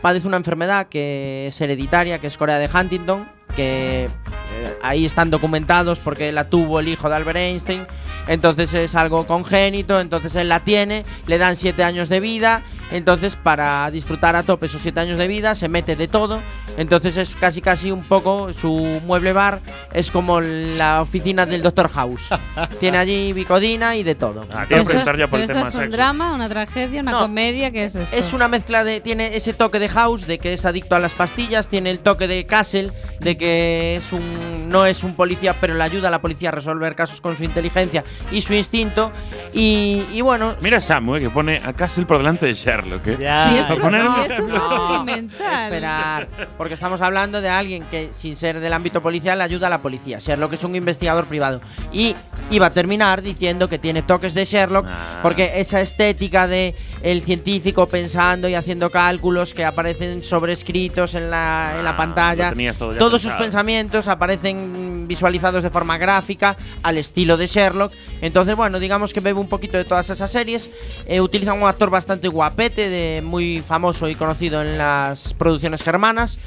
padece 0.00 0.26
una 0.26 0.36
enfermedad 0.36 0.88
que 0.88 1.46
es 1.48 1.60
hereditaria, 1.60 2.18
que 2.18 2.26
es 2.26 2.36
Corea 2.36 2.58
de 2.58 2.68
Huntington, 2.72 3.28
que 3.54 4.04
eh, 4.04 4.78
ahí 4.82 5.04
están 5.04 5.30
documentados 5.30 6.00
porque 6.00 6.32
la 6.32 6.48
tuvo 6.48 6.80
el 6.80 6.88
hijo 6.88 7.08
de 7.08 7.16
Albert 7.16 7.38
Einstein, 7.38 7.86
entonces 8.26 8.74
es 8.74 8.94
algo 8.94 9.26
congénito, 9.26 10.00
entonces 10.00 10.34
él 10.36 10.48
la 10.48 10.60
tiene, 10.60 11.04
le 11.26 11.38
dan 11.38 11.56
siete 11.56 11.84
años 11.84 12.08
de 12.08 12.20
vida, 12.20 12.62
entonces 12.90 13.36
para 13.36 13.90
disfrutar 13.90 14.36
a 14.36 14.42
tope 14.42 14.66
esos 14.66 14.82
siete 14.82 15.00
años 15.00 15.18
de 15.18 15.28
vida 15.28 15.54
se 15.54 15.68
mete 15.68 15.96
de 15.96 16.08
todo, 16.08 16.40
entonces 16.76 17.16
es 17.16 17.34
casi 17.36 17.60
casi 17.60 17.90
un 17.90 18.02
poco 18.02 18.52
su 18.52 19.00
mueble 19.06 19.32
bar, 19.32 19.60
es 19.92 20.10
como 20.10 20.40
la 20.40 21.02
oficina 21.02 21.46
del 21.46 21.62
Doctor 21.62 21.88
House, 21.90 22.28
tiene 22.80 22.98
allí 22.98 23.32
bicodina 23.32 23.96
y 23.96 24.02
de 24.02 24.14
todo. 24.14 24.46
Ah, 24.54 24.64
tiene 24.66 24.84
que 24.84 24.92
ya 24.94 25.04
por 25.04 25.14
pero 25.14 25.36
el 25.36 25.42
esto 25.42 25.52
tema 25.54 25.68
es 25.68 25.74
un 25.74 25.80
sexo. 25.82 25.96
drama, 25.96 26.34
una 26.34 26.48
tragedia, 26.48 27.00
una 27.02 27.10
No. 27.12 27.20
comedia, 27.20 27.70
¿qué 27.70 27.84
es 27.84 27.94
esto? 27.94 28.16
Es 28.16 28.32
una 28.32 28.48
mezcla 28.48 28.84
de. 28.84 29.00
Tiene 29.00 29.36
ese 29.36 29.52
toque 29.52 29.78
de 29.78 29.88
House, 29.88 30.26
de 30.26 30.38
que 30.38 30.52
es 30.54 30.64
adicto 30.64 30.94
a 30.96 30.98
las 31.00 31.14
pastillas. 31.14 31.68
Tiene 31.68 31.90
el 31.90 31.98
toque 31.98 32.26
de 32.28 32.46
Castle, 32.46 32.90
de 33.20 33.36
que 33.36 33.96
es 33.96 34.12
un. 34.12 34.68
No 34.68 34.86
es 34.86 35.04
un 35.04 35.14
policía, 35.14 35.54
pero 35.60 35.74
le 35.74 35.82
ayuda 35.84 36.08
a 36.08 36.10
la 36.10 36.20
policía 36.22 36.48
a 36.48 36.52
resolver 36.52 36.94
casos 36.94 37.20
con 37.20 37.36
su 37.36 37.44
inteligencia 37.44 38.04
y 38.30 38.40
su 38.40 38.54
instinto. 38.54 39.12
Y, 39.52 40.04
y 40.12 40.20
bueno. 40.22 40.54
Mira 40.60 40.80
Samu, 40.80 41.16
eh, 41.16 41.20
que 41.20 41.30
pone 41.30 41.60
a 41.62 41.72
Castle 41.74 42.06
por 42.06 42.18
delante 42.18 42.46
de 42.46 42.54
Sherlock. 42.54 43.06
¿eh? 43.08 43.16
Ya. 43.20 43.48
Sí, 43.50 43.58
es 43.58 43.66
es 43.66 44.38
un 44.40 44.50
sentimental. 44.50 45.64
Esperar. 45.64 46.28
Porque 46.62 46.74
estamos 46.74 47.00
hablando 47.00 47.40
de 47.40 47.48
alguien 47.48 47.82
que, 47.90 48.10
sin 48.14 48.36
ser 48.36 48.60
del 48.60 48.72
ámbito 48.72 49.02
policial, 49.02 49.40
ayuda 49.40 49.66
a 49.66 49.70
la 49.70 49.82
policía. 49.82 50.20
Sherlock 50.20 50.52
es 50.52 50.62
un 50.62 50.76
investigador 50.76 51.26
privado. 51.26 51.60
Y 51.92 52.14
iba 52.52 52.66
a 52.66 52.70
terminar 52.70 53.20
diciendo 53.20 53.68
que 53.68 53.80
tiene 53.80 54.02
toques 54.02 54.32
de 54.32 54.44
Sherlock, 54.44 54.86
Ah. 54.88 55.18
porque 55.24 55.54
esa 55.56 55.80
estética 55.80 56.46
de 56.46 56.76
el 57.02 57.22
científico 57.22 57.88
pensando 57.88 58.48
y 58.48 58.54
haciendo 58.54 58.90
cálculos 58.90 59.54
que 59.54 59.64
aparecen 59.64 60.22
sobrescritos 60.22 61.14
en 61.14 61.32
la, 61.32 61.74
en 61.78 61.84
la 61.84 61.90
Ah, 61.90 61.96
pantalla. 61.96 62.52
todo 62.78 62.94
Todos 62.94 63.22
sus 63.22 63.32
pensado. 63.32 63.42
pensamientos 63.42 64.06
aparecen 64.06 65.08
visualizados 65.08 65.64
de 65.64 65.70
forma 65.70 65.98
gráfica, 65.98 66.56
al 66.84 66.96
estilo 66.96 67.36
de 67.36 67.48
Sherlock. 67.48 67.92
Entonces, 68.20 68.54
bueno, 68.54 68.78
digamos 68.78 69.12
que 69.12 69.18
bebe 69.18 69.40
un 69.40 69.48
poquito 69.48 69.78
de 69.78 69.84
todas 69.84 70.08
esas 70.10 70.30
series. 70.30 70.70
Eh, 71.06 71.20
utiliza 71.20 71.54
un 71.54 71.64
actor 71.64 71.90
bastante 71.90 72.28
guapete, 72.28 72.88
de, 72.88 73.20
muy 73.20 73.64
famoso 73.66 74.08
y 74.08 74.14
conocido 74.14 74.62
en 74.62 74.78
las 74.78 75.34
producciones 75.34 75.82
germanas. 75.82 76.38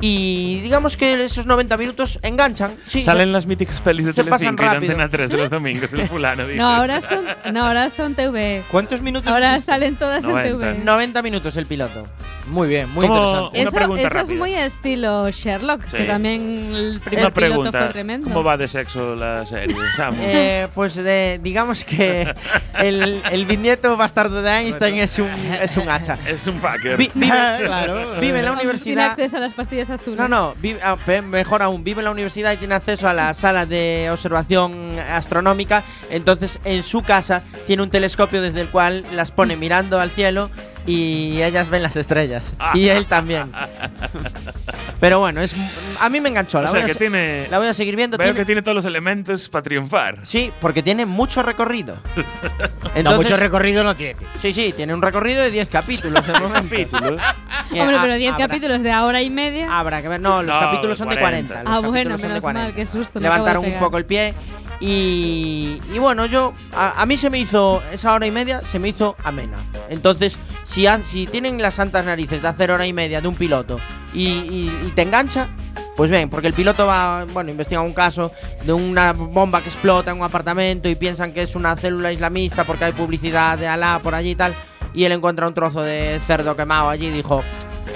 Y 0.00 0.60
digamos 0.62 0.96
que 0.96 1.24
esos 1.24 1.46
90 1.46 1.76
minutos 1.76 2.18
enganchan. 2.22 2.72
Sí, 2.86 3.02
Salen 3.02 3.32
las 3.32 3.46
míticas 3.46 3.80
pelis 3.80 4.06
de 4.06 4.12
se 4.12 4.24
pasan 4.24 4.56
Telecinco 4.56 4.62
y 4.62 4.66
de 4.66 4.74
rápido. 4.74 4.92
Antena 4.92 5.08
3 5.10 5.30
de 5.30 5.36
los 5.36 5.50
domingos, 5.50 5.92
el 5.92 6.08
fulano. 6.08 6.44
dices. 6.44 6.58
No, 6.58 6.68
ahora 6.68 7.00
son, 7.00 7.24
no, 7.52 7.66
ahora 7.66 7.90
son 7.90 8.14
TV. 8.14 8.62
¿Cuántos 8.70 9.02
minutos? 9.02 9.30
Ahora 9.30 9.58
salen 9.60 9.96
todas 9.96 10.24
en 10.24 10.30
90. 10.30 10.58
TV. 10.72 10.84
90 10.84 11.22
minutos 11.22 11.56
el 11.56 11.66
piloto. 11.66 12.06
Muy 12.46 12.68
bien, 12.68 12.88
muy 12.90 13.06
¿Cómo- 13.06 13.18
interesante. 13.52 13.60
Una 13.60 13.98
Eso, 14.00 14.06
eso 14.18 14.18
es 14.32 14.38
muy 14.38 14.54
estilo 14.54 15.30
Sherlock, 15.30 15.84
Sí. 15.86 15.98
que 15.98 16.04
también 16.04 16.72
el 16.74 17.00
primer 17.00 17.26
Una 17.26 17.34
piloto 17.34 17.34
pregunta. 17.34 17.78
fue 17.78 17.88
tremendo. 17.90 18.26
¿Cómo 18.26 18.42
va 18.42 18.56
de 18.56 18.66
sexo 18.66 19.14
la 19.14 19.44
serie, 19.46 19.76
Samu? 19.96 20.16
Eh, 20.22 20.66
pues 20.74 20.94
de- 20.96 21.38
digamos 21.42 21.84
que 21.84 22.32
el, 22.80 23.20
el 23.30 23.44
bisnieto 23.44 23.96
bastardo 23.96 24.42
de 24.42 24.50
Einstein 24.50 24.96
es 24.96 25.18
un, 25.18 25.28
es 25.28 25.76
un 25.76 25.88
hacha. 25.90 26.18
es 26.26 26.44
un 26.46 26.58
fucker. 26.58 26.96
Vi- 26.96 27.10
vive, 27.14 27.28
claro. 27.66 28.14
vive 28.20 28.38
en 28.38 28.44
la 28.46 28.50
Tiene 28.50 28.62
universidad. 28.62 29.10
acceso 29.10 29.36
a 29.36 29.40
las 29.40 29.52
pastillas 29.54 29.89
azules. 29.90 30.18
No, 30.18 30.28
no, 30.28 30.54
vive- 30.60 30.80
ah, 30.82 30.96
mejor 31.22 31.62
aún, 31.62 31.82
vive 31.84 32.00
en 32.00 32.04
la 32.06 32.10
universidad 32.10 32.52
y 32.52 32.56
tiene 32.56 32.74
acceso 32.74 33.08
a 33.08 33.14
la 33.14 33.32
sala 33.34 33.66
de 33.66 34.08
observación 34.12 34.98
astronómica. 34.98 35.84
Entonces, 36.10 36.58
en 36.64 36.82
su 36.82 37.02
casa 37.02 37.42
tiene 37.66 37.82
un 37.82 37.90
telescopio 37.90 38.40
desde 38.42 38.60
el 38.60 38.68
cual 38.68 39.04
las 39.12 39.30
pone 39.32 39.56
mirando 39.56 40.00
al 40.00 40.10
cielo 40.10 40.50
y 40.86 41.42
ellas 41.42 41.68
ven 41.68 41.82
las 41.82 41.96
estrellas. 41.96 42.54
Y 42.74 42.88
él 42.88 43.06
también. 43.06 43.52
Pero 45.00 45.18
bueno, 45.18 45.40
es 45.40 45.56
a 45.98 46.08
mí 46.10 46.20
me 46.20 46.28
enganchó. 46.28 46.60
La, 46.60 46.68
O 46.68 46.72
sea, 46.72 46.80
voy, 46.82 46.90
a 46.90 46.92
que 46.92 46.98
tiene. 46.98 47.46
la 47.50 47.58
voy 47.58 47.68
a 47.68 47.74
seguir 47.74 47.96
viendo. 47.96 48.18
Veo 48.18 48.26
Tiene- 48.26 48.38
que 48.38 48.44
tiene 48.44 48.62
todos 48.62 48.74
los 48.74 48.84
elementos 48.84 49.48
para 49.48 49.62
triunfar. 49.62 50.18
Sí, 50.24 50.52
porque 50.60 50.82
tiene 50.82 51.06
mucho 51.06 51.42
recorrido. 51.42 51.96
No, 53.04 53.14
mucho 53.14 53.36
recorrido 53.36 53.84
no 53.84 53.94
tiene. 53.94 54.16
Sí, 54.40 54.52
sí, 54.52 54.74
tiene 54.76 54.92
un 54.92 55.00
recorrido 55.00 55.42
de 55.42 55.52
10 55.52 55.68
capítulos 55.68 56.26
de 56.26 56.32
momento. 56.40 56.68
Capítulo. 56.90 57.16
Y, 57.70 57.78
Hombre, 57.80 57.96
pero 58.02 58.14
10 58.16 58.32
habrá- 58.34 58.46
capítulos 58.48 58.82
de 58.82 58.92
hora 58.94 59.22
y 59.22 59.30
media. 59.30 59.78
Habrá 59.78 60.02
que 60.02 60.08
ver. 60.08 60.20
No, 60.20 60.42
los 60.42 60.52
No, 60.52 60.60
capítulos 60.60 60.98
son 60.98 61.08
de 61.08 61.18
40. 61.18 61.54
40. 61.54 61.70
los 61.70 61.72
ah, 61.72 61.88
bueno, 61.88 62.10
capítulos 62.10 62.20
menos 62.22 62.40
40. 62.42 62.62
mal, 62.66 62.74
qué 62.74 62.86
susto. 62.86 63.20
Levantaron 63.20 63.64
un 63.64 63.74
poco 63.78 63.96
el 63.96 64.04
pie. 64.06 64.34
Y, 64.80 65.80
y 65.94 65.98
bueno, 65.98 66.26
yo. 66.26 66.52
A, 66.74 67.00
a 67.00 67.06
mí 67.06 67.16
se 67.16 67.30
me 67.30 67.38
hizo. 67.38 67.80
Esa 67.92 68.12
hora 68.12 68.26
y 68.26 68.30
media 68.32 68.60
se 68.60 68.78
me 68.80 68.88
hizo 68.88 69.16
amena. 69.22 69.58
Entonces, 69.88 70.36
si, 70.64 70.86
han- 70.88 71.04
si 71.04 71.26
tienen 71.26 71.62
las 71.62 71.76
santas 71.76 72.06
narices 72.06 72.42
de 72.42 72.48
hacer 72.48 72.70
hora 72.72 72.86
y 72.86 72.92
media 72.92 73.20
de 73.20 73.28
un 73.28 73.34
piloto 73.36 73.78
y, 74.14 74.92
te 74.94 75.02
engancha. 75.02 75.48
Pues 75.96 76.10
bien, 76.10 76.30
porque 76.30 76.46
el 76.46 76.54
piloto 76.54 76.86
va, 76.86 77.26
bueno, 77.26 77.50
investiga 77.50 77.82
un 77.82 77.92
caso 77.92 78.32
de 78.64 78.72
una 78.72 79.12
bomba 79.12 79.60
que 79.60 79.68
explota 79.68 80.10
en 80.10 80.16
un 80.16 80.22
apartamento 80.22 80.88
y 80.88 80.94
piensan 80.94 81.32
que 81.32 81.42
es 81.42 81.54
una 81.54 81.76
célula 81.76 82.10
islamista 82.10 82.64
porque 82.64 82.86
hay 82.86 82.92
publicidad 82.92 83.58
de 83.58 83.68
Alá 83.68 84.00
por 84.02 84.14
allí 84.14 84.30
y 84.30 84.34
tal. 84.34 84.54
Y 84.94 85.04
él 85.04 85.12
encuentra 85.12 85.46
un 85.46 85.52
trozo 85.52 85.82
de 85.82 86.18
cerdo 86.26 86.56
quemado 86.56 86.88
allí 86.88 87.08
y 87.08 87.10
dijo, 87.10 87.42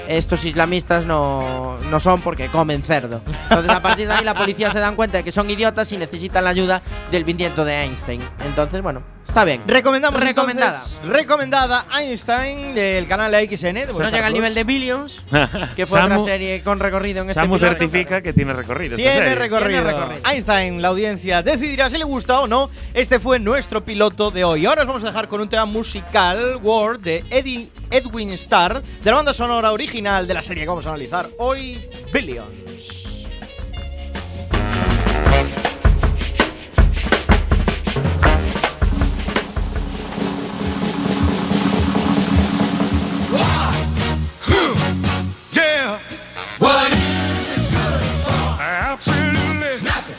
estos 0.09 0.45
islamistas 0.45 1.05
no, 1.07 1.77
no 1.91 2.01
son 2.01 2.21
porque 2.21 2.49
comen 2.51 2.83
cerdo. 2.83 3.23
Entonces 3.45 3.71
a 3.71 3.81
partir 3.83 4.07
de 4.09 4.15
ahí 4.15 4.25
la 4.25 4.35
policía 4.35 4.71
se 4.71 4.79
dan 4.79 4.97
cuenta 4.97 5.19
de 5.19 5.25
que 5.25 5.33
son 5.33 5.49
idiotas 5.51 5.91
y 5.93 5.97
necesitan 5.97 6.45
la 6.45 6.51
ayuda 6.51 6.83
del 7.11 7.25
bisnieto 7.25 7.65
de 7.65 7.75
Einstein. 7.83 8.23
Entonces, 8.45 8.83
bueno, 8.83 9.03
está 9.27 9.45
bien. 9.45 9.63
Recomendamos 9.67 10.21
Recomendada. 10.21 10.73
entonces, 10.77 11.01
recomendada 11.05 11.87
Einstein 11.99 12.75
del 12.75 13.07
canal 13.07 13.35
AXN. 13.35 13.75
de 13.75 13.87
no 13.87 14.11
llega 14.11 14.27
al 14.27 14.33
nivel 14.33 14.55
de 14.55 14.65
Billions, 14.65 15.23
que 15.77 15.87
fue 15.87 16.01
otra 16.03 16.19
Samu- 16.19 16.25
serie 16.25 16.63
con 16.63 16.79
recorrido 16.79 17.23
en 17.23 17.31
este 17.31 17.41
Samu 17.41 17.57
piloto, 17.57 17.77
certifica 17.77 18.21
que 18.23 18.33
tiene 18.33 18.53
recorrido. 18.53 18.97
esta 18.97 19.03
Tiene 19.03 19.17
serie. 19.29 19.35
recorrido. 19.35 19.83
Tiene 19.83 19.93
recorrido. 19.99 20.29
Einstein, 20.29 20.83
la 20.83 20.89
audiencia 20.89 21.43
decidirá 21.43 21.89
si 21.91 21.99
le 21.99 22.05
gusta 22.05 22.41
o 22.41 22.47
no. 22.47 22.69
Este 22.93 23.19
fue 23.19 23.39
nuestro 23.39 23.85
piloto 23.85 24.31
de 24.31 24.45
hoy. 24.45 24.67
Ahora 24.67 24.83
os 24.83 24.87
vamos 24.89 25.03
a 25.05 25.07
dejar 25.09 25.29
con 25.29 25.41
un 25.41 25.49
tema 25.49 25.65
musical, 25.67 26.59
Word, 26.63 27.01
de 27.01 27.25
Eddie, 27.31 27.69
Edwin 27.91 28.31
Starr, 28.33 28.83
de 28.83 29.11
la 29.11 29.17
banda 29.17 29.33
sonora 29.33 29.73
original 29.73 29.94
de 29.95 30.35
la 30.35 30.43
serie 30.43 30.65
que 30.65 30.69
vamos 30.69 30.85
a 30.87 30.89
analizar 30.89 31.29
hoy, 31.39 31.79
Billions. 32.13 33.27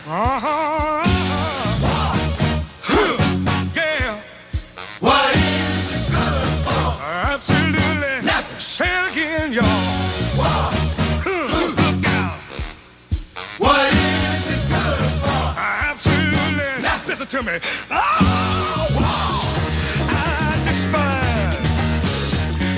Listen 17.25 17.43
to 17.43 17.51
me. 17.51 17.59
Oh, 17.89 18.87
I 20.09 20.61
despise 20.67 21.57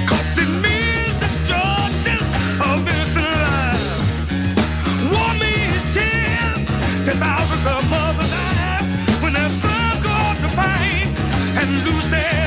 Cause 0.08 0.38
it 0.38 0.50
means 0.64 1.14
destruction 1.20 2.20
of 2.62 2.88
innocent 2.88 3.26
lives. 3.44 4.00
War 5.12 5.34
means 5.34 5.84
tears 5.94 6.64
to 7.06 7.12
thousands 7.18 7.66
of 7.66 7.90
mothers 7.90 8.32
die 8.32 8.84
when 9.22 9.34
their 9.34 9.50
sons 9.50 10.02
go 10.02 10.10
out 10.10 10.38
to 10.38 10.50
fight 10.50 11.08
and 11.60 11.84
lose 11.84 12.08
their 12.10 12.47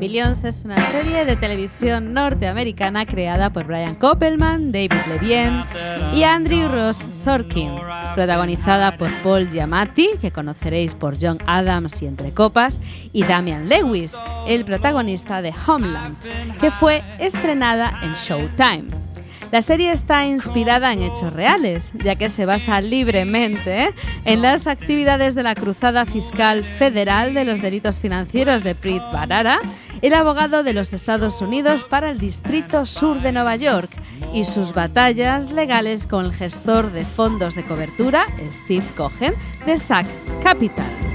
Billions 0.00 0.44
es 0.44 0.64
una 0.64 0.80
serie 0.90 1.26
de 1.26 1.36
televisión 1.36 2.14
norteamericana 2.14 3.04
creada 3.04 3.50
por 3.50 3.66
Brian 3.66 3.94
Koppelman, 3.96 4.72
David 4.72 4.94
Levien 5.10 5.62
y 6.14 6.22
Andrew 6.22 6.68
Ross 6.68 7.06
Sorkin, 7.12 7.70
protagonizada 8.14 8.96
por 8.96 9.10
Paul 9.22 9.50
Giamatti, 9.50 10.08
que 10.18 10.30
conoceréis 10.30 10.94
por 10.94 11.18
John 11.20 11.36
Adams 11.46 12.00
y 12.00 12.06
Entre 12.06 12.32
Copas, 12.32 12.80
y 13.12 13.24
Damian 13.24 13.68
Lewis, 13.68 14.16
el 14.48 14.64
protagonista 14.64 15.42
de 15.42 15.52
Homeland, 15.66 16.16
que 16.58 16.70
fue 16.70 17.02
estrenada 17.18 18.00
en 18.02 18.14
Showtime. 18.14 19.09
La 19.50 19.62
serie 19.62 19.90
está 19.90 20.26
inspirada 20.26 20.92
en 20.92 21.02
hechos 21.02 21.32
reales, 21.32 21.90
ya 21.94 22.14
que 22.14 22.28
se 22.28 22.46
basa 22.46 22.80
libremente 22.80 23.92
en 24.24 24.42
las 24.42 24.68
actividades 24.68 25.34
de 25.34 25.42
la 25.42 25.56
Cruzada 25.56 26.06
Fiscal 26.06 26.62
Federal 26.62 27.34
de 27.34 27.44
los 27.44 27.60
Delitos 27.60 27.98
Financieros 27.98 28.62
de 28.62 28.76
Preet 28.76 29.02
Bharara, 29.12 29.58
el 30.02 30.14
abogado 30.14 30.62
de 30.62 30.72
los 30.72 30.92
Estados 30.92 31.40
Unidos 31.40 31.82
para 31.82 32.10
el 32.10 32.18
Distrito 32.18 32.86
Sur 32.86 33.22
de 33.22 33.32
Nueva 33.32 33.56
York, 33.56 33.90
y 34.32 34.44
sus 34.44 34.72
batallas 34.72 35.50
legales 35.50 36.06
con 36.06 36.26
el 36.26 36.32
gestor 36.32 36.92
de 36.92 37.04
fondos 37.04 37.56
de 37.56 37.64
cobertura, 37.64 38.26
Steve 38.52 38.86
Cohen, 38.96 39.34
de 39.66 39.76
SAC 39.76 40.06
Capital. 40.44 41.09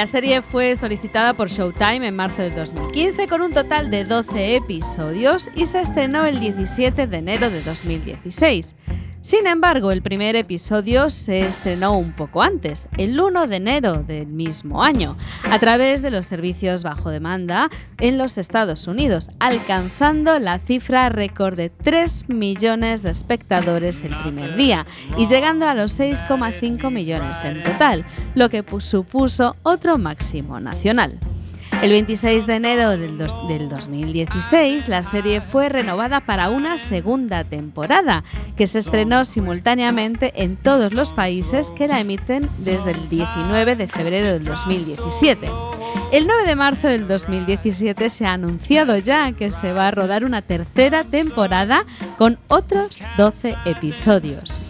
La 0.00 0.06
serie 0.06 0.40
fue 0.40 0.76
solicitada 0.76 1.34
por 1.34 1.50
Showtime 1.50 2.06
en 2.06 2.16
marzo 2.16 2.40
de 2.40 2.48
2015 2.48 3.28
con 3.28 3.42
un 3.42 3.52
total 3.52 3.90
de 3.90 4.04
12 4.04 4.56
episodios 4.56 5.50
y 5.54 5.66
se 5.66 5.80
estrenó 5.80 6.24
el 6.24 6.40
17 6.40 7.06
de 7.06 7.16
enero 7.18 7.50
de 7.50 7.60
2016. 7.60 8.74
Sin 9.22 9.46
embargo, 9.46 9.92
el 9.92 10.00
primer 10.00 10.34
episodio 10.34 11.10
se 11.10 11.40
estrenó 11.40 11.98
un 11.98 12.12
poco 12.12 12.42
antes, 12.42 12.88
el 12.96 13.20
1 13.20 13.48
de 13.48 13.56
enero 13.56 14.02
del 14.02 14.28
mismo 14.28 14.82
año, 14.82 15.14
a 15.50 15.58
través 15.58 16.00
de 16.00 16.10
los 16.10 16.24
servicios 16.24 16.82
bajo 16.82 17.10
demanda 17.10 17.68
en 17.98 18.16
los 18.16 18.38
Estados 18.38 18.86
Unidos, 18.86 19.28
alcanzando 19.38 20.38
la 20.38 20.58
cifra 20.58 21.10
récord 21.10 21.54
de 21.54 21.68
3 21.68 22.30
millones 22.30 23.02
de 23.02 23.10
espectadores 23.10 24.00
el 24.02 24.16
primer 24.22 24.56
día 24.56 24.86
y 25.18 25.26
llegando 25.26 25.68
a 25.68 25.74
los 25.74 26.00
6,5 26.00 26.90
millones 26.90 27.44
en 27.44 27.62
total, 27.62 28.06
lo 28.34 28.48
que 28.48 28.64
pu- 28.64 28.80
supuso 28.80 29.54
otro 29.62 29.98
máximo 29.98 30.60
nacional. 30.60 31.18
El 31.82 31.92
26 31.92 32.46
de 32.46 32.56
enero 32.56 32.90
del, 32.90 33.16
dos- 33.16 33.48
del 33.48 33.68
2016, 33.70 34.88
la 34.88 35.02
serie 35.02 35.40
fue 35.40 35.70
renovada 35.70 36.20
para 36.20 36.50
una 36.50 36.76
segunda 36.76 37.42
temporada, 37.42 38.22
que 38.56 38.66
se 38.66 38.80
estrenó 38.80 39.24
simultáneamente 39.24 40.32
en 40.42 40.56
todos 40.56 40.92
los 40.92 41.10
países 41.12 41.70
que 41.70 41.88
la 41.88 41.98
emiten 42.00 42.42
desde 42.58 42.90
el 42.90 43.08
19 43.08 43.76
de 43.76 43.86
febrero 43.88 44.26
del 44.32 44.44
2017. 44.44 45.48
El 46.12 46.26
9 46.26 46.44
de 46.46 46.56
marzo 46.56 46.88
del 46.88 47.08
2017 47.08 48.10
se 48.10 48.26
ha 48.26 48.34
anunciado 48.34 48.98
ya 48.98 49.32
que 49.32 49.50
se 49.50 49.72
va 49.72 49.88
a 49.88 49.90
rodar 49.90 50.24
una 50.24 50.42
tercera 50.42 51.02
temporada 51.02 51.86
con 52.18 52.36
otros 52.48 52.98
12 53.16 53.54
episodios. 53.64 54.60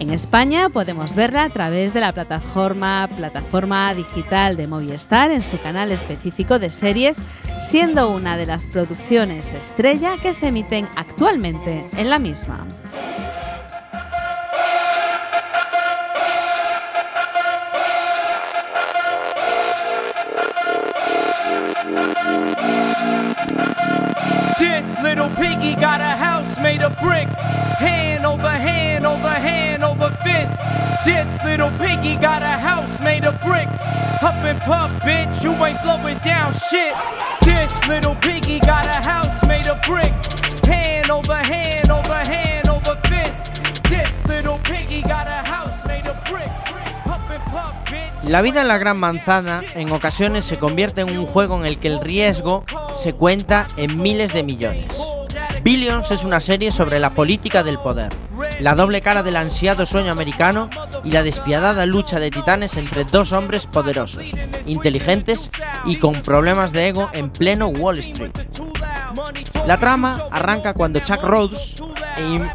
En 0.00 0.10
España 0.10 0.68
podemos 0.68 1.14
verla 1.14 1.44
a 1.44 1.50
través 1.50 1.94
de 1.94 2.00
la 2.00 2.12
plataforma, 2.12 3.08
plataforma 3.16 3.94
digital 3.94 4.56
de 4.56 4.66
Movistar 4.66 5.30
en 5.30 5.42
su 5.42 5.58
canal 5.60 5.92
específico 5.92 6.58
de 6.58 6.70
series, 6.70 7.22
siendo 7.60 8.10
una 8.10 8.36
de 8.36 8.46
las 8.46 8.66
producciones 8.66 9.52
estrella 9.52 10.16
que 10.20 10.34
se 10.34 10.48
emiten 10.48 10.88
actualmente 10.96 11.88
en 11.96 12.10
la 12.10 12.18
misma. 12.18 12.66
Little 25.14 25.36
piggy 25.36 25.76
got 25.76 26.00
a 26.00 26.16
house 26.16 26.58
made 26.58 26.82
of 26.82 26.98
bricks. 26.98 27.44
Hand 27.78 28.26
over 28.26 28.48
hand 28.48 29.06
over 29.06 29.28
hand 29.28 29.84
over 29.84 30.10
fist. 30.24 30.58
This 31.04 31.28
little 31.44 31.70
piggy 31.78 32.16
got 32.16 32.42
a 32.42 32.58
house 32.58 33.00
made 33.00 33.24
of 33.24 33.40
bricks. 33.40 33.84
Up 34.22 34.34
and 34.42 34.60
puff, 34.62 34.90
bitch, 35.02 35.44
you 35.44 35.52
ain't 35.64 35.80
blowing 35.82 36.18
down 36.18 36.52
shit. 36.52 36.94
This 37.44 37.72
little 37.86 38.16
piggy 38.16 38.58
got 38.58 38.86
a 38.86 39.00
house 39.08 39.40
made 39.46 39.68
of 39.68 39.80
bricks. 39.82 40.40
Hand 40.66 41.08
over 41.12 41.36
hand 41.36 41.92
over 41.92 42.20
hand 42.32 42.68
over 42.68 43.00
fist. 43.06 43.62
This 43.84 44.26
little 44.26 44.58
piggy 44.64 45.02
got 45.02 45.28
a 45.28 45.43
La 48.28 48.40
vida 48.40 48.62
en 48.62 48.68
la 48.68 48.78
Gran 48.78 48.98
Manzana 48.98 49.62
en 49.74 49.92
ocasiones 49.92 50.44
se 50.44 50.58
convierte 50.58 51.02
en 51.02 51.18
un 51.18 51.26
juego 51.26 51.58
en 51.58 51.66
el 51.66 51.78
que 51.78 51.88
el 51.88 52.00
riesgo 52.00 52.64
se 52.96 53.12
cuenta 53.12 53.68
en 53.76 54.00
miles 54.00 54.32
de 54.32 54.42
millones. 54.42 54.86
Billions 55.62 56.10
es 56.10 56.24
una 56.24 56.40
serie 56.40 56.70
sobre 56.70 56.98
la 56.98 57.14
política 57.14 57.62
del 57.62 57.78
poder, 57.78 58.12
la 58.60 58.74
doble 58.74 59.00
cara 59.00 59.22
del 59.22 59.36
ansiado 59.36 59.86
sueño 59.86 60.12
americano 60.12 60.70
y 61.04 61.10
la 61.10 61.22
despiadada 61.22 61.86
lucha 61.86 62.18
de 62.18 62.30
titanes 62.30 62.76
entre 62.76 63.04
dos 63.04 63.32
hombres 63.32 63.66
poderosos, 63.66 64.32
inteligentes 64.66 65.50
y 65.84 65.96
con 65.96 66.22
problemas 66.22 66.72
de 66.72 66.88
ego 66.88 67.10
en 67.12 67.30
pleno 67.30 67.68
Wall 67.68 67.98
Street. 67.98 68.32
La 69.66 69.78
trama 69.78 70.24
arranca 70.30 70.74
cuando 70.74 71.00
Chuck 71.00 71.22
Rhodes, 71.22 71.76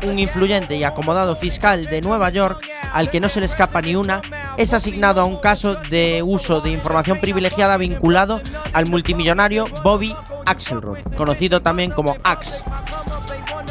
un 0.04 0.20
influyente 0.20 0.76
y 0.76 0.84
acomodado 0.84 1.36
fiscal 1.36 1.86
de 1.86 2.02
Nueva 2.02 2.30
York, 2.30 2.64
al 2.94 3.10
que 3.10 3.20
no 3.20 3.30
se 3.30 3.40
le 3.40 3.46
escapa 3.46 3.82
ni 3.82 3.96
una, 3.96 4.22
es 4.58 4.74
asignado 4.74 5.22
a 5.22 5.26
un 5.26 5.38
caso 5.38 5.76
de 5.76 6.22
uso 6.24 6.62
de 6.62 6.72
información 6.72 7.20
privilegiada 7.20 7.78
vinculado 7.78 8.42
al 8.74 8.88
multimillonario 8.88 9.66
Bobby 9.84 10.16
Axelrod, 10.46 11.00
conocido 11.16 11.62
también 11.62 11.92
como 11.92 12.18
Axe. 12.24 12.64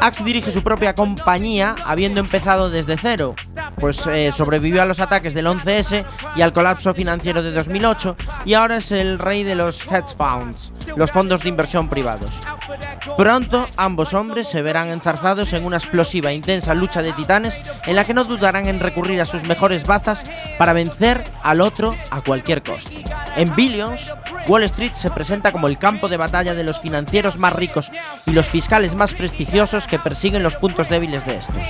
Axe 0.00 0.22
dirige 0.22 0.52
su 0.52 0.62
propia 0.62 0.94
compañía 0.94 1.74
habiendo 1.84 2.20
empezado 2.20 2.70
desde 2.70 2.96
cero, 2.96 3.34
pues 3.76 4.06
eh, 4.06 4.30
sobrevivió 4.32 4.80
a 4.80 4.84
los 4.84 5.00
ataques 5.00 5.34
del 5.34 5.46
11S 5.46 6.06
y 6.36 6.42
al 6.42 6.52
colapso 6.52 6.94
financiero 6.94 7.42
de 7.42 7.50
2008 7.52 8.16
y 8.44 8.54
ahora 8.54 8.76
es 8.76 8.92
el 8.92 9.18
rey 9.18 9.42
de 9.42 9.56
los 9.56 9.82
hedge 9.82 10.14
funds, 10.16 10.72
los 10.96 11.10
fondos 11.10 11.42
de 11.42 11.48
inversión 11.48 11.88
privados. 11.88 12.30
Pronto 13.16 13.66
ambos 13.76 14.14
hombres 14.14 14.48
se 14.48 14.62
verán 14.62 14.90
enzarzados 14.90 15.52
en 15.52 15.64
una 15.64 15.78
explosiva 15.78 16.30
e 16.30 16.34
intensa 16.34 16.74
lucha 16.74 17.02
de 17.02 17.12
titanes 17.12 17.60
en 17.84 17.96
la 17.96 18.04
que 18.04 18.14
no 18.14 18.24
dudarán 18.24 18.68
en 18.68 18.78
recurrir 18.78 19.20
a 19.20 19.24
sus 19.24 19.44
mejores 19.44 19.84
bazas 19.84 20.24
para 20.58 20.72
vencer 20.72 21.24
al 21.42 21.60
otro 21.60 21.96
a 22.10 22.20
cualquier 22.20 22.62
costo. 22.62 22.92
En 23.36 23.54
Billions, 23.56 24.14
Wall 24.46 24.62
Street 24.64 24.92
se 24.92 25.10
presenta 25.10 25.52
como 25.52 25.66
el 25.66 25.78
campo 25.78 26.08
de 26.08 26.16
batalla 26.16 26.54
de 26.54 26.64
los 26.64 26.80
financieros 26.80 27.38
más 27.38 27.52
ricos 27.52 27.90
y 28.26 28.32
los 28.32 28.48
fiscales 28.48 28.94
más 28.94 29.14
prestigiosos 29.14 29.87
que 29.88 29.98
persiguen 29.98 30.42
los 30.42 30.56
puntos 30.56 30.88
débiles 30.88 31.26
de 31.26 31.36
estos. 31.36 31.66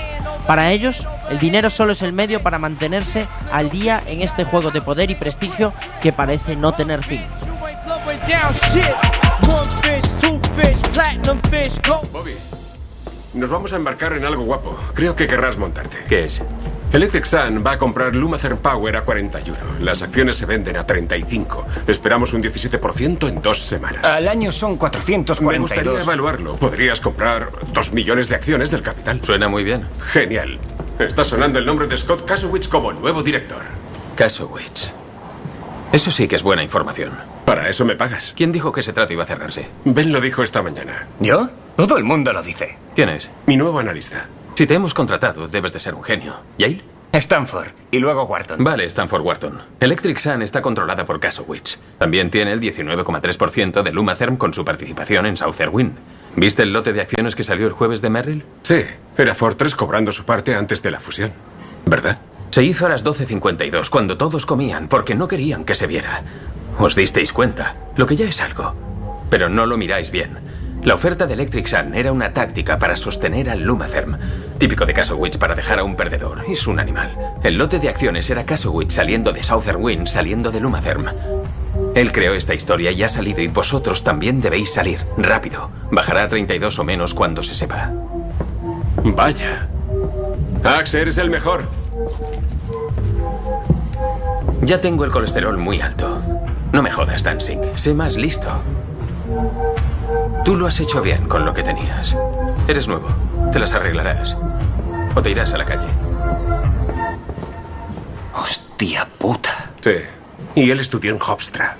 Para 0.46 0.70
ellos, 0.70 1.06
el 1.30 1.38
dinero 1.38 1.70
solo 1.70 1.92
es 1.92 2.02
el 2.02 2.12
medio 2.12 2.42
para 2.42 2.58
mantenerse 2.58 3.26
al 3.52 3.70
día 3.70 4.02
en 4.06 4.22
este 4.22 4.44
juego 4.44 4.70
de 4.70 4.82
poder 4.82 5.10
y 5.10 5.14
prestigio 5.14 5.72
que 6.02 6.12
parece 6.12 6.56
no 6.56 6.72
tener 6.72 7.04
fin. 7.04 7.24
Bobby, 12.12 12.34
nos 13.34 13.50
vamos 13.50 13.72
a 13.72 13.76
embarcar 13.76 14.12
en 14.14 14.24
algo 14.24 14.42
guapo. 14.42 14.78
Creo 14.94 15.14
que 15.14 15.26
querrás 15.26 15.56
montarte. 15.56 15.98
¿Qué 16.08 16.24
es? 16.24 16.42
Electric 16.92 17.26
Sun 17.26 17.62
va 17.66 17.72
a 17.72 17.78
comprar 17.78 18.14
Lumatherm 18.14 18.58
Power 18.58 18.96
a 18.96 19.02
41. 19.04 19.56
Las 19.80 20.00
acciones 20.00 20.36
se 20.36 20.46
venden 20.46 20.76
a 20.78 20.86
35. 20.86 21.66
Esperamos 21.86 22.32
un 22.32 22.42
17% 22.42 23.28
en 23.28 23.42
dos 23.42 23.58
semanas. 23.62 24.02
Al 24.02 24.26
año 24.26 24.50
son 24.50 24.72
Me 24.72 24.78
442. 24.78 25.60
gustaría 25.60 26.00
evaluarlo. 26.00 26.56
Podrías 26.56 27.00
comprar 27.02 27.50
dos 27.74 27.92
millones 27.92 28.30
de 28.30 28.36
acciones 28.36 28.70
del 28.70 28.80
capital. 28.82 29.20
Suena 29.22 29.48
muy 29.48 29.64
bien. 29.64 29.86
Genial. 30.00 30.58
Está 30.98 31.24
sonando 31.24 31.58
el 31.58 31.66
nombre 31.66 31.86
de 31.86 31.96
Scott 31.96 32.24
Kasowitz 32.24 32.68
como 32.68 32.92
nuevo 32.92 33.22
director. 33.22 33.60
Kasowitz. 34.16 34.90
Eso 35.92 36.10
sí 36.10 36.26
que 36.26 36.36
es 36.36 36.42
buena 36.42 36.62
información. 36.62 37.12
Para 37.44 37.68
eso 37.68 37.84
me 37.84 37.96
pagas. 37.96 38.32
¿Quién 38.34 38.50
dijo 38.50 38.72
que 38.72 38.80
ese 38.80 38.92
trato 38.94 39.12
iba 39.12 39.24
a 39.24 39.26
cerrarse? 39.26 39.68
Ben 39.84 40.10
lo 40.10 40.20
dijo 40.22 40.42
esta 40.42 40.62
mañana. 40.62 41.06
¿Yo? 41.20 41.50
Todo 41.76 41.98
el 41.98 42.04
mundo 42.04 42.32
lo 42.32 42.42
dice. 42.42 42.78
¿Quién 42.94 43.10
es? 43.10 43.30
Mi 43.46 43.56
nuevo 43.58 43.78
analista. 43.78 44.26
Si 44.58 44.66
te 44.66 44.74
hemos 44.74 44.92
contratado, 44.92 45.46
debes 45.46 45.72
de 45.72 45.78
ser 45.78 45.94
un 45.94 46.02
genio. 46.02 46.34
¿Yale? 46.58 46.82
Stanford. 47.12 47.68
Y 47.92 48.00
luego 48.00 48.24
Wharton. 48.24 48.64
Vale, 48.64 48.86
Stanford 48.86 49.22
Wharton. 49.22 49.62
Electric 49.78 50.18
Sun 50.18 50.42
está 50.42 50.60
controlada 50.60 51.04
por 51.04 51.20
Kasowitz. 51.20 51.78
También 51.96 52.28
tiene 52.28 52.50
el 52.50 52.60
19,3% 52.60 53.84
de 53.84 53.92
Lumatherm 53.92 54.36
con 54.36 54.52
su 54.52 54.64
participación 54.64 55.26
en 55.26 55.36
Southern 55.36 55.72
Wind. 55.72 55.92
¿Viste 56.34 56.64
el 56.64 56.72
lote 56.72 56.92
de 56.92 57.00
acciones 57.00 57.36
que 57.36 57.44
salió 57.44 57.68
el 57.68 57.72
jueves 57.72 58.02
de 58.02 58.10
Merrill? 58.10 58.44
Sí, 58.62 58.82
era 59.16 59.32
Fortress 59.36 59.76
cobrando 59.76 60.10
su 60.10 60.24
parte 60.24 60.56
antes 60.56 60.82
de 60.82 60.90
la 60.90 60.98
fusión. 60.98 61.30
¿Verdad? 61.86 62.18
Se 62.50 62.64
hizo 62.64 62.86
a 62.86 62.88
las 62.88 63.04
12.52, 63.04 63.90
cuando 63.90 64.18
todos 64.18 64.44
comían, 64.44 64.88
porque 64.88 65.14
no 65.14 65.28
querían 65.28 65.64
que 65.64 65.76
se 65.76 65.86
viera. 65.86 66.24
Os 66.78 66.96
disteis 66.96 67.32
cuenta, 67.32 67.76
lo 67.94 68.06
que 68.06 68.16
ya 68.16 68.28
es 68.28 68.40
algo. 68.40 68.74
Pero 69.30 69.48
no 69.48 69.66
lo 69.66 69.78
miráis 69.78 70.10
bien. 70.10 70.36
La 70.84 70.94
oferta 70.94 71.26
de 71.26 71.34
Electric 71.34 71.66
Sun 71.66 71.94
era 71.94 72.12
una 72.12 72.32
táctica 72.32 72.78
para 72.78 72.96
sostener 72.96 73.50
al 73.50 73.62
Lumatherm, 73.62 74.16
típico 74.58 74.86
de 74.86 74.94
Kasowitz 74.94 75.36
para 75.36 75.54
dejar 75.54 75.80
a 75.80 75.84
un 75.84 75.96
perdedor. 75.96 76.44
Es 76.48 76.66
un 76.66 76.80
animal. 76.80 77.34
El 77.42 77.58
lote 77.58 77.78
de 77.78 77.88
acciones 77.88 78.30
era 78.30 78.46
Kasowitz 78.46 78.94
saliendo 78.94 79.32
de 79.32 79.42
Southern 79.42 79.82
Wind, 79.82 80.06
saliendo 80.06 80.50
de 80.50 80.60
Lumatherm. 80.60 81.06
Él 81.94 82.12
creó 82.12 82.34
esta 82.34 82.54
historia 82.54 82.92
y 82.92 83.02
ha 83.02 83.08
salido 83.08 83.42
y 83.42 83.48
vosotros 83.48 84.04
también 84.04 84.40
debéis 84.40 84.72
salir. 84.72 85.00
Rápido. 85.16 85.70
Bajará 85.90 86.22
a 86.22 86.28
32 86.28 86.78
o 86.78 86.84
menos 86.84 87.12
cuando 87.12 87.42
se 87.42 87.54
sepa. 87.54 87.92
Vaya. 89.04 89.68
Axe, 90.64 91.02
eres 91.02 91.18
el 91.18 91.30
mejor. 91.30 91.68
Ya 94.62 94.80
tengo 94.80 95.04
el 95.04 95.10
colesterol 95.10 95.56
muy 95.58 95.80
alto. 95.80 96.20
No 96.72 96.82
me 96.82 96.90
jodas, 96.90 97.24
Dancing. 97.24 97.58
Sé 97.74 97.94
más 97.94 98.16
listo. 98.16 98.48
Tú 100.44 100.56
lo 100.56 100.66
has 100.66 100.80
hecho 100.80 101.02
bien 101.02 101.28
con 101.28 101.44
lo 101.44 101.52
que 101.52 101.62
tenías. 101.62 102.16
Eres 102.66 102.88
nuevo. 102.88 103.08
Te 103.52 103.58
las 103.58 103.72
arreglarás. 103.72 104.36
O 105.14 105.22
te 105.22 105.30
irás 105.30 105.52
a 105.52 105.58
la 105.58 105.64
calle. 105.64 105.88
Hostia 108.34 109.06
puta. 109.18 109.72
Sí. 109.80 109.96
Y 110.54 110.70
él 110.70 110.80
estudió 110.80 111.12
en 111.12 111.20
Hofstra. 111.20 111.76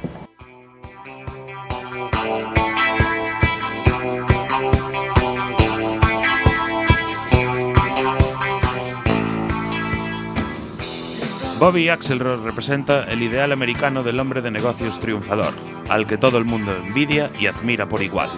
Bobby 11.59 11.89
Axelrod 11.89 12.45
representa 12.45 13.03
el 13.11 13.21
ideal 13.21 13.51
americano 13.51 14.05
del 14.05 14.21
hombre 14.21 14.43
de 14.43 14.53
negocios 14.53 15.01
triunfador, 15.01 15.53
al 15.89 16.07
que 16.07 16.17
todo 16.17 16.39
el 16.39 16.45
mundo 16.45 16.73
envidia 16.73 17.33
y 17.41 17.49
admira 17.49 17.89
por 17.89 18.01
igual. 18.01 18.31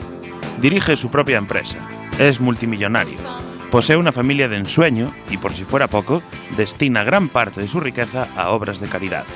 Dirige 0.62 0.96
su 0.96 1.10
propia 1.10 1.36
empresa, 1.36 1.76
es 2.18 2.40
multimillonario, 2.40 3.18
posee 3.70 3.98
una 3.98 4.10
familia 4.10 4.48
de 4.48 4.56
ensueño 4.56 5.12
y, 5.28 5.36
por 5.36 5.52
si 5.52 5.64
fuera 5.64 5.86
poco, 5.86 6.22
destina 6.56 7.04
gran 7.04 7.28
parte 7.28 7.60
de 7.60 7.68
su 7.68 7.78
riqueza 7.78 8.26
a 8.36 8.52
obras 8.52 8.80
de 8.80 8.88
caridad. 8.88 9.26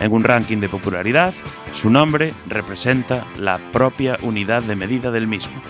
En 0.00 0.12
un 0.12 0.22
ranking 0.22 0.58
de 0.58 0.68
popularidad, 0.68 1.32
su 1.72 1.88
nombre 1.88 2.34
representa 2.46 3.24
la 3.38 3.56
propia 3.72 4.18
unidad 4.20 4.62
de 4.62 4.76
medida 4.76 5.10
del 5.10 5.26
mismo. 5.26 5.62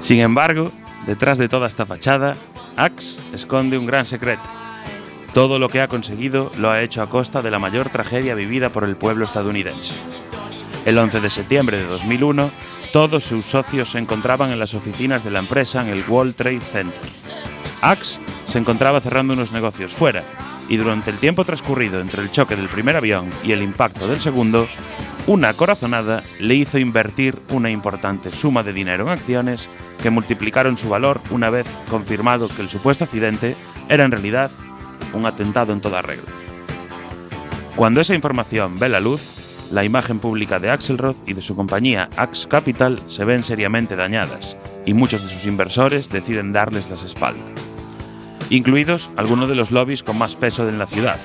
Sin 0.00 0.20
embargo, 0.20 0.70
detrás 1.06 1.38
de 1.38 1.48
toda 1.48 1.66
esta 1.66 1.86
fachada, 1.86 2.34
Axe 2.76 3.18
esconde 3.32 3.78
un 3.78 3.86
gran 3.86 4.06
secreto. 4.06 4.42
Todo 5.32 5.58
lo 5.58 5.68
que 5.68 5.80
ha 5.80 5.88
conseguido 5.88 6.50
lo 6.58 6.70
ha 6.70 6.82
hecho 6.82 7.02
a 7.02 7.10
costa 7.10 7.42
de 7.42 7.50
la 7.50 7.58
mayor 7.58 7.90
tragedia 7.90 8.34
vivida 8.34 8.70
por 8.70 8.84
el 8.84 8.96
pueblo 8.96 9.24
estadounidense. 9.24 9.94
El 10.84 10.98
11 10.98 11.20
de 11.20 11.30
septiembre 11.30 11.78
de 11.78 11.86
2001, 11.86 12.50
todos 12.92 13.24
sus 13.24 13.44
socios 13.44 13.90
se 13.90 13.98
encontraban 13.98 14.52
en 14.52 14.58
las 14.58 14.74
oficinas 14.74 15.24
de 15.24 15.30
la 15.30 15.40
empresa 15.40 15.82
en 15.82 15.88
el 15.88 16.04
World 16.06 16.36
Trade 16.36 16.60
Center. 16.60 17.00
Axe 17.80 18.20
se 18.44 18.58
encontraba 18.58 19.00
cerrando 19.00 19.32
unos 19.32 19.50
negocios 19.50 19.92
fuera, 19.92 20.22
y 20.68 20.76
durante 20.76 21.10
el 21.10 21.18
tiempo 21.18 21.44
transcurrido 21.44 22.00
entre 22.00 22.22
el 22.22 22.30
choque 22.30 22.56
del 22.56 22.68
primer 22.68 22.96
avión 22.96 23.30
y 23.42 23.52
el 23.52 23.62
impacto 23.62 24.06
del 24.06 24.20
segundo, 24.20 24.68
una 25.26 25.54
corazonada 25.54 26.22
le 26.38 26.54
hizo 26.54 26.78
invertir 26.78 27.38
una 27.48 27.70
importante 27.70 28.32
suma 28.32 28.62
de 28.62 28.74
dinero 28.74 29.04
en 29.04 29.10
acciones 29.10 29.68
que 30.02 30.10
multiplicaron 30.10 30.76
su 30.76 30.90
valor 30.90 31.20
una 31.30 31.48
vez 31.48 31.66
confirmado 31.88 32.48
que 32.48 32.60
el 32.60 32.68
supuesto 32.68 33.04
accidente 33.04 33.56
era 33.88 34.04
en 34.04 34.10
realidad 34.10 34.50
un 35.14 35.24
atentado 35.24 35.72
en 35.72 35.80
toda 35.80 36.02
regla. 36.02 36.30
Cuando 37.74 38.02
esa 38.02 38.14
información 38.14 38.78
ve 38.78 38.90
la 38.90 39.00
luz, 39.00 39.22
la 39.70 39.84
imagen 39.84 40.18
pública 40.18 40.60
de 40.60 40.70
Axelrod 40.70 41.16
y 41.26 41.32
de 41.32 41.42
su 41.42 41.56
compañía 41.56 42.10
Axe 42.16 42.46
Capital 42.46 43.00
se 43.06 43.24
ven 43.24 43.44
seriamente 43.44 43.96
dañadas 43.96 44.56
y 44.84 44.92
muchos 44.92 45.22
de 45.22 45.30
sus 45.30 45.46
inversores 45.46 46.10
deciden 46.10 46.52
darles 46.52 46.90
las 46.90 47.02
espaldas. 47.02 47.46
Incluidos 48.50 49.08
algunos 49.16 49.48
de 49.48 49.54
los 49.54 49.70
lobbies 49.70 50.02
con 50.02 50.18
más 50.18 50.36
peso 50.36 50.68
en 50.68 50.78
la 50.78 50.86
ciudad, 50.86 51.18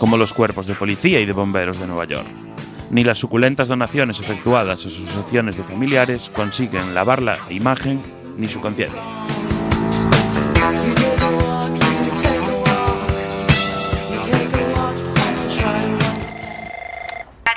como 0.00 0.16
los 0.16 0.32
cuerpos 0.32 0.66
de 0.66 0.74
policía 0.74 1.20
y 1.20 1.24
de 1.24 1.32
bomberos 1.32 1.78
de 1.78 1.86
Nueva 1.86 2.04
York. 2.04 2.26
Ni 2.90 3.04
las 3.04 3.18
suculentas 3.18 3.68
donaciones 3.68 4.20
efectuadas 4.20 4.86
a 4.86 4.90
sus 4.90 5.08
asociaciones 5.08 5.56
de 5.56 5.64
familiares 5.64 6.30
consiguen 6.30 6.94
lavar 6.94 7.22
la 7.22 7.38
imagen 7.50 8.02
ni 8.36 8.48
su 8.48 8.60
conciencia. 8.60 9.00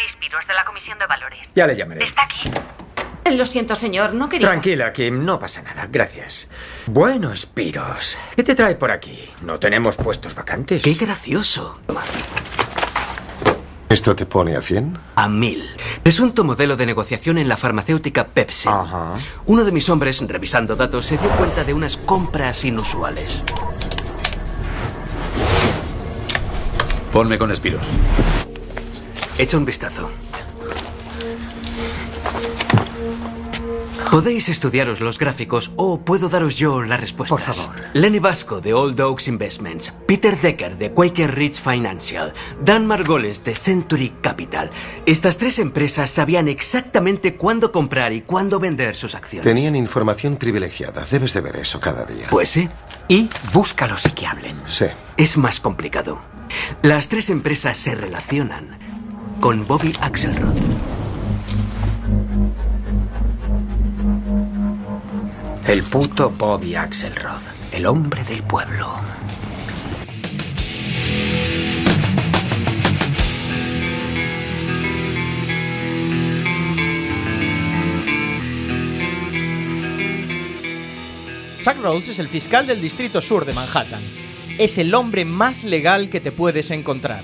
Spiros 0.09 0.47
de 0.47 0.53
la 0.53 0.65
Comisión 0.65 0.97
de 0.99 1.05
Valores. 1.05 1.39
Ya 1.55 1.67
le 1.67 1.75
llamaré. 1.75 2.03
¿Está 2.03 2.23
aquí? 2.23 2.49
Lo 3.35 3.45
siento, 3.45 3.75
señor, 3.75 4.13
no 4.13 4.29
quería. 4.29 4.47
Tranquila, 4.47 4.93
Kim, 4.93 5.25
no 5.25 5.37
pasa 5.37 5.61
nada. 5.61 5.87
Gracias. 5.91 6.47
Bueno, 6.87 7.35
Spiros, 7.35 8.17
¿qué 8.35 8.43
te 8.43 8.55
trae 8.55 8.75
por 8.75 8.89
aquí? 8.91 9.29
¿No 9.41 9.59
tenemos 9.59 9.97
puestos 9.97 10.33
vacantes? 10.33 10.81
Qué 10.81 10.93
gracioso. 10.93 11.79
¿Esto 13.89 14.17
te 14.17 14.25
pone 14.25 14.57
a 14.57 14.61
100? 14.61 14.97
A 15.15 15.29
mil. 15.29 15.63
Presunto 16.03 16.43
modelo 16.43 16.75
de 16.75 16.85
negociación 16.85 17.37
en 17.37 17.47
la 17.47 17.55
farmacéutica 17.55 18.27
Pepsi. 18.27 18.67
Uno 19.45 19.63
de 19.63 19.71
mis 19.71 19.87
hombres, 19.89 20.21
revisando 20.27 20.75
datos, 20.75 21.05
se 21.05 21.17
dio 21.17 21.29
cuenta 21.31 21.63
de 21.63 21.73
unas 21.73 21.95
compras 21.95 22.65
inusuales. 22.65 23.43
Ponme 27.13 27.37
con 27.37 27.49
Espiros. 27.49 27.87
Echa 29.37 29.57
un 29.57 29.63
vistazo. 29.63 30.09
Podéis 34.11 34.49
estudiaros 34.49 35.01
los 35.01 35.19
gráficos 35.19 35.71
o 35.75 35.99
puedo 36.01 36.29
daros 36.29 36.57
yo 36.57 36.81
las 36.81 36.99
respuestas. 36.99 37.43
Por 37.43 37.53
favor. 37.53 37.75
Lenny 37.93 38.19
Vasco 38.19 38.61
de 38.61 38.73
Old 38.73 38.99
Oaks 38.99 39.27
Investments, 39.27 39.91
Peter 40.07 40.39
Decker 40.39 40.77
de 40.77 40.91
Quaker 40.91 41.35
Ridge 41.35 41.59
Financial, 41.59 42.33
Dan 42.63 42.87
Margoles 42.87 43.43
de 43.43 43.55
Century 43.55 44.13
Capital. 44.21 44.71
Estas 45.05 45.37
tres 45.37 45.59
empresas 45.59 46.09
sabían 46.09 46.47
exactamente 46.47 47.35
cuándo 47.35 47.71
comprar 47.71 48.13
y 48.13 48.21
cuándo 48.21 48.59
vender 48.59 48.95
sus 48.95 49.15
acciones. 49.15 49.45
Tenían 49.45 49.75
información 49.75 50.37
privilegiada. 50.37 51.05
Debes 51.09 51.33
de 51.33 51.41
ver 51.41 51.57
eso 51.57 51.79
cada 51.79 52.05
día. 52.05 52.27
Pues 52.29 52.49
sí. 52.49 52.69
Y 53.07 53.29
búscalos 53.53 54.05
y 54.05 54.11
que 54.11 54.25
hablen. 54.25 54.61
Sí. 54.67 54.85
Es 55.17 55.37
más 55.37 55.59
complicado. 55.59 56.19
Las 56.81 57.09
tres 57.09 57.29
empresas 57.29 57.77
se 57.77 57.95
relacionan 57.95 58.79
con 59.39 59.67
Bobby 59.67 59.93
Axelrod. 60.01 60.55
El 65.67 65.83
puto 65.83 66.29
Bobby 66.29 66.75
Axelrod, 66.75 67.41
el 67.73 67.85
hombre 67.87 68.23
del 68.23 68.41
pueblo. 68.41 68.89
Chuck 81.61 81.75
Rhodes 81.81 82.07
es 82.07 82.19
el 82.19 82.29
fiscal 82.29 82.65
del 82.65 82.79
Distrito 82.79 83.19
Sur 83.19 83.43
de 83.43 83.51
Manhattan. 83.51 83.99
Es 84.57 84.77
el 84.77 84.93
hombre 84.93 85.25
más 85.25 85.65
legal 85.65 86.09
que 86.09 86.21
te 86.21 86.31
puedes 86.31 86.71
encontrar. 86.71 87.23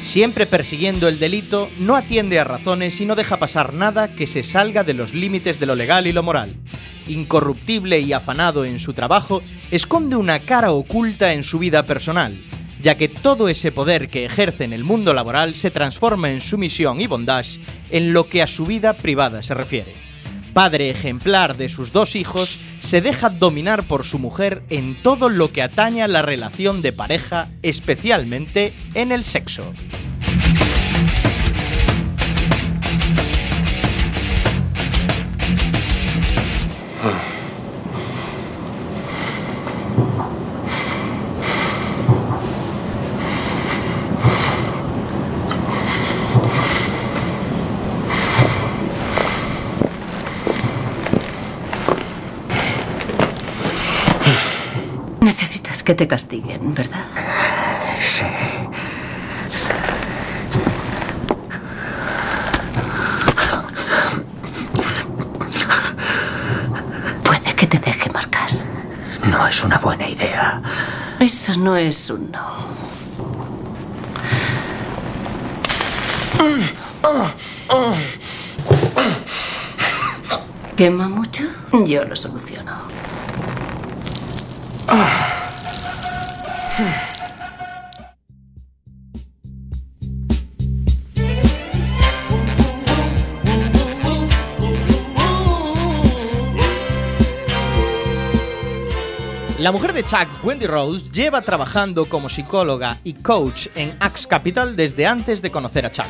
Siempre 0.00 0.46
persiguiendo 0.46 1.06
el 1.06 1.20
delito, 1.20 1.70
no 1.78 1.94
atiende 1.94 2.40
a 2.40 2.44
razones 2.44 3.00
y 3.00 3.06
no 3.06 3.14
deja 3.14 3.38
pasar 3.38 3.72
nada 3.72 4.16
que 4.16 4.26
se 4.26 4.42
salga 4.42 4.82
de 4.82 4.94
los 4.94 5.14
límites 5.14 5.60
de 5.60 5.66
lo 5.66 5.76
legal 5.76 6.08
y 6.08 6.12
lo 6.12 6.24
moral. 6.24 6.56
Incorruptible 7.06 8.00
y 8.00 8.12
afanado 8.12 8.64
en 8.64 8.78
su 8.78 8.92
trabajo, 8.94 9.42
esconde 9.70 10.16
una 10.16 10.38
cara 10.40 10.72
oculta 10.72 11.32
en 11.32 11.44
su 11.44 11.58
vida 11.58 11.84
personal, 11.84 12.36
ya 12.82 12.96
que 12.96 13.08
todo 13.08 13.48
ese 13.48 13.72
poder 13.72 14.08
que 14.08 14.24
ejerce 14.24 14.64
en 14.64 14.72
el 14.72 14.84
mundo 14.84 15.14
laboral 15.14 15.54
se 15.54 15.70
transforma 15.70 16.30
en 16.30 16.40
sumisión 16.40 17.00
y 17.00 17.06
bondage 17.06 17.60
en 17.90 18.12
lo 18.12 18.28
que 18.28 18.42
a 18.42 18.46
su 18.46 18.66
vida 18.66 18.94
privada 18.94 19.42
se 19.42 19.54
refiere. 19.54 19.94
Padre 20.54 20.88
ejemplar 20.88 21.56
de 21.56 21.68
sus 21.68 21.90
dos 21.90 22.14
hijos, 22.14 22.60
se 22.78 23.00
deja 23.00 23.28
dominar 23.28 23.82
por 23.82 24.04
su 24.04 24.20
mujer 24.20 24.62
en 24.70 24.94
todo 25.02 25.28
lo 25.28 25.50
que 25.50 25.62
atañe 25.62 26.02
a 26.02 26.08
la 26.08 26.22
relación 26.22 26.80
de 26.80 26.92
pareja, 26.92 27.48
especialmente 27.62 28.72
en 28.94 29.10
el 29.10 29.24
sexo. 29.24 29.72
Necesitas 55.20 55.82
que 55.82 55.94
te 55.94 56.08
castiguen, 56.08 56.74
¿verdad? 56.74 57.04
Sí. 58.00 58.24
no 69.34 69.48
es 69.48 69.53
una 69.64 69.78
buena 69.78 70.08
idea. 70.08 70.60
Eso 71.18 71.54
no 71.56 71.76
es 71.76 72.10
un 72.10 72.30
no. 72.30 72.64
¿Quema 80.76 81.08
mucho? 81.08 81.44
Yo 81.86 82.04
lo 82.04 82.16
soluciono. 82.16 82.43
La 99.64 99.72
mujer 99.72 99.94
de 99.94 100.04
Chuck, 100.04 100.28
Wendy 100.42 100.66
Rose, 100.66 101.06
lleva 101.10 101.40
trabajando 101.40 102.04
como 102.04 102.28
psicóloga 102.28 102.98
y 103.02 103.14
coach 103.14 103.68
en 103.74 103.96
Axe 103.98 104.28
Capital 104.28 104.76
desde 104.76 105.06
antes 105.06 105.40
de 105.40 105.50
conocer 105.50 105.86
a 105.86 105.90
Chuck. 105.90 106.04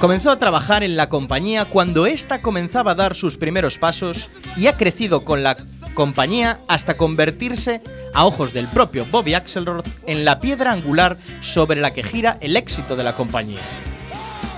Comenzó 0.00 0.32
a 0.32 0.40
trabajar 0.40 0.82
en 0.82 0.96
la 0.96 1.08
compañía 1.08 1.66
cuando 1.66 2.06
ésta 2.06 2.42
comenzaba 2.42 2.90
a 2.90 2.94
dar 2.96 3.14
sus 3.14 3.36
primeros 3.36 3.78
pasos 3.78 4.28
y 4.56 4.66
ha 4.66 4.72
crecido 4.72 5.24
con 5.24 5.44
la 5.44 5.56
compañía 5.94 6.58
hasta 6.66 6.96
convertirse, 6.96 7.80
a 8.12 8.26
ojos 8.26 8.52
del 8.52 8.66
propio 8.66 9.06
Bobby 9.08 9.34
Axelrod, 9.34 9.86
en 10.08 10.24
la 10.24 10.40
piedra 10.40 10.72
angular 10.72 11.16
sobre 11.40 11.80
la 11.80 11.92
que 11.92 12.02
gira 12.02 12.38
el 12.40 12.56
éxito 12.56 12.96
de 12.96 13.04
la 13.04 13.14
compañía. 13.14 13.60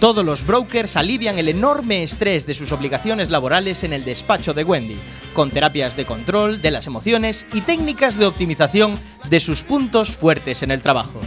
Todos 0.03 0.25
los 0.25 0.45
brokers 0.45 0.97
alivian 0.97 1.39
el 1.39 1.49
enorme 1.49 2.03
estrés 2.03 2.45
de 2.45 2.55
sus 2.55 2.73
obligaciones 2.73 3.31
laborales 3.31 3.85
en 3.85 3.93
el 3.93 4.05
despacho 4.05 4.53
de 4.53 4.65
Wendy, 4.65 4.97
con 5.33 5.49
terapias 5.49 5.95
de 5.95 6.05
control 6.05 6.61
de 6.61 6.73
las 6.73 6.89
emociones 6.89 7.47
y 7.53 7.61
técnicas 7.61 8.17
de 8.17 8.27
optimización 8.27 8.99
de 9.31 9.39
sus 9.39 9.63
puntos 9.63 10.11
fuertes 10.11 10.65
en 10.65 10.73
el 10.73 10.83
trabajo. 10.83 11.21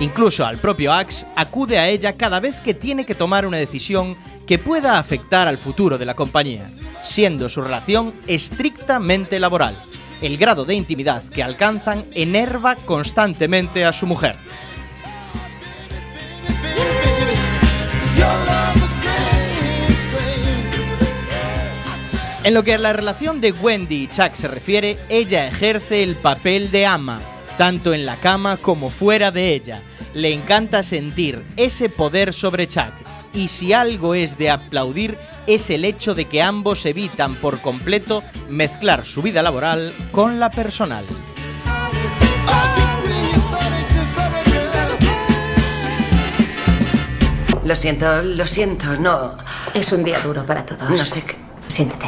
Incluso 0.00 0.44
al 0.44 0.58
propio 0.58 0.92
Axe 0.92 1.24
acude 1.34 1.78
a 1.78 1.88
ella 1.88 2.12
cada 2.12 2.40
vez 2.40 2.56
que 2.58 2.74
tiene 2.74 3.06
que 3.06 3.14
tomar 3.14 3.46
una 3.46 3.56
decisión 3.56 4.18
que 4.46 4.58
pueda 4.58 4.98
afectar 4.98 5.48
al 5.48 5.56
futuro 5.56 5.96
de 5.96 6.04
la 6.04 6.14
compañía, 6.14 6.66
siendo 7.02 7.48
su 7.48 7.62
relación 7.62 8.12
estrictamente 8.26 9.40
laboral. 9.40 9.74
El 10.20 10.36
grado 10.36 10.66
de 10.66 10.74
intimidad 10.74 11.24
que 11.24 11.42
alcanzan 11.42 12.04
enerva 12.12 12.76
constantemente 12.76 13.86
a 13.86 13.94
su 13.94 14.06
mujer. 14.06 14.36
En 22.42 22.54
lo 22.54 22.64
que 22.64 22.74
a 22.74 22.78
la 22.78 22.94
relación 22.94 23.40
de 23.40 23.52
Wendy 23.52 24.04
y 24.04 24.08
Chuck 24.08 24.34
se 24.34 24.48
refiere, 24.48 24.96
ella 25.08 25.46
ejerce 25.46 26.02
el 26.02 26.16
papel 26.16 26.70
de 26.70 26.86
ama, 26.86 27.20
tanto 27.58 27.92
en 27.92 28.06
la 28.06 28.16
cama 28.16 28.56
como 28.56 28.88
fuera 28.88 29.30
de 29.30 29.54
ella. 29.54 29.82
Le 30.14 30.32
encanta 30.32 30.82
sentir 30.82 31.40
ese 31.56 31.90
poder 31.90 32.32
sobre 32.32 32.66
Chuck, 32.66 32.94
y 33.34 33.48
si 33.48 33.74
algo 33.74 34.14
es 34.14 34.38
de 34.38 34.50
aplaudir 34.50 35.18
es 35.46 35.68
el 35.70 35.84
hecho 35.84 36.14
de 36.14 36.24
que 36.24 36.42
ambos 36.42 36.86
evitan 36.86 37.34
por 37.34 37.60
completo 37.60 38.22
mezclar 38.48 39.04
su 39.04 39.22
vida 39.22 39.42
laboral 39.42 39.92
con 40.10 40.40
la 40.40 40.50
personal. 40.50 41.04
Lo 47.70 47.76
siento, 47.76 48.20
lo 48.22 48.48
siento, 48.48 48.96
no. 48.96 49.38
Es 49.74 49.92
un 49.92 50.02
día 50.02 50.18
duro 50.18 50.44
para 50.44 50.66
todos. 50.66 50.90
No 50.90 51.04
sé 51.04 51.22
qué. 51.22 51.36
Siéntate. 51.68 52.04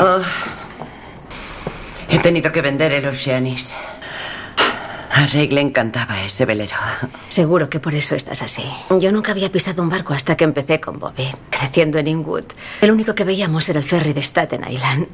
he 2.09 2.19
tenido 2.19 2.51
que 2.51 2.61
vender 2.61 2.91
el 2.91 3.07
Oceanis. 3.07 3.73
A 5.13 5.27
Rick 5.27 5.53
le 5.53 5.61
encantaba 5.61 6.21
ese 6.21 6.47
velero. 6.47 6.75
Seguro 7.29 7.71
que 7.71 7.79
por 7.79 7.95
eso 7.95 8.17
estás 8.17 8.43
así. 8.43 8.65
Yo 8.99 9.13
nunca 9.13 9.31
había 9.31 9.53
pisado 9.53 9.85
un 9.85 9.89
barco 9.89 10.13
hasta 10.15 10.37
que 10.37 10.43
empecé 10.43 10.81
con 10.81 10.99
Bobby, 10.99 11.33
creciendo 11.49 11.97
en 12.01 12.09
Inwood. 12.09 12.47
El 12.81 12.91
único 12.91 13.15
que 13.15 13.23
veíamos 13.23 13.69
era 13.69 13.79
el 13.79 13.85
ferry 13.85 14.15
de 14.15 14.23
Staten 14.23 14.65
Island. 14.69 15.07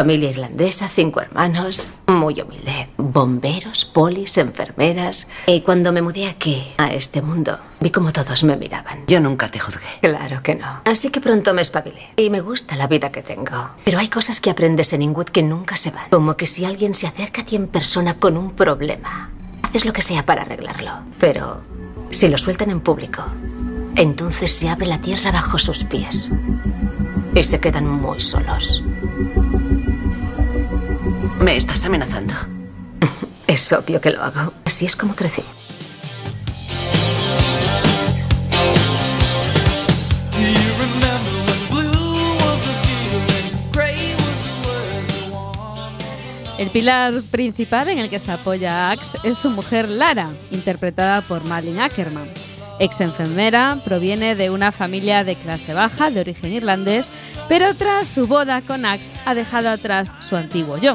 Familia 0.00 0.30
irlandesa, 0.30 0.88
cinco 0.88 1.20
hermanos, 1.20 1.86
muy 2.06 2.40
humilde. 2.40 2.88
Bomberos, 2.96 3.84
polis, 3.84 4.38
enfermeras. 4.38 5.28
Y 5.46 5.60
cuando 5.60 5.92
me 5.92 6.00
mudé 6.00 6.26
aquí, 6.26 6.72
a 6.78 6.90
este 6.94 7.20
mundo, 7.20 7.58
vi 7.80 7.90
como 7.90 8.10
todos 8.10 8.42
me 8.42 8.56
miraban. 8.56 9.04
Yo 9.08 9.20
nunca 9.20 9.50
te 9.50 9.58
juzgué. 9.58 9.84
Claro 10.00 10.42
que 10.42 10.54
no. 10.54 10.80
Así 10.86 11.10
que 11.10 11.20
pronto 11.20 11.52
me 11.52 11.60
espabilé. 11.60 12.14
Y 12.16 12.30
me 12.30 12.40
gusta 12.40 12.76
la 12.76 12.86
vida 12.86 13.12
que 13.12 13.20
tengo. 13.20 13.72
Pero 13.84 13.98
hay 13.98 14.08
cosas 14.08 14.40
que 14.40 14.48
aprendes 14.48 14.94
en 14.94 15.02
Inwood 15.02 15.26
que 15.26 15.42
nunca 15.42 15.76
se 15.76 15.90
van. 15.90 16.08
Como 16.08 16.34
que 16.34 16.46
si 16.46 16.64
alguien 16.64 16.94
se 16.94 17.06
acerca 17.06 17.42
a 17.42 17.44
ti 17.44 17.56
en 17.56 17.68
persona 17.68 18.14
con 18.14 18.38
un 18.38 18.52
problema, 18.52 19.28
haces 19.62 19.84
lo 19.84 19.92
que 19.92 20.00
sea 20.00 20.24
para 20.24 20.44
arreglarlo. 20.44 20.92
Pero 21.18 21.60
si 22.08 22.26
lo 22.28 22.38
sueltan 22.38 22.70
en 22.70 22.80
público, 22.80 23.22
entonces 23.96 24.50
se 24.50 24.70
abre 24.70 24.86
la 24.86 25.02
tierra 25.02 25.30
bajo 25.30 25.58
sus 25.58 25.84
pies. 25.84 26.30
Y 27.34 27.42
se 27.42 27.60
quedan 27.60 27.86
muy 27.86 28.18
solos. 28.18 28.82
¿Me 31.40 31.56
estás 31.56 31.84
amenazando? 31.86 32.34
Es 33.46 33.72
obvio 33.72 34.00
que 34.00 34.10
lo 34.10 34.22
hago. 34.22 34.52
Así 34.64 34.84
es 34.84 34.94
como 34.94 35.16
crecí. 35.16 35.42
El 46.58 46.70
pilar 46.70 47.22
principal 47.30 47.88
en 47.88 47.98
el 47.98 48.10
que 48.10 48.18
se 48.18 48.30
apoya 48.30 48.90
Axe 48.90 49.18
es 49.24 49.38
su 49.38 49.48
mujer 49.48 49.88
Lara, 49.88 50.30
interpretada 50.50 51.22
por 51.22 51.48
Malin 51.48 51.80
Ackerman. 51.80 52.30
Ex 52.78 53.00
enfermera, 53.00 53.80
proviene 53.82 54.36
de 54.36 54.50
una 54.50 54.72
familia 54.72 55.24
de 55.24 55.36
clase 55.36 55.72
baja, 55.72 56.10
de 56.10 56.20
origen 56.20 56.52
irlandés, 56.52 57.10
pero 57.48 57.74
tras 57.74 58.08
su 58.08 58.26
boda 58.26 58.60
con 58.60 58.84
Axe 58.84 59.12
ha 59.24 59.34
dejado 59.34 59.70
atrás 59.70 60.14
su 60.20 60.36
antiguo 60.36 60.76
yo. 60.76 60.94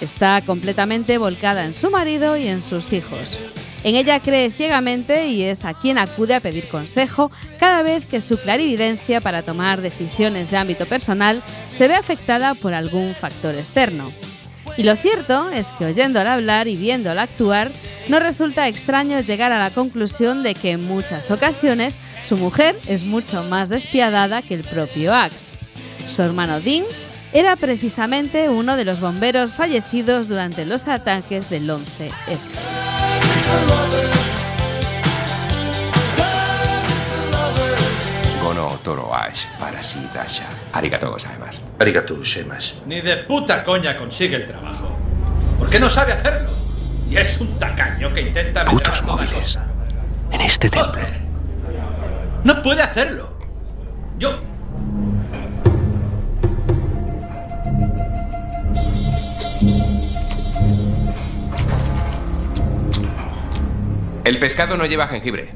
Está 0.00 0.40
completamente 0.40 1.18
volcada 1.18 1.64
en 1.64 1.74
su 1.74 1.90
marido 1.90 2.36
y 2.36 2.48
en 2.48 2.62
sus 2.62 2.92
hijos. 2.92 3.38
En 3.82 3.96
ella 3.96 4.20
cree 4.20 4.50
ciegamente 4.50 5.28
y 5.28 5.42
es 5.42 5.64
a 5.64 5.74
quien 5.74 5.96
acude 5.96 6.34
a 6.34 6.40
pedir 6.40 6.68
consejo 6.68 7.30
cada 7.58 7.82
vez 7.82 8.06
que 8.06 8.20
su 8.20 8.36
clarividencia 8.36 9.20
para 9.20 9.42
tomar 9.42 9.80
decisiones 9.80 10.50
de 10.50 10.58
ámbito 10.58 10.84
personal 10.84 11.42
se 11.70 11.88
ve 11.88 11.94
afectada 11.94 12.54
por 12.54 12.74
algún 12.74 13.14
factor 13.14 13.54
externo. 13.54 14.10
Y 14.76 14.82
lo 14.82 14.96
cierto 14.96 15.50
es 15.50 15.68
que 15.72 15.86
oyéndola 15.86 16.34
hablar 16.34 16.68
y 16.68 16.76
viéndola 16.76 17.22
actuar, 17.22 17.72
no 18.08 18.20
resulta 18.20 18.68
extraño 18.68 19.20
llegar 19.20 19.52
a 19.52 19.58
la 19.58 19.70
conclusión 19.70 20.42
de 20.42 20.54
que 20.54 20.72
en 20.72 20.86
muchas 20.86 21.30
ocasiones 21.30 21.98
su 22.22 22.36
mujer 22.36 22.76
es 22.86 23.04
mucho 23.04 23.42
más 23.44 23.68
despiadada 23.68 24.42
que 24.42 24.54
el 24.54 24.64
propio 24.64 25.14
Axe. 25.14 25.56
Su 26.08 26.22
hermano 26.22 26.60
Dean 26.60 26.84
era 27.32 27.56
precisamente 27.56 28.48
uno 28.48 28.76
de 28.76 28.84
los 28.84 29.00
bomberos 29.00 29.52
fallecidos 29.52 30.28
durante 30.28 30.66
los 30.66 30.88
ataques 30.88 31.48
del 31.50 31.68
11S. 31.68 32.56
Gono 38.42 38.78
toro 38.82 39.14
ash 39.14 39.46
para 39.58 39.82
si 39.82 40.00
dasha. 40.14 40.44
Arigato 40.72 41.10
gozaimasu. 41.10 41.60
Arigato 41.78 42.16
gozaimasu. 42.16 42.74
Ni 42.86 43.00
de 43.00 43.18
puta 43.18 43.62
coña 43.64 43.96
consigue 43.96 44.36
el 44.36 44.46
trabajo. 44.46 44.90
¿Por 45.58 45.70
qué 45.70 45.78
no 45.78 45.88
sabe 45.90 46.12
hacerlo? 46.12 46.50
Y 47.08 47.16
es 47.16 47.40
un 47.40 47.58
tacaño 47.58 48.12
que 48.12 48.22
intenta... 48.22 48.64
Putos 48.64 49.02
móviles. 49.02 49.58
En 50.30 50.40
este 50.40 50.70
templo. 50.70 51.02
No 52.44 52.62
puede 52.62 52.82
hacerlo. 52.82 53.36
Yo... 54.18 54.38
El 64.24 64.38
pescado 64.38 64.76
no 64.76 64.86
lleva 64.86 65.08
jengibre. 65.08 65.54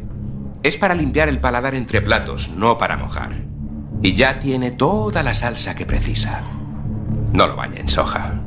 Es 0.63 0.77
para 0.77 0.95
limpiar 0.95 1.29
el 1.29 1.41
paladar 1.41 1.75
entre 1.75 2.01
platos, 2.01 2.51
no 2.51 2.79
para 2.79 2.97
mojar. 2.97 3.43
Y 4.03 4.15
ya 4.15 4.39
tiene 4.39 4.71
toda 4.71 5.23
la 5.23 5.35
salsa 5.35 5.75
que 5.75 5.87
precisa. 5.87 6.43
No 7.33 7.47
lo 7.47 7.57
bañe 7.57 7.81
en 7.81 7.89
soja. 7.89 8.41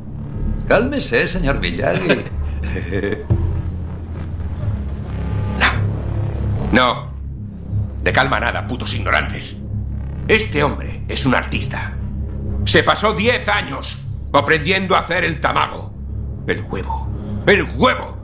Cálmese, 0.67 1.27
señor 1.27 1.59
Miyagi. 1.59 2.23
No. 6.71 7.07
De 8.03 8.11
calma 8.11 8.39
nada, 8.39 8.67
putos 8.67 8.93
ignorantes. 8.93 9.55
Este 10.27 10.63
hombre 10.63 11.01
es 11.07 11.25
un 11.25 11.33
artista. 11.33 11.93
Se 12.65 12.83
pasó 12.83 13.13
10 13.13 13.47
años 13.47 14.03
aprendiendo 14.33 14.95
a 14.95 14.99
hacer 14.99 15.23
el 15.23 15.39
tamago. 15.39 15.93
El 16.45 16.61
huevo. 16.63 17.07
El 17.47 17.63
huevo. 17.77 18.16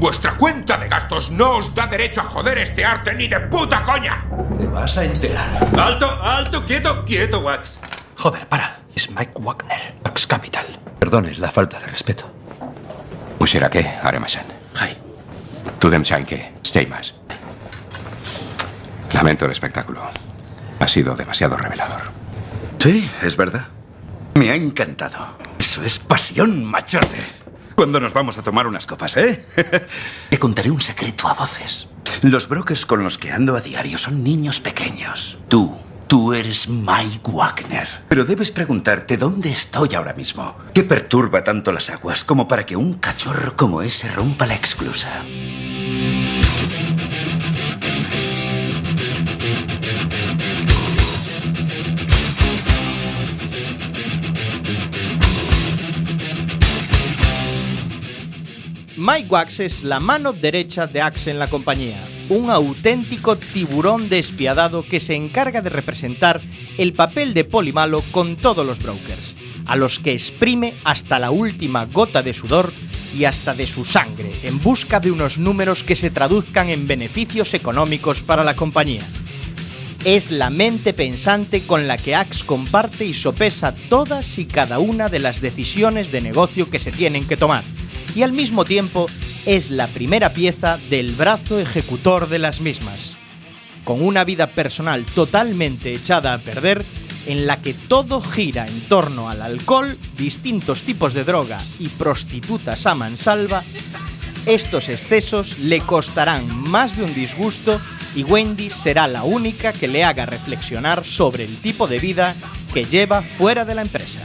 Vuestra 0.00 0.34
cuenta 0.38 0.78
de 0.78 0.88
gastos 0.88 1.30
no 1.30 1.56
os 1.56 1.74
da 1.74 1.86
derecho 1.86 2.22
a 2.22 2.24
joder 2.24 2.56
este 2.56 2.86
arte 2.86 3.14
ni 3.14 3.28
de 3.28 3.38
puta 3.38 3.84
coña. 3.84 4.24
Te 4.58 4.66
vas 4.66 4.96
a 4.96 5.04
enterar. 5.04 5.68
¡Alto, 5.78 6.08
alto, 6.22 6.64
quieto, 6.64 7.04
quieto, 7.04 7.40
Wax! 7.40 7.78
Joder, 8.16 8.48
para. 8.48 8.80
Es 8.94 9.10
Mike 9.10 9.32
Wagner, 9.34 9.94
Axe 10.02 10.26
Capital. 10.26 10.64
Perdone 10.98 11.34
la 11.34 11.50
falta 11.50 11.78
de 11.78 11.86
respeto. 11.86 12.24
Usirake, 13.38 13.98
Aremasan. 14.02 14.44
Tudemshanke, 15.78 16.52
Seimas. 16.62 17.14
Lamento 19.12 19.44
el 19.44 19.50
espectáculo. 19.50 20.02
Ha 20.78 20.88
sido 20.88 21.14
demasiado 21.14 21.58
revelador. 21.58 22.10
Sí, 22.78 23.10
es 23.22 23.36
verdad. 23.36 23.68
Me 24.34 24.50
ha 24.50 24.54
encantado. 24.54 25.36
Eso 25.58 25.82
es 25.84 25.98
pasión, 25.98 26.64
machote. 26.64 27.39
¿Cuándo 27.80 27.98
nos 27.98 28.12
vamos 28.12 28.36
a 28.36 28.42
tomar 28.42 28.66
unas 28.66 28.86
copas, 28.86 29.16
eh? 29.16 29.42
Te 30.28 30.38
contaré 30.38 30.70
un 30.70 30.82
secreto 30.82 31.26
a 31.26 31.32
voces. 31.32 31.88
Los 32.20 32.46
brokers 32.46 32.84
con 32.84 33.02
los 33.02 33.16
que 33.16 33.32
ando 33.32 33.56
a 33.56 33.62
diario 33.62 33.96
son 33.96 34.22
niños 34.22 34.60
pequeños. 34.60 35.38
Tú, 35.48 35.74
tú 36.06 36.34
eres 36.34 36.68
Mike 36.68 37.30
Wagner. 37.32 37.88
Pero 38.06 38.26
debes 38.26 38.50
preguntarte 38.50 39.16
dónde 39.16 39.50
estoy 39.50 39.94
ahora 39.94 40.12
mismo. 40.12 40.56
¿Qué 40.74 40.84
perturba 40.84 41.42
tanto 41.42 41.72
las 41.72 41.88
aguas 41.88 42.22
como 42.22 42.46
para 42.46 42.66
que 42.66 42.76
un 42.76 42.98
cachorro 42.98 43.56
como 43.56 43.80
ese 43.80 44.08
rompa 44.08 44.46
la 44.46 44.56
exclusa? 44.56 45.22
Mike 59.00 59.28
Wax 59.30 59.60
es 59.60 59.82
la 59.82 59.98
mano 59.98 60.34
derecha 60.34 60.86
de 60.86 61.00
Axe 61.00 61.30
en 61.30 61.38
la 61.38 61.48
compañía, 61.48 61.96
un 62.28 62.50
auténtico 62.50 63.34
tiburón 63.34 64.10
despiadado 64.10 64.82
que 64.82 65.00
se 65.00 65.14
encarga 65.14 65.62
de 65.62 65.70
representar 65.70 66.42
el 66.76 66.92
papel 66.92 67.32
de 67.32 67.44
polimalo 67.44 68.02
con 68.10 68.36
todos 68.36 68.66
los 68.66 68.82
brokers, 68.82 69.36
a 69.64 69.76
los 69.76 70.00
que 70.00 70.12
exprime 70.12 70.74
hasta 70.84 71.18
la 71.18 71.30
última 71.30 71.86
gota 71.86 72.22
de 72.22 72.34
sudor 72.34 72.74
y 73.16 73.24
hasta 73.24 73.54
de 73.54 73.66
su 73.66 73.86
sangre 73.86 74.32
en 74.42 74.60
busca 74.60 75.00
de 75.00 75.10
unos 75.10 75.38
números 75.38 75.82
que 75.82 75.96
se 75.96 76.10
traduzcan 76.10 76.68
en 76.68 76.86
beneficios 76.86 77.54
económicos 77.54 78.22
para 78.22 78.44
la 78.44 78.54
compañía. 78.54 79.02
Es 80.04 80.30
la 80.30 80.50
mente 80.50 80.92
pensante 80.92 81.62
con 81.62 81.88
la 81.88 81.96
que 81.96 82.14
Axe 82.14 82.44
comparte 82.44 83.06
y 83.06 83.14
sopesa 83.14 83.74
todas 83.88 84.36
y 84.36 84.44
cada 84.44 84.78
una 84.78 85.08
de 85.08 85.20
las 85.20 85.40
decisiones 85.40 86.12
de 86.12 86.20
negocio 86.20 86.68
que 86.68 86.78
se 86.78 86.92
tienen 86.92 87.26
que 87.26 87.38
tomar 87.38 87.64
y 88.14 88.22
al 88.22 88.32
mismo 88.32 88.64
tiempo 88.64 89.06
es 89.46 89.70
la 89.70 89.86
primera 89.86 90.32
pieza 90.32 90.78
del 90.90 91.12
brazo 91.12 91.58
ejecutor 91.58 92.28
de 92.28 92.38
las 92.38 92.60
mismas. 92.60 93.16
Con 93.84 94.02
una 94.02 94.24
vida 94.24 94.48
personal 94.48 95.04
totalmente 95.04 95.94
echada 95.94 96.34
a 96.34 96.38
perder, 96.38 96.84
en 97.26 97.46
la 97.46 97.60
que 97.60 97.74
todo 97.74 98.20
gira 98.20 98.66
en 98.66 98.80
torno 98.82 99.28
al 99.28 99.42
alcohol, 99.42 99.96
distintos 100.16 100.82
tipos 100.82 101.14
de 101.14 101.24
droga 101.24 101.60
y 101.78 101.88
prostitutas 101.88 102.86
a 102.86 102.94
mansalva, 102.94 103.62
estos 104.46 104.88
excesos 104.88 105.58
le 105.58 105.80
costarán 105.80 106.48
más 106.70 106.96
de 106.96 107.04
un 107.04 107.14
disgusto 107.14 107.80
y 108.14 108.24
Wendy 108.24 108.70
será 108.70 109.06
la 109.06 109.22
única 109.22 109.72
que 109.72 109.86
le 109.86 110.02
haga 110.02 110.26
reflexionar 110.26 111.04
sobre 111.04 111.44
el 111.44 111.58
tipo 111.58 111.86
de 111.86 111.98
vida 111.98 112.34
que 112.72 112.84
lleva 112.84 113.22
fuera 113.22 113.64
de 113.64 113.74
la 113.74 113.82
empresa. 113.82 114.20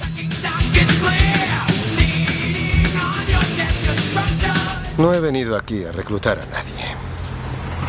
No 4.97 5.13
he 5.13 5.19
venido 5.19 5.57
aquí 5.57 5.83
a 5.83 5.91
reclutar 5.91 6.39
a 6.39 6.45
nadie. 6.45 6.95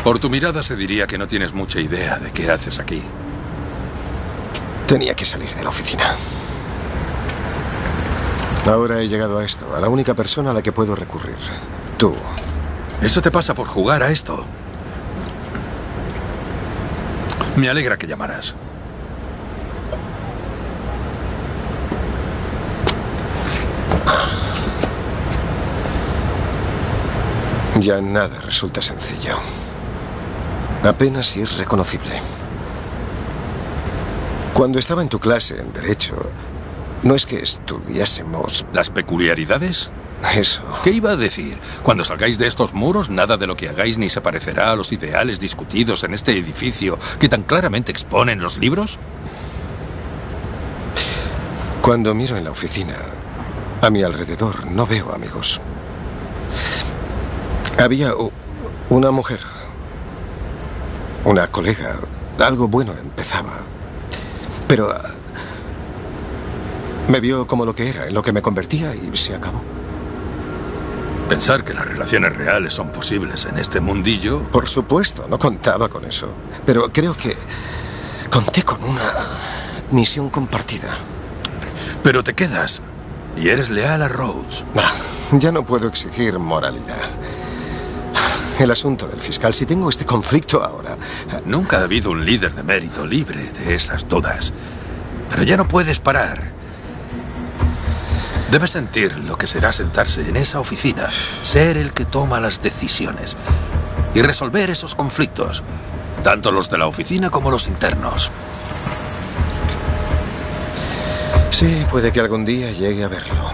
Por 0.03 0.19
tu 0.19 0.29
mirada 0.29 0.61
se 0.61 0.75
diría 0.75 1.07
que 1.07 1.17
no 1.17 1.27
tienes 1.27 1.53
mucha 1.53 1.79
idea 1.79 2.17
de 2.17 2.31
qué 2.31 2.51
haces 2.51 2.79
aquí. 2.79 3.01
Tenía 4.87 5.15
que 5.15 5.25
salir 5.25 5.53
de 5.55 5.63
la 5.63 5.69
oficina. 5.69 6.15
Ahora 8.65 9.01
he 9.01 9.07
llegado 9.07 9.39
a 9.39 9.45
esto, 9.45 9.73
a 9.75 9.79
la 9.79 9.87
única 9.87 10.13
persona 10.13 10.51
a 10.51 10.53
la 10.53 10.61
que 10.61 10.73
puedo 10.73 10.95
recurrir. 10.95 11.37
Tú. 11.97 12.13
Eso 13.01 13.21
te 13.21 13.31
pasa 13.31 13.53
por 13.53 13.67
jugar 13.67 14.03
a 14.03 14.09
esto. 14.09 14.43
Me 17.55 17.69
alegra 17.69 17.97
que 17.97 18.07
llamaras. 18.07 18.53
Ya 27.79 28.01
nada 28.01 28.39
resulta 28.41 28.81
sencillo. 28.81 29.37
Apenas 30.83 31.27
si 31.27 31.41
es 31.41 31.57
reconocible. 31.57 32.21
Cuando 34.53 34.79
estaba 34.79 35.03
en 35.03 35.09
tu 35.09 35.19
clase 35.19 35.59
en 35.59 35.71
Derecho, 35.73 36.15
no 37.03 37.13
es 37.13 37.27
que 37.27 37.39
estudiásemos... 37.39 38.65
¿Las 38.73 38.89
peculiaridades? 38.89 39.91
Eso. 40.35 40.63
¿Qué 40.83 40.89
iba 40.89 41.11
a 41.11 41.15
decir? 41.15 41.59
Cuando 41.83 42.03
salgáis 42.03 42.39
de 42.39 42.47
estos 42.47 42.73
muros, 42.73 43.11
nada 43.11 43.37
de 43.37 43.45
lo 43.45 43.55
que 43.55 43.69
hagáis 43.69 43.99
ni 43.99 44.09
se 44.09 44.21
parecerá 44.21 44.71
a 44.71 44.75
los 44.75 44.91
ideales 44.91 45.39
discutidos 45.39 46.03
en 46.03 46.15
este 46.15 46.31
edificio 46.31 46.97
que 47.19 47.29
tan 47.29 47.43
claramente 47.43 47.91
exponen 47.91 48.41
los 48.41 48.57
libros. 48.57 48.97
Cuando 51.83 52.15
miro 52.15 52.37
en 52.37 52.45
la 52.45 52.51
oficina, 52.51 52.95
a 53.81 53.89
mi 53.91 54.01
alrededor 54.01 54.65
no 54.65 54.87
veo 54.87 55.13
amigos. 55.13 55.61
Había 57.79 58.11
una 58.89 59.11
mujer, 59.11 59.39
una 61.25 61.45
colega, 61.47 61.95
algo 62.39 62.67
bueno 62.67 62.91
empezaba, 62.99 63.59
pero 64.67 64.89
ah, 64.91 65.11
me 67.07 67.19
vio 67.19 67.45
como 67.45 67.65
lo 67.65 67.75
que 67.75 67.87
era, 67.87 68.07
en 68.07 68.15
lo 68.15 68.23
que 68.23 68.31
me 68.31 68.41
convertía 68.41 68.95
y 68.95 69.15
se 69.15 69.35
acabó. 69.35 69.61
Pensar 71.29 71.63
que 71.63 71.75
las 71.75 71.87
relaciones 71.87 72.35
reales 72.35 72.73
son 72.73 72.91
posibles 72.91 73.45
en 73.45 73.59
este 73.59 73.79
mundillo. 73.79 74.41
Por 74.51 74.67
supuesto, 74.67 75.27
no 75.29 75.37
contaba 75.37 75.87
con 75.87 76.03
eso, 76.05 76.29
pero 76.65 76.91
creo 76.91 77.13
que 77.13 77.37
conté 78.31 78.63
con 78.63 78.83
una 78.83 79.13
misión 79.91 80.31
compartida. 80.31 80.97
Pero 82.01 82.23
te 82.23 82.33
quedas 82.33 82.81
y 83.37 83.49
eres 83.49 83.69
leal 83.69 84.01
a 84.01 84.07
Rhodes. 84.07 84.63
Ah, 84.75 84.93
ya 85.33 85.51
no 85.51 85.63
puedo 85.63 85.87
exigir 85.87 86.39
moralidad. 86.39 87.09
El 88.59 88.71
asunto 88.71 89.07
del 89.07 89.21
fiscal, 89.21 89.53
si 89.53 89.67
tengo 89.67 89.87
este 89.87 90.05
conflicto 90.05 90.63
ahora, 90.63 90.97
Nunca 91.45 91.79
ha 91.79 91.83
habido 91.83 92.11
un 92.11 92.25
líder 92.25 92.53
de 92.53 92.63
mérito 92.63 93.05
libre 93.05 93.51
de 93.51 93.75
esas 93.75 94.07
dudas. 94.07 94.51
Pero 95.29 95.43
ya 95.43 95.57
no 95.57 95.67
puedes 95.67 95.99
parar. 95.99 96.51
Debes 98.51 98.71
sentir 98.71 99.17
lo 99.17 99.37
que 99.37 99.45
será 99.45 99.71
sentarse 99.71 100.27
en 100.27 100.37
esa 100.37 100.59
oficina, 100.59 101.09
ser 101.43 101.77
el 101.77 101.93
que 101.93 102.05
toma 102.05 102.39
las 102.39 102.61
decisiones 102.61 103.37
y 104.15 104.21
resolver 104.21 104.69
esos 104.69 104.95
conflictos, 104.95 105.63
tanto 106.23 106.51
los 106.51 106.69
de 106.69 106.77
la 106.77 106.87
oficina 106.87 107.29
como 107.29 107.51
los 107.51 107.67
internos. 107.67 108.31
sí, 111.51 111.85
puede 111.89 112.11
que 112.11 112.19
algún 112.19 112.45
día 112.45 112.71
llegue 112.71 113.03
a 113.03 113.07
verlo. 113.07 113.51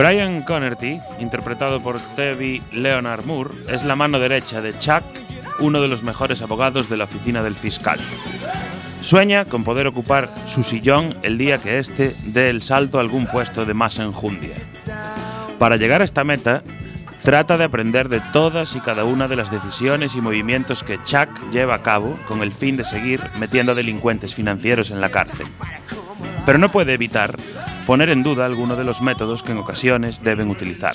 Brian 0.00 0.40
Connerty, 0.40 0.98
interpretado 1.18 1.78
por 1.82 2.00
Tevi 2.16 2.62
Leonard 2.72 3.26
Moore, 3.26 3.50
es 3.68 3.84
la 3.84 3.96
mano 3.96 4.18
derecha 4.18 4.62
de 4.62 4.78
Chuck, 4.78 5.04
uno 5.58 5.82
de 5.82 5.88
los 5.88 6.02
mejores 6.02 6.40
abogados 6.40 6.88
de 6.88 6.96
la 6.96 7.04
oficina 7.04 7.42
del 7.42 7.54
fiscal. 7.54 8.00
Sueña 9.02 9.44
con 9.44 9.62
poder 9.62 9.86
ocupar 9.86 10.30
su 10.46 10.62
sillón 10.62 11.18
el 11.22 11.36
día 11.36 11.58
que 11.58 11.78
éste 11.78 12.14
dé 12.24 12.48
el 12.48 12.62
salto 12.62 12.96
a 12.96 13.02
algún 13.02 13.26
puesto 13.26 13.66
de 13.66 13.74
más 13.74 13.98
enjundia. 13.98 14.54
Para 15.58 15.76
llegar 15.76 16.00
a 16.00 16.04
esta 16.04 16.24
meta, 16.24 16.62
trata 17.22 17.58
de 17.58 17.64
aprender 17.64 18.08
de 18.08 18.22
todas 18.32 18.76
y 18.76 18.80
cada 18.80 19.04
una 19.04 19.28
de 19.28 19.36
las 19.36 19.50
decisiones 19.50 20.14
y 20.14 20.22
movimientos 20.22 20.82
que 20.82 20.98
Chuck 21.04 21.28
lleva 21.52 21.74
a 21.74 21.82
cabo 21.82 22.18
con 22.26 22.40
el 22.40 22.52
fin 22.52 22.78
de 22.78 22.84
seguir 22.84 23.20
metiendo 23.38 23.74
delincuentes 23.74 24.34
financieros 24.34 24.90
en 24.90 25.02
la 25.02 25.10
cárcel. 25.10 25.46
Pero 26.46 26.56
no 26.56 26.70
puede 26.70 26.94
evitar 26.94 27.36
poner 27.86 28.10
en 28.10 28.22
duda 28.22 28.44
alguno 28.44 28.76
de 28.76 28.84
los 28.84 29.00
métodos 29.02 29.42
que 29.42 29.52
en 29.52 29.58
ocasiones 29.58 30.22
deben 30.22 30.50
utilizar. 30.50 30.94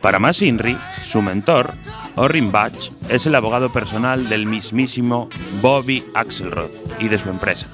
Para 0.00 0.18
más 0.18 0.42
Inri, 0.42 0.76
su 1.04 1.22
mentor, 1.22 1.74
Orrin 2.16 2.50
Batch, 2.50 2.90
es 3.08 3.26
el 3.26 3.34
abogado 3.36 3.72
personal 3.72 4.28
del 4.28 4.46
mismísimo 4.46 5.28
Bobby 5.60 6.02
Axelrod 6.14 6.70
y 6.98 7.08
de 7.08 7.18
su 7.18 7.30
empresa, 7.30 7.68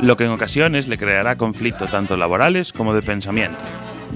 lo 0.00 0.16
que 0.16 0.24
en 0.24 0.32
ocasiones 0.32 0.88
le 0.88 0.98
creará 0.98 1.36
conflicto 1.36 1.86
tanto 1.86 2.16
laborales 2.16 2.72
como 2.72 2.92
de 2.92 3.02
pensamiento, 3.02 3.60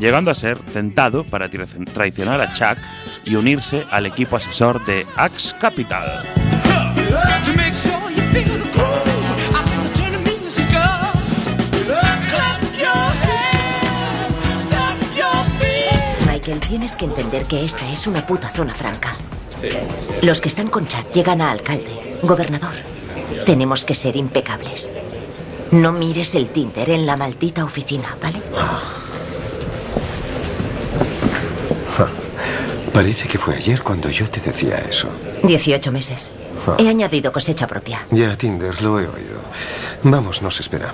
llegando 0.01 0.33
a 0.33 0.35
ser 0.35 0.59
tentado 0.59 1.23
para 1.25 1.49
traici- 1.49 1.85
traicionar 1.93 2.41
a 2.41 2.53
Chuck 2.53 2.77
y 3.25 3.37
unirse 3.37 3.85
al 3.93 4.07
equipo 4.07 4.37
asesor 4.37 4.85
de 4.85 5.07
Axe 5.17 5.55
Capital. 5.61 6.25
Michael, 16.45 16.61
tienes 16.69 16.95
que 16.95 17.07
entender 17.07 17.47
que 17.47 17.65
esta 17.65 17.91
es 17.91 18.07
una 18.07 18.27
puta 18.27 18.51
zona 18.51 18.75
franca. 18.75 19.15
Los 20.21 20.43
que 20.43 20.49
están 20.49 20.69
con 20.69 20.87
Chuck 20.87 21.11
llegan 21.11 21.41
a 21.41 21.51
alcalde, 21.51 22.19
gobernador. 22.23 22.75
Tenemos 23.47 23.87
que 23.87 23.95
ser 23.95 24.15
impecables. 24.15 24.93
No 25.71 25.93
mires 25.93 26.35
el 26.35 26.51
Tinder 26.51 26.91
en 26.91 27.07
la 27.07 27.17
maldita 27.17 27.65
oficina, 27.65 28.15
¿vale? 28.21 28.43
Parece 32.93 33.27
que 33.27 33.39
fue 33.39 33.57
ayer 33.57 33.83
cuando 33.83 34.11
yo 34.11 34.29
te 34.29 34.41
decía 34.41 34.77
eso. 34.77 35.09
18 35.45 35.93
meses. 35.93 36.31
Ah. 36.67 36.77
He 36.79 36.91
añadido 36.91 37.33
cosecha 37.33 37.67
propia. 37.67 38.07
Ya, 38.11 38.37
Tinder, 38.37 38.83
lo 38.83 39.01
he 39.01 39.09
oído. 39.09 39.41
Vamos, 40.03 40.43
nos 40.43 40.61
espera. 40.61 40.93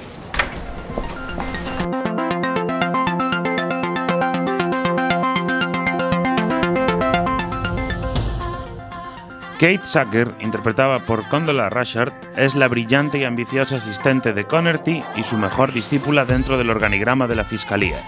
Kate 9.61 9.85
Sacker, 9.85 10.35
interpretada 10.41 11.01
por 11.01 11.29
Condola 11.29 11.69
Rushard, 11.69 12.15
es 12.35 12.55
la 12.55 12.67
brillante 12.67 13.19
y 13.19 13.25
ambiciosa 13.25 13.77
asistente 13.77 14.33
de 14.33 14.47
Connerty 14.47 15.03
y 15.17 15.23
su 15.23 15.37
mejor 15.37 15.75
discípula 15.75 16.25
dentro 16.25 16.57
del 16.57 16.71
organigrama 16.71 17.27
de 17.27 17.37
la 17.37 17.45
Fiscalía. 17.45 17.99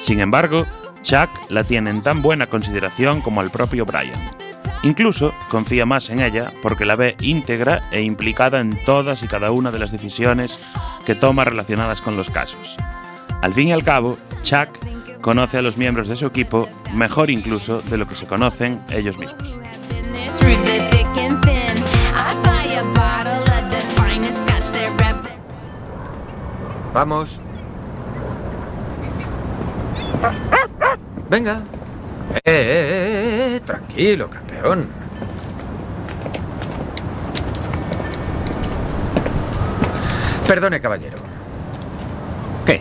Sin 0.00 0.20
embargo, 0.20 0.66
Chuck 1.00 1.30
la 1.48 1.64
tiene 1.64 1.88
en 1.88 2.02
tan 2.02 2.20
buena 2.20 2.48
consideración 2.48 3.22
como 3.22 3.40
al 3.40 3.50
propio 3.50 3.86
Brian. 3.86 4.20
Incluso 4.82 5.32
confía 5.48 5.86
más 5.86 6.10
en 6.10 6.20
ella 6.20 6.52
porque 6.62 6.84
la 6.84 6.96
ve 6.96 7.16
íntegra 7.18 7.88
e 7.90 8.02
implicada 8.02 8.60
en 8.60 8.76
todas 8.84 9.22
y 9.22 9.26
cada 9.26 9.52
una 9.52 9.70
de 9.70 9.78
las 9.78 9.90
decisiones 9.90 10.60
que 11.06 11.14
toma 11.14 11.46
relacionadas 11.46 12.02
con 12.02 12.18
los 12.18 12.28
casos. 12.28 12.76
Al 13.40 13.54
fin 13.54 13.68
y 13.68 13.72
al 13.72 13.84
cabo, 13.84 14.18
Chuck 14.42 14.68
conoce 15.22 15.56
a 15.56 15.62
los 15.62 15.78
miembros 15.78 16.08
de 16.08 16.16
su 16.16 16.26
equipo 16.26 16.68
mejor 16.92 17.30
incluso 17.30 17.80
de 17.80 17.96
lo 17.96 18.06
que 18.06 18.16
se 18.16 18.26
conocen 18.26 18.82
ellos 18.90 19.16
mismos. 19.16 19.58
Vamos. 26.94 27.40
Venga. 31.28 31.60
Eh, 32.34 32.40
eh, 32.44 32.44
eh, 32.46 33.56
eh, 33.56 33.60
tranquilo, 33.60 34.30
campeón. 34.30 34.88
Perdone, 40.46 40.80
caballero. 40.80 41.18
¿Qué? 42.64 42.80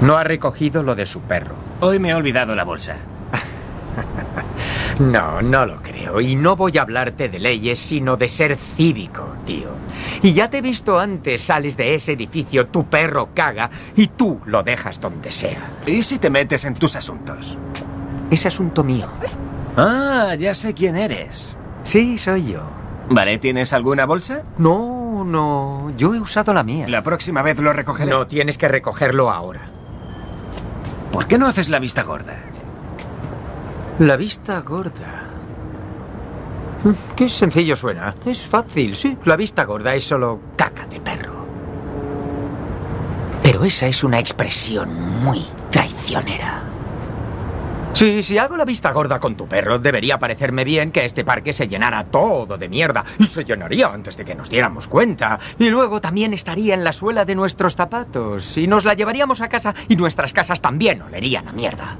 No 0.00 0.16
ha 0.16 0.24
recogido 0.24 0.82
lo 0.82 0.96
de 0.96 1.06
su 1.06 1.20
perro. 1.20 1.54
Hoy 1.80 2.00
me 2.00 2.10
he 2.10 2.14
olvidado 2.14 2.56
la 2.56 2.64
bolsa. 2.64 2.96
No, 4.98 5.42
no 5.42 5.66
lo 5.66 5.82
creo. 5.82 6.20
Y 6.20 6.36
no 6.36 6.56
voy 6.56 6.78
a 6.78 6.82
hablarte 6.82 7.28
de 7.28 7.38
leyes, 7.38 7.78
sino 7.78 8.16
de 8.16 8.28
ser 8.28 8.56
cívico, 8.76 9.28
tío. 9.44 9.68
Y 10.22 10.32
ya 10.32 10.48
te 10.48 10.58
he 10.58 10.62
visto 10.62 10.98
antes, 10.98 11.42
sales 11.42 11.76
de 11.76 11.94
ese 11.94 12.12
edificio, 12.12 12.66
tu 12.66 12.86
perro 12.86 13.30
caga 13.34 13.70
y 13.94 14.08
tú 14.08 14.40
lo 14.46 14.62
dejas 14.62 15.00
donde 15.00 15.30
sea. 15.32 15.70
¿Y 15.86 16.02
si 16.02 16.18
te 16.18 16.30
metes 16.30 16.64
en 16.64 16.74
tus 16.74 16.96
asuntos? 16.96 17.58
Es 18.30 18.46
asunto 18.46 18.82
mío. 18.82 19.08
Ah, 19.76 20.34
ya 20.38 20.54
sé 20.54 20.72
quién 20.72 20.96
eres. 20.96 21.56
Sí, 21.82 22.16
soy 22.16 22.52
yo. 22.52 22.62
Vale, 23.10 23.38
¿tienes 23.38 23.72
alguna 23.72 24.06
bolsa? 24.06 24.42
No, 24.58 25.24
no. 25.24 25.92
Yo 25.96 26.14
he 26.14 26.20
usado 26.20 26.52
la 26.54 26.64
mía. 26.64 26.88
La 26.88 27.02
próxima 27.02 27.42
vez 27.42 27.60
lo 27.60 27.72
recogeré. 27.72 28.10
No, 28.10 28.26
tienes 28.26 28.58
que 28.58 28.66
recogerlo 28.66 29.30
ahora. 29.30 29.68
¿Por 31.12 31.26
qué 31.26 31.38
no 31.38 31.46
haces 31.46 31.68
la 31.68 31.78
vista 31.78 32.02
gorda? 32.02 32.36
La 33.98 34.16
vista 34.16 34.60
gorda. 34.60 35.24
Mm, 36.84 37.14
Qué 37.16 37.28
sencillo 37.28 37.74
suena. 37.76 38.14
Es 38.26 38.40
fácil, 38.40 38.94
sí. 38.94 39.16
La 39.24 39.36
vista 39.36 39.64
gorda 39.64 39.94
es 39.94 40.04
solo 40.04 40.40
caca 40.56 40.86
de 40.86 41.00
perro. 41.00 41.46
Pero 43.42 43.64
esa 43.64 43.86
es 43.86 44.04
una 44.04 44.18
expresión 44.18 45.22
muy 45.22 45.42
traicionera. 45.70 46.62
Sí, 47.94 48.22
si 48.22 48.36
hago 48.36 48.58
la 48.58 48.66
vista 48.66 48.92
gorda 48.92 49.18
con 49.18 49.36
tu 49.36 49.48
perro, 49.48 49.78
debería 49.78 50.18
parecerme 50.18 50.64
bien 50.64 50.90
que 50.90 51.06
este 51.06 51.24
parque 51.24 51.54
se 51.54 51.66
llenara 51.66 52.04
todo 52.04 52.58
de 52.58 52.68
mierda. 52.68 53.02
Y 53.18 53.24
se 53.24 53.44
llenaría 53.44 53.86
antes 53.86 54.18
de 54.18 54.26
que 54.26 54.34
nos 54.34 54.50
diéramos 54.50 54.88
cuenta. 54.88 55.38
Y 55.58 55.70
luego 55.70 56.02
también 56.02 56.34
estaría 56.34 56.74
en 56.74 56.84
la 56.84 56.92
suela 56.92 57.24
de 57.24 57.34
nuestros 57.34 57.74
zapatos. 57.76 58.58
Y 58.58 58.66
nos 58.66 58.84
la 58.84 58.92
llevaríamos 58.92 59.40
a 59.40 59.48
casa 59.48 59.74
y 59.88 59.96
nuestras 59.96 60.34
casas 60.34 60.60
también 60.60 61.00
olerían 61.00 61.48
a 61.48 61.52
mierda. 61.52 61.96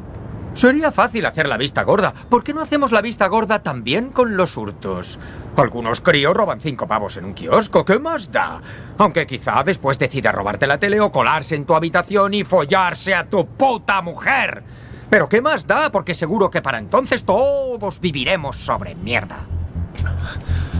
Sería 0.56 0.90
fácil 0.90 1.26
hacer 1.26 1.48
la 1.48 1.58
vista 1.58 1.82
gorda. 1.82 2.14
¿Por 2.30 2.42
qué 2.42 2.54
no 2.54 2.62
hacemos 2.62 2.90
la 2.90 3.02
vista 3.02 3.26
gorda 3.26 3.62
también 3.62 4.08
con 4.08 4.38
los 4.38 4.56
hurtos? 4.56 5.18
Algunos 5.54 6.00
críos 6.00 6.34
roban 6.34 6.62
cinco 6.62 6.86
pavos 6.86 7.18
en 7.18 7.26
un 7.26 7.34
kiosco. 7.34 7.84
¿Qué 7.84 7.98
más 7.98 8.32
da? 8.32 8.62
Aunque 8.96 9.26
quizá 9.26 9.62
después 9.64 9.98
decida 9.98 10.32
robarte 10.32 10.66
la 10.66 10.78
tele 10.78 10.98
o 10.98 11.12
colarse 11.12 11.56
en 11.56 11.66
tu 11.66 11.74
habitación 11.74 12.32
y 12.32 12.44
follarse 12.44 13.14
a 13.14 13.28
tu 13.28 13.46
puta 13.46 14.00
mujer. 14.00 14.62
Pero 15.10 15.28
¿qué 15.28 15.42
más 15.42 15.66
da? 15.66 15.92
Porque 15.92 16.14
seguro 16.14 16.50
que 16.50 16.62
para 16.62 16.78
entonces 16.78 17.26
todos 17.26 18.00
viviremos 18.00 18.56
sobre 18.56 18.94
mierda. 18.94 19.40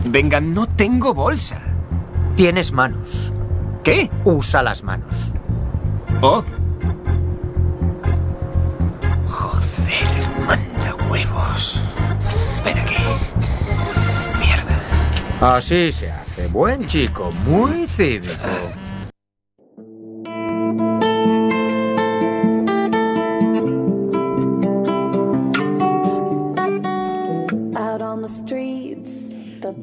Venga, 0.05 0.41
no 0.41 0.67
tengo 0.67 1.13
bolsa. 1.13 1.59
Tienes 2.35 2.71
manos. 2.71 3.31
¿Qué? 3.83 4.09
Usa 4.25 4.63
las 4.63 4.81
manos. 4.81 5.31
Oh. 6.21 6.43
Joder, 9.87 10.29
manda 10.45 10.95
huevos. 11.05 11.81
Ven 12.63 12.77
aquí. 12.77 12.95
Mierda. 14.39 15.55
Así 15.55 15.91
se 15.91 16.11
hace. 16.11 16.47
Buen 16.47 16.87
chico, 16.87 17.31
muy 17.45 17.87
cívico. 17.87 18.33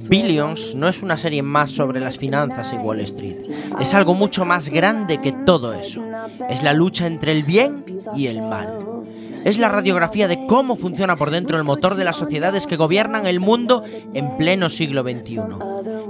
Billions 0.08 0.74
no 0.74 0.88
es 0.88 1.02
una 1.02 1.16
serie 1.16 1.42
más 1.42 1.70
sobre 1.70 2.00
las 2.00 2.18
finanzas 2.18 2.72
y 2.72 2.76
Wall 2.76 3.00
Street. 3.00 3.50
Es 3.80 3.94
algo 3.94 4.14
mucho 4.14 4.44
más 4.44 4.68
grande 4.68 5.20
que 5.20 5.32
todo 5.32 5.72
eso. 5.74 6.02
Es 6.48 6.62
la 6.62 6.72
lucha 6.72 7.06
entre 7.06 7.32
el 7.32 7.42
bien 7.42 7.84
y 8.16 8.26
el 8.26 8.42
mal. 8.42 9.02
Es 9.44 9.58
la 9.58 9.68
radiografía 9.68 10.28
de 10.28 10.46
cómo 10.46 10.76
funciona 10.76 11.16
por 11.16 11.30
dentro 11.30 11.58
el 11.58 11.64
motor 11.64 11.94
de 11.94 12.04
las 12.04 12.16
sociedades 12.16 12.66
que 12.66 12.76
gobiernan 12.76 13.26
el 13.26 13.40
mundo 13.40 13.84
en 14.14 14.36
pleno 14.36 14.68
siglo 14.68 15.02
XXI. 15.02 15.40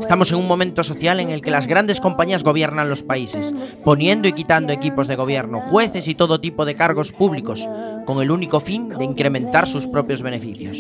Estamos 0.04 0.30
en 0.32 0.36
un 0.36 0.46
momento 0.46 0.84
social 0.84 1.18
en 1.18 1.30
el 1.30 1.40
que 1.40 1.50
las 1.50 1.66
grandes 1.66 1.98
compañías 1.98 2.44
gobiernan 2.44 2.90
los 2.90 3.02
países, 3.02 3.54
poniendo 3.86 4.28
y 4.28 4.34
quitando 4.34 4.70
equipos 4.70 5.08
de 5.08 5.16
gobierno, 5.16 5.62
jueces 5.62 6.08
y 6.08 6.14
todo 6.14 6.42
tipo 6.42 6.66
de 6.66 6.74
cargos 6.74 7.10
públicos, 7.10 7.66
con 8.04 8.20
el 8.20 8.30
único 8.30 8.60
fin 8.60 8.90
de 8.90 9.02
incrementar 9.02 9.66
sus 9.66 9.86
propios 9.86 10.20
beneficios. 10.20 10.76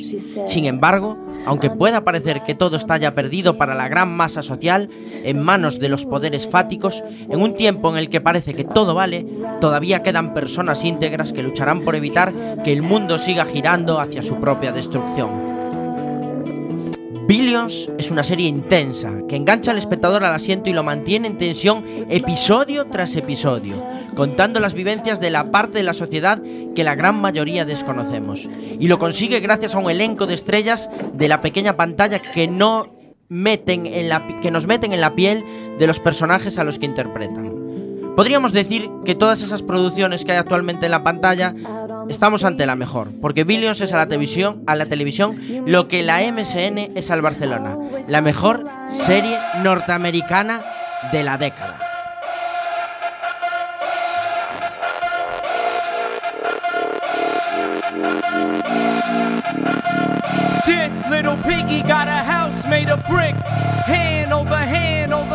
Sin 0.46 0.66
embargo, 0.66 1.16
aunque 1.46 1.70
pueda 1.70 2.04
parecer 2.04 2.42
que 2.42 2.54
todo 2.54 2.76
está 2.76 2.98
ya 2.98 3.14
perdido 3.14 3.56
para 3.56 3.74
la 3.74 3.88
gran 3.88 4.14
masa 4.14 4.42
social, 4.42 4.90
en 5.24 5.42
manos 5.42 5.78
de 5.78 5.88
los 5.88 6.04
poderes 6.04 6.46
fáticos, 6.46 7.02
en 7.08 7.40
un 7.40 7.56
tiempo 7.56 7.90
en 7.90 7.96
el 7.96 8.10
que 8.10 8.20
parece 8.20 8.52
que 8.52 8.64
todo 8.64 8.94
vale, 8.94 9.26
todavía 9.58 10.02
quedan 10.02 10.34
personas 10.34 10.84
íntegras 10.84 11.32
que 11.32 11.42
lucharán 11.42 11.80
por 11.80 11.94
evitar 11.94 12.30
que 12.62 12.74
el 12.74 12.82
mundo 12.82 13.16
siga 13.16 13.46
girando 13.46 14.00
hacia 14.00 14.22
su 14.22 14.36
propia 14.36 14.70
destrucción. 14.70 15.53
Billions 17.26 17.90
es 17.96 18.10
una 18.10 18.22
serie 18.22 18.48
intensa 18.48 19.10
que 19.26 19.36
engancha 19.36 19.70
al 19.70 19.78
espectador 19.78 20.24
al 20.24 20.34
asiento 20.34 20.68
y 20.68 20.74
lo 20.74 20.82
mantiene 20.82 21.26
en 21.26 21.38
tensión 21.38 21.82
episodio 22.10 22.84
tras 22.84 23.16
episodio, 23.16 23.82
contando 24.14 24.60
las 24.60 24.74
vivencias 24.74 25.20
de 25.20 25.30
la 25.30 25.50
parte 25.50 25.78
de 25.78 25.84
la 25.84 25.94
sociedad 25.94 26.42
que 26.74 26.84
la 26.84 26.94
gran 26.94 27.18
mayoría 27.18 27.64
desconocemos. 27.64 28.46
Y 28.78 28.88
lo 28.88 28.98
consigue 28.98 29.40
gracias 29.40 29.74
a 29.74 29.78
un 29.78 29.90
elenco 29.90 30.26
de 30.26 30.34
estrellas 30.34 30.90
de 31.14 31.28
la 31.28 31.40
pequeña 31.40 31.78
pantalla 31.78 32.18
que, 32.18 32.46
no 32.46 32.94
meten 33.30 33.86
en 33.86 34.10
la, 34.10 34.40
que 34.42 34.50
nos 34.50 34.66
meten 34.66 34.92
en 34.92 35.00
la 35.00 35.14
piel 35.14 35.42
de 35.78 35.86
los 35.86 36.00
personajes 36.00 36.58
a 36.58 36.64
los 36.64 36.78
que 36.78 36.86
interpretan. 36.86 37.54
Podríamos 38.16 38.52
decir 38.52 38.90
que 39.04 39.14
todas 39.14 39.42
esas 39.42 39.62
producciones 39.62 40.24
que 40.24 40.32
hay 40.32 40.38
actualmente 40.38 40.84
en 40.84 40.92
la 40.92 41.02
pantalla 41.02 41.54
estamos 42.08 42.44
ante 42.44 42.66
la 42.66 42.76
mejor, 42.76 43.08
porque 43.20 43.44
Billions 43.44 43.80
es 43.80 43.92
a 43.92 43.96
la 43.96 44.06
televisión, 44.06 44.62
a 44.66 44.74
la 44.74 44.86
televisión 44.86 45.38
lo 45.66 45.88
que 45.88 46.02
la 46.02 46.20
MSN 46.20 46.78
es 46.96 47.10
al 47.10 47.22
Barcelona, 47.22 47.76
la 48.08 48.20
mejor 48.20 48.64
serie 48.88 49.38
norteamericana 49.62 50.64
de 51.12 51.22
la 51.22 51.38
década. 51.38 51.84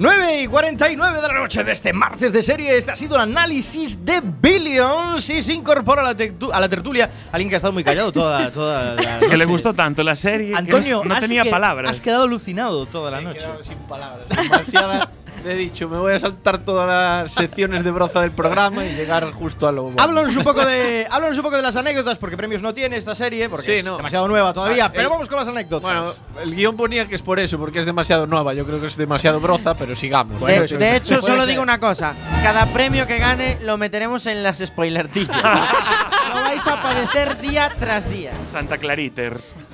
9 0.00 0.40
y 0.42 0.46
49 0.46 1.20
de 1.20 1.28
la 1.28 1.34
noche 1.34 1.62
de 1.62 1.72
este 1.72 1.92
martes 1.92 2.32
de 2.32 2.42
serie. 2.42 2.74
Este 2.78 2.90
ha 2.90 2.96
sido 2.96 3.16
el 3.16 3.20
análisis 3.20 4.02
de 4.02 4.22
Billions 4.22 5.28
y 5.28 5.42
se 5.42 5.52
incorpora 5.52 6.00
a 6.00 6.14
la, 6.14 6.16
a 6.52 6.60
la 6.60 6.68
tertulia 6.70 7.10
alguien 7.30 7.50
que 7.50 7.56
ha 7.56 7.58
estado 7.58 7.74
muy 7.74 7.84
callado 7.84 8.10
toda, 8.10 8.50
toda 8.50 8.94
la 8.94 9.02
Es 9.18 9.24
que 9.26 9.36
le 9.36 9.44
noche. 9.44 9.44
gustó 9.46 9.74
tanto 9.74 10.02
la 10.02 10.16
serie 10.16 10.56
Antonio, 10.56 11.02
que 11.02 11.08
no 11.10 11.14
has 11.14 11.20
tenía 11.20 11.42
que- 11.42 11.50
palabras. 11.50 11.90
Has 11.90 12.00
quedado 12.00 12.22
alucinado 12.24 12.86
toda 12.86 13.10
la 13.10 13.20
noche. 13.20 13.46
sin 13.62 13.76
palabras. 13.80 14.26
Demasiada. 14.30 15.10
Le 15.44 15.52
he 15.52 15.56
dicho, 15.56 15.88
me 15.88 15.98
voy 15.98 16.12
a 16.12 16.20
saltar 16.20 16.58
todas 16.58 16.86
las 16.86 17.32
secciones 17.32 17.82
de 17.82 17.90
broza 17.90 18.20
del 18.20 18.30
programa 18.30 18.84
y 18.84 18.94
llegar 18.94 19.30
justo 19.32 19.66
a 19.66 19.72
lo. 19.72 19.84
bueno. 19.84 20.02
Háblanos 20.02 20.36
un 20.36 20.44
poco 20.44 20.64
de 20.66 21.06
háblanos 21.10 21.36
un 21.38 21.42
poco 21.44 21.56
de 21.56 21.62
las 21.62 21.76
anécdotas 21.76 22.18
porque 22.18 22.36
premios 22.36 22.60
no 22.60 22.74
tiene 22.74 22.96
esta 22.96 23.14
serie 23.14 23.48
porque 23.48 23.64
Sí, 23.66 23.72
es 23.72 23.84
no. 23.84 23.96
demasiado 23.96 24.28
nueva 24.28 24.52
todavía, 24.52 24.84
Ah, 24.86 24.90
pero 24.92 25.04
el- 25.04 25.08
vamos 25.08 25.28
con 25.30 25.38
las 25.38 25.48
anécdotas. 25.48 25.80
Bueno, 25.82 26.12
el 26.42 26.54
guion 26.54 26.76
ponía 26.76 27.06
que 27.08 27.14
es 27.14 27.22
por 27.22 27.40
eso, 27.40 27.58
porque 27.58 27.78
es 27.80 27.86
demasiado 27.86 28.26
nueva. 28.26 28.52
Yo 28.52 28.66
creo 28.66 28.80
que 28.80 28.86
es 28.88 28.96
demasiado 28.98 29.40
broza, 29.40 29.74
pero 29.74 29.96
sigamos. 29.96 30.34
De, 30.34 30.58
Bueno, 30.60 30.78
de 30.78 30.96
hecho, 30.96 31.22
solo 31.22 31.40
ser. 31.40 31.48
digo 31.48 31.62
una 31.62 31.78
cosa. 31.78 32.14
Cada 32.42 32.66
premio 32.66 33.06
que 33.06 33.18
gane 33.18 33.58
lo 33.62 33.78
meteremos 33.78 34.26
en 34.26 34.42
las 34.42 34.58
spoilertillas. 34.58 35.36
lo 36.28 36.34
vais 36.34 36.66
a 36.66 36.82
padecer 36.82 37.40
día 37.40 37.72
tras 37.80 38.08
día. 38.10 38.32
Santa 38.52 38.76
Clariters. 38.78 39.56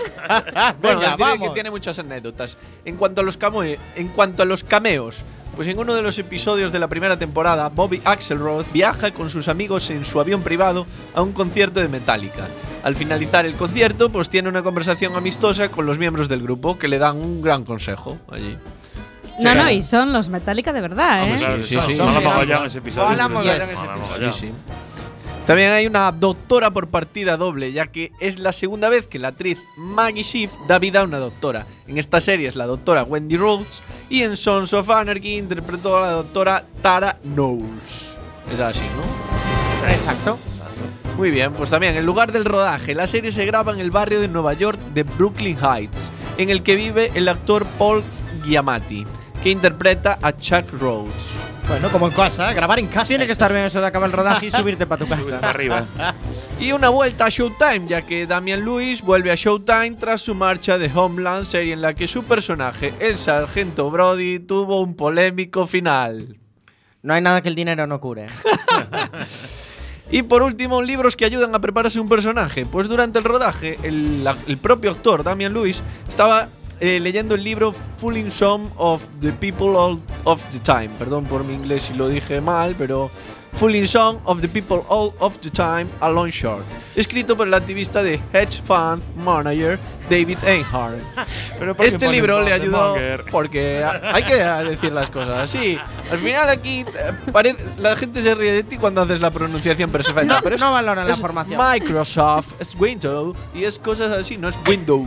Bueno, 0.80 1.00
Venga, 1.00 1.16
vamos. 1.16 1.48
que 1.48 1.54
tiene 1.54 1.70
muchas 1.70 1.98
anécdotas. 1.98 2.56
En 2.84 2.96
cuanto 2.96 3.20
a 3.20 3.24
los 3.24 3.38
camo- 3.38 3.62
en 3.62 4.08
cuanto 4.08 4.42
a 4.42 4.46
los 4.46 4.64
cameos, 4.64 5.22
pues 5.56 5.66
en 5.68 5.78
uno 5.78 5.94
de 5.94 6.02
los 6.02 6.18
episodios 6.18 6.70
de 6.70 6.78
la 6.78 6.86
primera 6.88 7.18
temporada, 7.18 7.68
Bobby 7.70 8.00
Axelrod 8.04 8.66
viaja 8.72 9.10
con 9.12 9.30
sus 9.30 9.48
amigos 9.48 9.88
en 9.90 10.04
su 10.04 10.20
avión 10.20 10.42
privado 10.42 10.86
a 11.14 11.22
un 11.22 11.32
concierto 11.32 11.80
de 11.80 11.88
Metallica. 11.88 12.46
Al 12.84 12.94
finalizar 12.94 13.46
el 13.46 13.54
concierto, 13.54 14.10
pues 14.10 14.28
tiene 14.28 14.48
una 14.48 14.62
conversación 14.62 15.16
amistosa 15.16 15.70
con 15.70 15.86
los 15.86 15.98
miembros 15.98 16.28
del 16.28 16.42
grupo 16.42 16.78
que 16.78 16.86
le 16.88 16.98
dan 16.98 17.16
un 17.16 17.40
gran 17.42 17.64
consejo 17.64 18.18
allí. 18.30 18.56
No, 19.40 19.54
no, 19.54 19.70
y 19.70 19.82
son 19.82 20.12
los 20.12 20.28
Metallica 20.28 20.72
de 20.72 20.80
verdad, 20.80 21.26
¿eh? 21.28 21.34
Claro, 21.38 21.62
sí, 21.62 21.68
sí, 21.68 21.74
son- 21.74 21.90
sí, 21.92 22.00
mola 22.02 22.18
sí. 22.20 22.24
mogollón 22.26 22.66
ese 22.66 22.78
episodio. 22.78 23.08
Mola 23.08 23.28
mogollón 23.28 23.54
Yes. 23.54 23.62
ese 23.64 23.74
Mola 23.74 23.92
episodio. 23.92 24.06
mogollón. 24.08 24.32
Sí, 24.32 24.46
sí. 24.46 24.52
También 25.46 25.70
hay 25.70 25.86
una 25.86 26.10
doctora 26.10 26.72
por 26.72 26.88
partida 26.88 27.36
doble, 27.36 27.72
ya 27.72 27.86
que 27.86 28.10
es 28.18 28.40
la 28.40 28.50
segunda 28.50 28.88
vez 28.88 29.06
que 29.06 29.20
la 29.20 29.28
actriz 29.28 29.58
Maggie 29.76 30.24
Schiff 30.24 30.50
da 30.66 30.80
vida 30.80 31.00
a 31.00 31.04
una 31.04 31.18
doctora. 31.18 31.66
En 31.86 31.98
esta 31.98 32.20
serie 32.20 32.48
es 32.48 32.56
la 32.56 32.66
doctora 32.66 33.04
Wendy 33.04 33.36
Rhodes 33.36 33.80
y 34.10 34.22
en 34.22 34.36
Sons 34.36 34.72
of 34.72 34.90
Anarchy 34.90 35.38
interpretó 35.38 35.98
a 35.98 36.00
la 36.02 36.10
doctora 36.10 36.64
Tara 36.82 37.18
Knowles. 37.22 38.12
Es 38.52 38.60
así, 38.60 38.82
¿no? 38.96 39.88
Exacto. 39.88 40.36
Muy 41.16 41.30
bien, 41.30 41.52
pues 41.52 41.70
también 41.70 41.96
en 41.96 42.04
lugar 42.04 42.32
del 42.32 42.44
rodaje, 42.44 42.94
la 42.96 43.06
serie 43.06 43.30
se 43.30 43.46
graba 43.46 43.72
en 43.72 43.78
el 43.78 43.92
barrio 43.92 44.20
de 44.20 44.26
Nueva 44.26 44.52
York 44.52 44.80
de 44.94 45.04
Brooklyn 45.04 45.56
Heights, 45.62 46.10
en 46.38 46.50
el 46.50 46.64
que 46.64 46.74
vive 46.74 47.12
el 47.14 47.28
actor 47.28 47.64
Paul 47.78 48.02
Giamatti, 48.44 49.06
que 49.44 49.50
interpreta 49.50 50.18
a 50.20 50.36
Chuck 50.36 50.72
Rhodes. 50.72 51.30
Bueno, 51.68 51.90
como 51.90 52.06
en 52.06 52.12
casa, 52.12 52.52
grabar 52.52 52.78
en 52.78 52.86
casa. 52.86 53.06
Tiene 53.08 53.26
que 53.26 53.32
estar 53.32 53.52
bien 53.52 53.64
eso 53.64 53.80
de 53.80 53.86
acabar 53.88 54.08
el 54.08 54.12
rodaje 54.12 54.46
y 54.46 54.50
subirte 54.50 54.86
para 54.86 55.04
tu 55.04 55.08
casa. 55.14 55.38
Para 55.40 55.50
arriba. 55.50 55.86
Y 56.58 56.72
una 56.72 56.88
vuelta 56.88 57.26
a 57.26 57.28
Showtime, 57.28 57.86
ya 57.86 58.00
que 58.00 58.26
Damian 58.26 58.64
Lewis 58.64 59.02
vuelve 59.02 59.30
a 59.30 59.34
Showtime 59.34 59.90
tras 60.00 60.22
su 60.22 60.34
marcha 60.34 60.78
de 60.78 60.90
Homeland, 60.94 61.44
serie 61.44 61.74
en 61.74 61.82
la 61.82 61.92
que 61.92 62.06
su 62.06 62.24
personaje, 62.24 62.94
el 62.98 63.18
sargento 63.18 63.90
Brody, 63.90 64.38
tuvo 64.38 64.80
un 64.80 64.96
polémico 64.96 65.66
final. 65.66 66.38
No 67.02 67.12
hay 67.12 67.20
nada 67.20 67.42
que 67.42 67.50
el 67.50 67.54
dinero 67.54 67.86
no 67.86 68.00
cure. 68.00 68.26
Y 70.10 70.22
por 70.22 70.42
último, 70.42 70.80
libros 70.82 71.16
que 71.16 71.24
ayudan 71.24 71.52
a 71.56 71.58
prepararse 71.60 71.98
un 71.98 72.08
personaje. 72.08 72.64
Pues 72.64 72.86
durante 72.88 73.18
el 73.18 73.24
rodaje, 73.24 73.76
el, 73.82 74.22
la- 74.22 74.36
el 74.46 74.56
propio 74.56 74.92
actor, 74.92 75.24
Damian 75.24 75.52
Lewis, 75.52 75.82
estaba 76.08 76.48
eh, 76.80 77.00
leyendo 77.00 77.34
el 77.34 77.42
libro 77.42 77.72
Fooling 77.72 78.30
Some 78.30 78.68
of 78.76 79.02
the 79.20 79.32
People 79.32 79.76
All 79.76 80.00
of 80.24 80.44
the 80.50 80.58
Time. 80.60 80.90
Perdón 80.98 81.24
por 81.24 81.44
mi 81.44 81.54
inglés 81.54 81.84
si 81.84 81.94
lo 81.94 82.08
dije 82.08 82.40
mal, 82.40 82.74
pero 82.76 83.10
Fooling 83.54 83.86
Some 83.86 84.18
of 84.24 84.40
the 84.40 84.48
People 84.48 84.82
All 84.88 85.12
of 85.18 85.38
the 85.40 85.50
Time, 85.50 85.86
a 86.00 86.10
long 86.10 86.30
short. 86.30 86.64
Escrito 86.96 87.36
por 87.36 87.46
el 87.46 87.54
activista 87.54 88.02
de 88.02 88.14
hedge 88.32 88.62
fund 88.64 89.02
manager 89.16 89.78
David 90.10 90.38
Einhorn. 90.46 90.94
Pero 91.58 91.76
¿por 91.76 91.84
qué 91.84 91.92
Este 91.92 92.08
libro 92.08 92.42
le 92.42 92.52
ayudó 92.52 92.96
porque 93.30 93.84
hay 93.84 94.22
que 94.22 94.34
decir 94.36 94.92
las 94.92 95.10
cosas 95.10 95.38
así. 95.38 95.78
Al 96.10 96.18
final 96.18 96.48
aquí 96.48 96.80
eh, 96.80 97.12
pare- 97.32 97.54
la 97.78 97.96
gente 97.96 98.22
se 98.22 98.34
ríe 98.34 98.52
de 98.52 98.62
ti 98.62 98.76
cuando 98.76 99.02
haces 99.02 99.20
la 99.20 99.30
pronunciación 99.30 99.90
perfecta. 99.90 100.22
No- 100.24 100.38
pero 100.42 100.56
es- 100.56 100.60
no 100.60 100.72
valoran 100.72 101.06
la 101.06 101.12
es 101.12 101.20
formación. 101.20 101.60
Microsoft, 101.72 102.52
es 102.60 102.74
Windows 102.78 103.36
y 103.54 103.64
es 103.64 103.78
cosas 103.78 104.12
así, 104.12 104.36
no 104.38 104.48
es 104.48 104.58
Windows. 104.66 105.06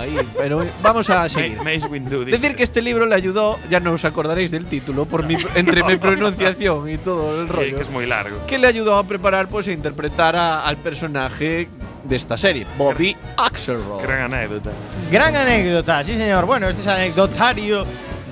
Ahí, 0.00 0.18
pero 0.38 0.64
vamos 0.82 1.10
a 1.10 1.28
seguir. 1.28 1.58
Decir 1.60 2.56
que 2.56 2.62
este 2.62 2.80
libro 2.82 3.04
le 3.06 3.14
ayudó, 3.14 3.58
ya 3.68 3.80
no 3.80 3.92
os 3.92 4.04
acordaréis 4.04 4.50
del 4.50 4.66
título, 4.66 5.04
por 5.04 5.26
mi, 5.26 5.36
entre 5.54 5.82
mi 5.82 5.96
pronunciación 5.98 6.88
y 6.90 6.98
todo 6.98 7.40
el 7.42 7.46
Sí, 7.48 7.52
rollo, 7.52 7.76
que 7.76 7.82
es 7.82 7.90
muy 7.90 8.06
largo. 8.06 8.46
que 8.46 8.58
le 8.58 8.66
ayudó 8.66 8.96
a 8.96 9.04
preparar 9.04 9.48
pues 9.48 9.66
a 9.68 9.72
interpretar 9.72 10.36
a- 10.36 10.66
al 10.66 10.76
personaje 10.78 11.25
de 11.28 12.16
esta 12.16 12.36
serie, 12.36 12.66
Bobby 12.78 13.16
Axelrod. 13.36 14.00
Gran 14.02 14.32
anécdota. 14.32 14.70
Gran 15.10 15.34
anécdota, 15.34 16.04
sí 16.04 16.16
señor. 16.16 16.46
Bueno, 16.46 16.68
este 16.68 16.82
es 16.82 16.86
el 16.86 16.92
anecdotario 16.92 17.84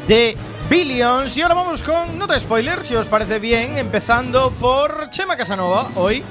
de 0.07 0.36
Billions. 0.70 1.36
Y 1.36 1.42
ahora 1.42 1.55
vamos 1.55 1.82
con 1.82 2.16
nota 2.18 2.38
spoiler, 2.38 2.84
si 2.84 2.95
os 2.95 3.09
parece 3.09 3.40
bien, 3.40 3.76
empezando 3.78 4.53
por 4.53 5.11
Chema 5.11 5.36
Casanova 5.36 5.88
hoy. 5.97 6.22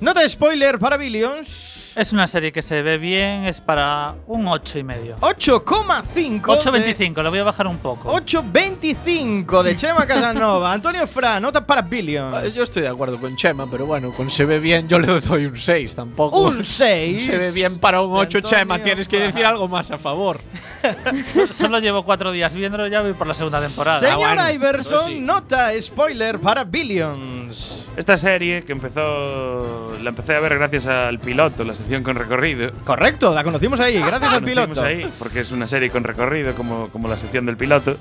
Nota 0.00 0.28
spoiler 0.28 0.78
para 0.78 0.98
Billions. 0.98 1.73
Es 1.96 2.12
una 2.12 2.26
serie 2.26 2.50
que 2.50 2.60
se 2.60 2.82
ve 2.82 2.98
bien, 2.98 3.44
es 3.44 3.60
para 3.60 4.16
un 4.26 4.48
8 4.48 4.80
y 4.80 4.82
medio. 4.82 5.16
8,5. 5.20 6.40
8.25, 6.42 7.22
lo 7.22 7.30
voy 7.30 7.38
a 7.38 7.44
bajar 7.44 7.68
un 7.68 7.78
poco. 7.78 8.12
8.25 8.12 9.62
de 9.62 9.76
Chema 9.76 10.04
Casanova. 10.06 10.72
Antonio 10.72 11.06
Fra, 11.06 11.38
nota 11.38 11.64
para 11.64 11.82
Billions. 11.82 12.42
Eh, 12.42 12.52
Yo 12.52 12.64
estoy 12.64 12.82
de 12.82 12.88
acuerdo 12.88 13.20
con 13.20 13.36
Chema, 13.36 13.68
pero 13.70 13.86
bueno, 13.86 14.12
con 14.12 14.28
se 14.28 14.44
ve 14.44 14.58
bien 14.58 14.88
yo 14.88 14.98
le 14.98 15.06
doy 15.20 15.46
un 15.46 15.56
6 15.56 15.94
tampoco. 15.94 16.40
Un 16.40 16.64
6. 16.64 17.26
Se 17.26 17.36
ve 17.36 17.52
bien 17.52 17.78
para 17.78 18.02
un 18.02 18.12
8, 18.16 18.38
Antonio 18.38 18.58
Chema. 18.58 18.78
Tienes 18.80 19.06
que 19.06 19.20
decir 19.20 19.46
algo 19.46 19.68
más 19.68 19.92
a 19.92 19.98
favor. 19.98 20.40
Solo 21.52 21.78
llevo 21.78 22.04
cuatro 22.04 22.32
días 22.32 22.54
viéndolo, 22.54 22.88
ya 22.88 23.02
voy 23.02 23.12
por 23.12 23.26
la 23.28 23.34
segunda 23.34 23.60
temporada. 23.64 24.00
Señor 24.00 24.36
Ah, 24.38 24.52
Iverson, 24.52 25.06
sí. 25.10 25.20
nota 25.20 25.70
spoiler 25.80 26.40
para 26.40 26.64
Billions. 26.64 27.86
Esta 27.96 28.18
serie 28.18 28.64
que 28.64 28.72
empezó. 28.72 29.92
La 30.02 30.10
empecé 30.10 30.34
a 30.34 30.40
ver 30.40 30.56
gracias 30.58 30.86
al 30.88 31.20
piloto, 31.20 31.62
la 31.64 31.74
sección 31.84 32.02
con 32.02 32.16
recorrido. 32.16 32.72
Correcto, 32.84 33.34
la 33.34 33.44
conocimos 33.44 33.78
ahí, 33.80 33.94
gracias 33.98 34.20
La 34.20 34.36
al 34.38 34.42
conocimos 34.42 34.68
piloto. 34.78 34.82
ahí, 34.82 35.06
porque 35.18 35.40
es 35.40 35.52
una 35.52 35.66
serie 35.66 35.90
con 35.90 36.02
recorrido, 36.04 36.54
como, 36.54 36.88
como 36.88 37.08
la 37.08 37.16
sección 37.16 37.46
del 37.46 37.56
piloto. 37.56 37.96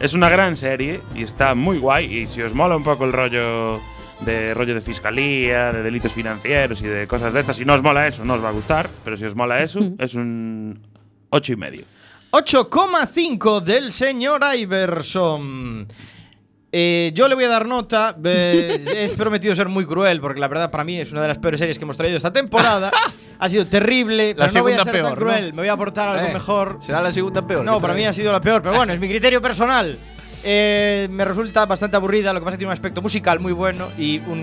Es 0.00 0.14
una 0.14 0.28
gran 0.28 0.56
serie 0.56 1.00
y 1.14 1.22
está 1.22 1.54
muy 1.54 1.78
guay. 1.78 2.12
Y 2.18 2.26
si 2.26 2.42
os 2.42 2.54
mola 2.54 2.76
un 2.76 2.84
poco 2.84 3.04
el 3.04 3.12
rollo 3.12 3.80
de 4.20 4.54
rollo 4.54 4.74
de 4.74 4.80
fiscalía, 4.80 5.72
de 5.72 5.82
delitos 5.82 6.12
financieros 6.12 6.80
y 6.82 6.86
de 6.86 7.06
cosas 7.06 7.32
de 7.32 7.40
estas, 7.40 7.56
si 7.56 7.64
no 7.64 7.74
os 7.74 7.82
mola 7.82 8.06
eso, 8.06 8.24
no 8.24 8.34
os 8.34 8.44
va 8.44 8.48
a 8.50 8.52
gustar. 8.52 8.88
Pero 9.04 9.16
si 9.16 9.24
os 9.24 9.34
mola 9.34 9.62
eso, 9.62 9.80
es 9.98 10.14
un 10.14 10.80
ocho 11.30 11.52
y 11.52 11.56
medio. 11.56 11.84
8,5 12.32 13.60
del 13.60 13.92
señor 13.92 14.40
Iverson. 14.56 15.86
Eh, 16.74 17.12
yo 17.14 17.28
le 17.28 17.34
voy 17.34 17.44
a 17.44 17.48
dar 17.48 17.66
nota. 17.66 18.16
eh, 18.24 19.10
he 19.12 19.16
prometido 19.16 19.54
ser 19.54 19.68
muy 19.68 19.84
cruel 19.84 20.20
porque 20.22 20.40
la 20.40 20.48
verdad 20.48 20.70
para 20.70 20.84
mí 20.84 20.98
es 20.98 21.12
una 21.12 21.20
de 21.20 21.28
las 21.28 21.38
peores 21.38 21.60
series 21.60 21.78
que 21.78 21.84
hemos 21.84 21.96
traído 21.98 22.16
esta 22.16 22.32
temporada. 22.32 22.90
ha 23.38 23.48
sido 23.48 23.66
terrible. 23.66 24.34
La 24.34 24.46
pero 24.46 24.52
no 24.54 24.62
voy 24.62 24.72
a 24.72 24.76
segunda 24.76 24.84
ser 24.84 24.92
peor, 24.92 25.06
tan 25.08 25.14
cruel. 25.16 25.48
¿no? 25.50 25.56
Me 25.56 25.62
voy 25.62 25.68
a 25.68 25.72
aportar 25.74 26.08
algo 26.08 26.26
Eh, 26.28 26.32
mejor. 26.32 26.78
Será 26.80 27.02
la 27.02 27.12
segunda 27.12 27.46
peor. 27.46 27.64
No, 27.64 27.80
para 27.80 27.92
mí 27.92 28.04
ha 28.06 28.12
sido 28.12 28.32
la 28.32 28.40
peor, 28.40 28.62
pero 28.62 28.74
bueno, 28.76 28.92
es 28.92 28.98
mi 29.00 29.08
criterio 29.08 29.42
personal. 29.42 29.98
Eh, 30.44 31.06
me 31.10 31.24
resulta 31.24 31.66
bastante 31.66 31.96
aburrida, 31.96 32.32
lo 32.32 32.40
que 32.40 32.44
pasa 32.44 32.54
es 32.54 32.56
que 32.56 32.62
tiene 32.62 32.70
un 32.70 32.72
aspecto 32.72 33.00
musical 33.00 33.38
muy 33.38 33.52
bueno 33.52 33.90
y 33.96 34.18
un 34.26 34.42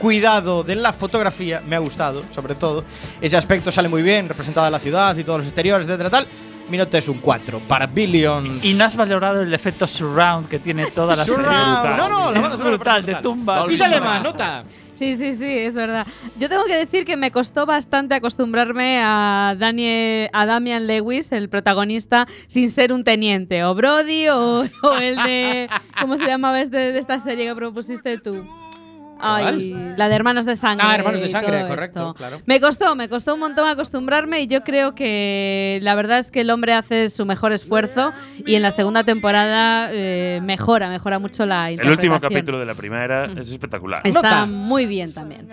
cuidado 0.00 0.64
de 0.64 0.74
la 0.74 0.92
fotografía, 0.92 1.60
me 1.64 1.76
ha 1.76 1.78
gustado, 1.78 2.24
sobre 2.34 2.56
todo. 2.56 2.84
Ese 3.20 3.36
aspecto 3.36 3.70
sale 3.70 3.88
muy 3.88 4.02
bien, 4.02 4.28
representada 4.28 4.68
la 4.70 4.80
ciudad 4.80 5.16
y 5.16 5.22
todos 5.22 5.38
los 5.38 5.46
exteriores, 5.46 5.86
etcétera, 5.86 6.10
tal. 6.10 6.26
Mi 6.70 6.78
nota 6.78 6.98
es 6.98 7.08
un 7.08 7.18
4 7.18 7.60
para 7.66 7.86
Billions. 7.86 8.64
Y 8.64 8.74
no 8.74 8.84
has 8.84 8.96
valorado 8.96 9.42
el 9.42 9.52
efecto 9.52 9.86
surround 9.86 10.48
que 10.48 10.58
tiene 10.58 10.86
toda 10.86 11.16
la 11.16 11.24
serie. 11.24 11.44
Surround. 11.44 11.96
No, 11.96 12.08
no, 12.08 12.30
la 12.30 12.36
Es 12.38 12.42
banda 12.42 12.56
sonora 12.56 12.76
brutal, 12.76 13.02
brutal. 13.02 13.04
de 13.04 13.14
tumba. 13.22 13.66
Y 13.68 13.76
Salema, 13.76 14.20
nota. 14.20 14.64
Sí, 14.94 15.16
sí, 15.16 15.32
sí, 15.32 15.46
es 15.46 15.74
verdad. 15.74 16.06
Yo 16.38 16.48
tengo 16.48 16.64
que 16.66 16.76
decir 16.76 17.04
que 17.06 17.16
me 17.16 17.30
costó 17.30 17.64
bastante 17.64 18.14
acostumbrarme 18.14 19.00
a, 19.02 19.56
Daniel, 19.58 20.28
a 20.32 20.44
Damian 20.46 20.86
Lewis, 20.86 21.32
el 21.32 21.48
protagonista, 21.48 22.28
sin 22.48 22.70
ser 22.70 22.92
un 22.92 23.02
teniente, 23.02 23.64
o 23.64 23.74
Brody, 23.74 24.28
o, 24.28 24.64
o 24.82 24.94
el 25.00 25.16
de. 25.16 25.68
¿Cómo 26.00 26.16
se 26.18 26.26
llamaba 26.26 26.60
este 26.60 26.92
de 26.92 26.98
esta 26.98 27.18
serie 27.18 27.46
que 27.46 27.54
propusiste 27.54 28.18
tú? 28.18 28.44
Ay, 29.22 29.94
la 29.96 30.08
de 30.08 30.14
Hermanos 30.14 30.46
de 30.46 30.56
Sangre. 30.56 30.84
Ah, 30.88 30.94
Hermanos 30.94 31.20
de 31.20 31.28
Sangre, 31.28 31.62
correcto, 31.68 32.00
esto. 32.00 32.14
claro. 32.14 32.40
Me 32.46 32.60
costó, 32.60 32.94
me 32.94 33.08
costó 33.08 33.34
un 33.34 33.40
montón 33.40 33.68
acostumbrarme 33.68 34.40
y 34.42 34.46
yo 34.46 34.62
creo 34.62 34.94
que 34.94 35.78
la 35.82 35.94
verdad 35.94 36.18
es 36.18 36.30
que 36.30 36.40
el 36.42 36.50
hombre 36.50 36.74
hace 36.74 37.08
su 37.10 37.26
mejor 37.26 37.52
esfuerzo 37.52 38.12
y 38.46 38.54
en 38.54 38.62
la 38.62 38.70
segunda 38.70 39.04
temporada 39.04 39.88
eh, 39.92 40.40
mejora, 40.42 40.88
mejora 40.88 41.18
mucho 41.18 41.46
la 41.46 41.68
El 41.68 41.74
interpretación. 41.74 42.12
último 42.12 42.20
capítulo 42.28 42.58
de 42.58 42.66
la 42.66 42.74
primera 42.74 43.24
es 43.24 43.50
espectacular. 43.50 44.00
Está 44.04 44.46
muy 44.46 44.86
bien 44.86 45.12
también. 45.12 45.48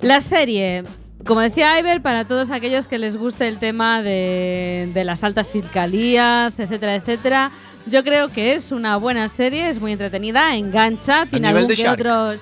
La 0.00 0.20
serie, 0.20 0.84
como 1.24 1.40
decía 1.40 1.78
Iber, 1.78 2.02
para 2.02 2.24
todos 2.24 2.50
aquellos 2.50 2.88
que 2.88 2.98
les 2.98 3.16
guste 3.16 3.46
el 3.48 3.58
tema 3.58 4.02
de, 4.02 4.90
de 4.92 5.04
las 5.04 5.22
altas 5.24 5.50
fiscalías, 5.50 6.58
etcétera, 6.58 6.94
etcétera, 6.96 7.50
yo 7.86 8.04
creo 8.04 8.28
que 8.30 8.54
es 8.54 8.72
una 8.72 8.96
buena 8.96 9.28
serie, 9.28 9.68
es 9.68 9.80
muy 9.80 9.92
entretenida, 9.92 10.54
engancha, 10.56 11.26
tiene 11.26 11.48
algún 11.48 11.68
que 11.68 11.74
Shark. 11.74 12.00
otro 12.00 12.32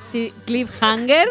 cliffhanger. 0.45 1.28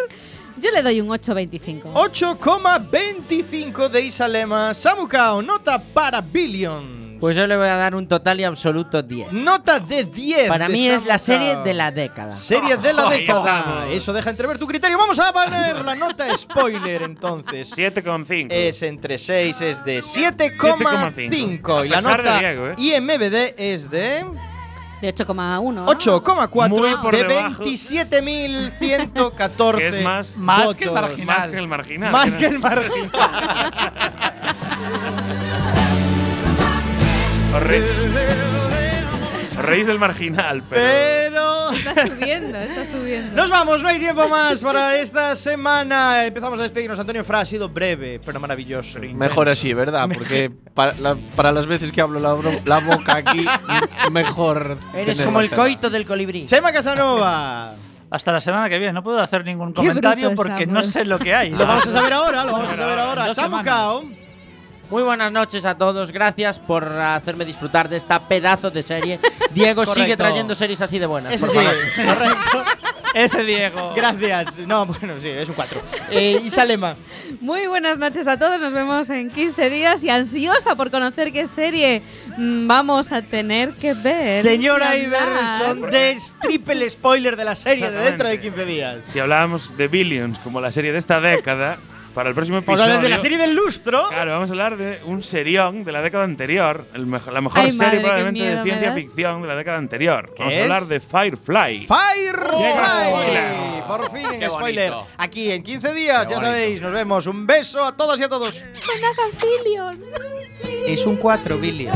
Yo 0.59 0.71
le 0.71 0.81
doy 0.81 0.99
un 0.99 1.07
8.25. 1.07 1.93
8,25 1.93 3.89
de 3.89 4.01
Isalema. 4.01 4.73
Samukao, 4.73 5.41
nota 5.41 5.81
para 5.81 6.19
Billions. 6.19 6.98
Pues 7.19 7.35
yo 7.35 7.45
le 7.47 7.57
voy 7.57 7.67
a 7.67 7.75
dar 7.75 7.95
un 7.95 8.07
total 8.07 8.39
y 8.39 8.45
absoluto 8.45 9.01
10. 9.01 9.33
Nota 9.33 9.79
de 9.81 10.05
10. 10.05 10.47
Para 10.47 10.67
de 10.67 10.73
mí 10.73 10.87
es 10.87 11.05
la 11.05 11.17
serie 11.17 11.57
de 11.57 11.73
la 11.73 11.91
década. 11.91 12.37
Serie 12.37 12.77
de 12.77 12.93
la 12.93 13.09
Ay, 13.09 13.19
década. 13.21 13.87
Eso 13.89 14.13
deja 14.13 14.29
entrever 14.29 14.57
tu 14.57 14.65
criterio. 14.65 14.97
Vamos 14.97 15.19
a 15.19 15.33
poner 15.33 15.83
la 15.83 15.95
nota 15.95 16.25
spoiler 16.37 17.01
entonces. 17.01 17.75
7,5. 17.75 18.47
Es 18.51 18.81
entre 18.83 19.17
6, 19.17 19.59
es 19.61 19.83
de 19.83 19.99
7,5. 19.99 21.13
7,5. 21.13 21.85
Y 21.85 21.89
la 21.89 21.99
nota 22.01 22.39
Diego, 22.39 22.67
¿eh? 22.69 22.75
IMBD 22.77 23.53
es 23.57 23.89
de 23.89 24.23
De 25.01 25.13
8,1. 25.13 25.73
¿no? 25.73 25.85
8,4 25.87 26.69
Muy 26.69 26.95
por 27.01 27.15
de 27.17 27.23
debajo. 27.25 27.63
27.114. 27.63 29.77
Que 29.77 29.87
es 29.89 30.01
más- 30.03 30.37
Más 30.37 30.73
que 30.75 30.85
el 30.85 30.91
marginal. 30.91 31.25
Más 31.37 31.47
que 31.47 31.57
el 31.57 31.67
marginal. 31.67 32.11
Más 32.13 32.35
que 32.37 32.45
el 32.45 32.59
marginal. 32.59 33.11
reís 39.69 39.87
del 39.87 39.99
marginal, 39.99 40.63
pero. 40.69 40.81
Pero. 40.81 41.71
Está 41.71 42.07
subiendo, 42.07 42.57
está 42.57 42.85
subiendo. 42.85 43.35
Nos 43.35 43.49
vamos, 43.49 43.83
no 43.83 43.89
hay 43.89 43.99
tiempo 43.99 44.27
más 44.27 44.59
para 44.59 44.97
esta 44.97 45.35
semana. 45.35 46.25
Empezamos 46.25 46.59
a 46.59 46.63
despedirnos. 46.63 46.99
Antonio 46.99 47.23
Fra 47.23 47.41
ha 47.41 47.45
sido 47.45 47.69
breve, 47.69 48.19
pero 48.25 48.39
maravilloso. 48.39 48.99
Mejor 48.99 49.49
así, 49.49 49.73
¿verdad? 49.73 50.09
Porque 50.13 50.51
para, 50.73 50.93
la- 50.93 51.15
para 51.35 51.51
las 51.51 51.67
veces 51.67 51.91
que 51.91 52.01
hablo 52.01 52.19
la, 52.19 52.35
la 52.65 52.79
boca 52.79 53.17
aquí, 53.17 53.45
mejor. 54.11 54.77
Eres 54.95 55.21
como 55.21 55.41
el 55.41 55.49
coito 55.49 55.89
del 55.89 56.05
colibrí. 56.05 56.45
Chema 56.45 56.71
Casanova. 56.71 57.73
Hasta 58.11 58.31
la 58.31 58.41
semana 58.41 58.67
que 58.69 58.79
viene. 58.79 58.93
No 58.93 59.03
puedo 59.03 59.19
hacer 59.21 59.45
ningún 59.45 59.71
Qué 59.73 59.81
comentario 59.87 60.33
porque 60.35 60.49
Samuel. 60.65 60.71
no 60.73 60.81
sé 60.81 61.05
lo 61.05 61.19
que 61.19 61.35
hay. 61.35 61.51
Lo 61.51 61.67
vamos 61.67 61.85
a 61.85 61.91
saber 61.91 62.13
ahora, 62.13 62.43
lo 62.43 62.53
vamos 62.53 62.71
a 62.71 62.75
saber 62.75 62.97
ahora. 62.99 63.27
Dos 63.27 63.35
Samukao. 63.35 64.03
Muy 64.89 65.03
buenas 65.03 65.31
noches 65.31 65.65
a 65.65 65.75
todos, 65.75 66.11
gracias 66.11 66.57
por 66.57 66.83
hacerme 66.91 67.45
disfrutar 67.45 67.89
de 67.89 67.97
esta 67.97 68.19
pedazo 68.27 68.71
de 68.71 68.81
serie. 68.81 69.19
Diego 69.51 69.85
sigue 69.85 70.17
trayendo 70.17 70.55
series 70.55 70.81
así 70.81 70.97
de 70.97 71.05
buenas. 71.05 71.31
Ese 71.33 71.45
por 71.45 71.55
sí, 71.55 71.57
favor. 71.57 72.15
correcto. 72.15 72.63
Ese 73.13 73.43
Diego. 73.43 73.93
Gracias. 73.95 74.57
No, 74.59 74.85
bueno, 74.85 75.15
sí, 75.19 75.29
es 75.29 75.49
un 75.49 75.55
4. 75.55 75.81
Eh, 76.11 76.41
Isalema. 76.43 76.95
Muy 77.41 77.65
buenas 77.65 77.97
noches 77.97 78.27
a 78.27 78.37
todos, 78.37 78.59
nos 78.59 78.71
vemos 78.71 79.09
en 79.09 79.31
15 79.31 79.69
días 79.69 80.03
y 80.03 80.09
ansiosa 80.11 80.75
por 80.75 80.91
conocer 80.91 81.31
qué 81.33 81.47
serie 81.47 82.03
mm, 82.37 82.67
vamos 82.67 83.11
a 83.11 83.21
tener 83.23 83.73
que 83.73 83.93
ver. 84.03 84.43
Señora. 84.43 84.95
Iverson, 84.95 85.81
de 85.89 86.17
triple 86.41 86.89
spoiler 86.89 87.35
de 87.35 87.45
la 87.45 87.55
serie 87.55 87.89
de 87.89 87.97
dentro 87.97 88.27
de 88.27 88.35
Exactamente. 88.35 88.63
15 88.63 88.65
días. 88.65 88.97
Si 89.03 89.19
hablábamos 89.19 89.75
de 89.75 89.87
Billions 89.87 90.37
como 90.39 90.61
la 90.61 90.71
serie 90.71 90.91
de 90.91 90.99
esta 90.99 91.19
década, 91.19 91.79
para 92.13 92.29
el 92.29 92.35
próximo 92.35 92.57
Vamos 92.57 92.67
a 92.67 92.71
episodio. 92.73 92.83
hablar 92.95 93.03
de 93.03 93.09
la 93.09 93.17
serie 93.19 93.37
del 93.37 93.53
lustro. 93.55 94.07
Claro, 94.09 94.31
vamos 94.33 94.49
a 94.49 94.53
hablar 94.53 94.77
de 94.77 94.99
un 95.05 95.23
serión 95.23 95.83
de 95.83 95.91
la 95.91 96.01
década 96.01 96.23
anterior, 96.23 96.85
el 96.93 97.05
mejo- 97.05 97.31
la 97.31 97.41
mejor 97.41 97.59
Ay, 97.59 97.71
madre, 97.71 97.77
serie 97.77 97.91
qué 97.99 98.03
probablemente 98.03 98.39
miedo 98.41 98.57
de 98.57 98.63
ciencia 98.63 98.93
ficción 98.93 99.41
de 99.41 99.47
la 99.47 99.55
década 99.55 99.77
anterior. 99.77 100.33
Vamos 100.37 100.53
es? 100.53 100.59
a 100.59 100.63
hablar 100.63 100.83
de 100.85 100.99
Firefly. 100.99 101.87
Firefly. 101.87 102.57
Llega 102.57 103.09
spoiler. 103.09 103.83
Por 103.87 104.11
fin 104.11 104.27
en 104.43 104.49
spoiler. 104.49 104.93
Aquí 105.17 105.51
en 105.51 105.63
15 105.63 105.93
días, 105.93 106.25
Qué 106.25 106.31
ya 106.33 106.35
bonito. 106.37 106.41
sabéis. 106.53 106.81
Nos 106.81 106.91
vemos. 106.93 107.27
Un 107.27 107.45
beso 107.47 107.83
a 107.85 107.93
todas 107.95 108.19
y 108.19 108.23
a 108.23 108.29
todos. 108.29 108.65
Es 110.87 111.05
un 111.05 111.15
4, 111.17 111.57
Billy. 111.57 111.87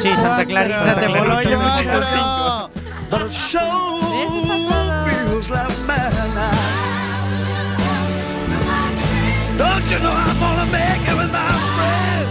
Sí, 0.00 0.08
Santa 0.16 0.44
Clarita 0.46 0.78
Santa 0.78 1.00
te 1.00 1.08
voló 1.08 1.38
Clarita 1.40 2.70
Don't 9.62 9.88
you 9.92 9.98
know 10.00 10.10
I'm 10.10 10.38
gonna 10.40 10.68
make 10.72 11.02
it 11.10 11.16
with 11.20 11.30
my 11.30 11.52
friends? 11.76 12.30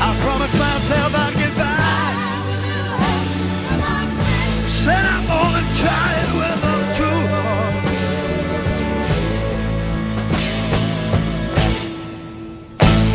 I 0.00 0.08
promise 0.24 0.54
myself 0.58 1.14
I'll 1.14 1.34
get 1.34 1.54
by. 1.54 2.06
Said 4.66 5.04
I'm 5.04 5.26
gonna 5.26 5.64
try. 5.74 6.15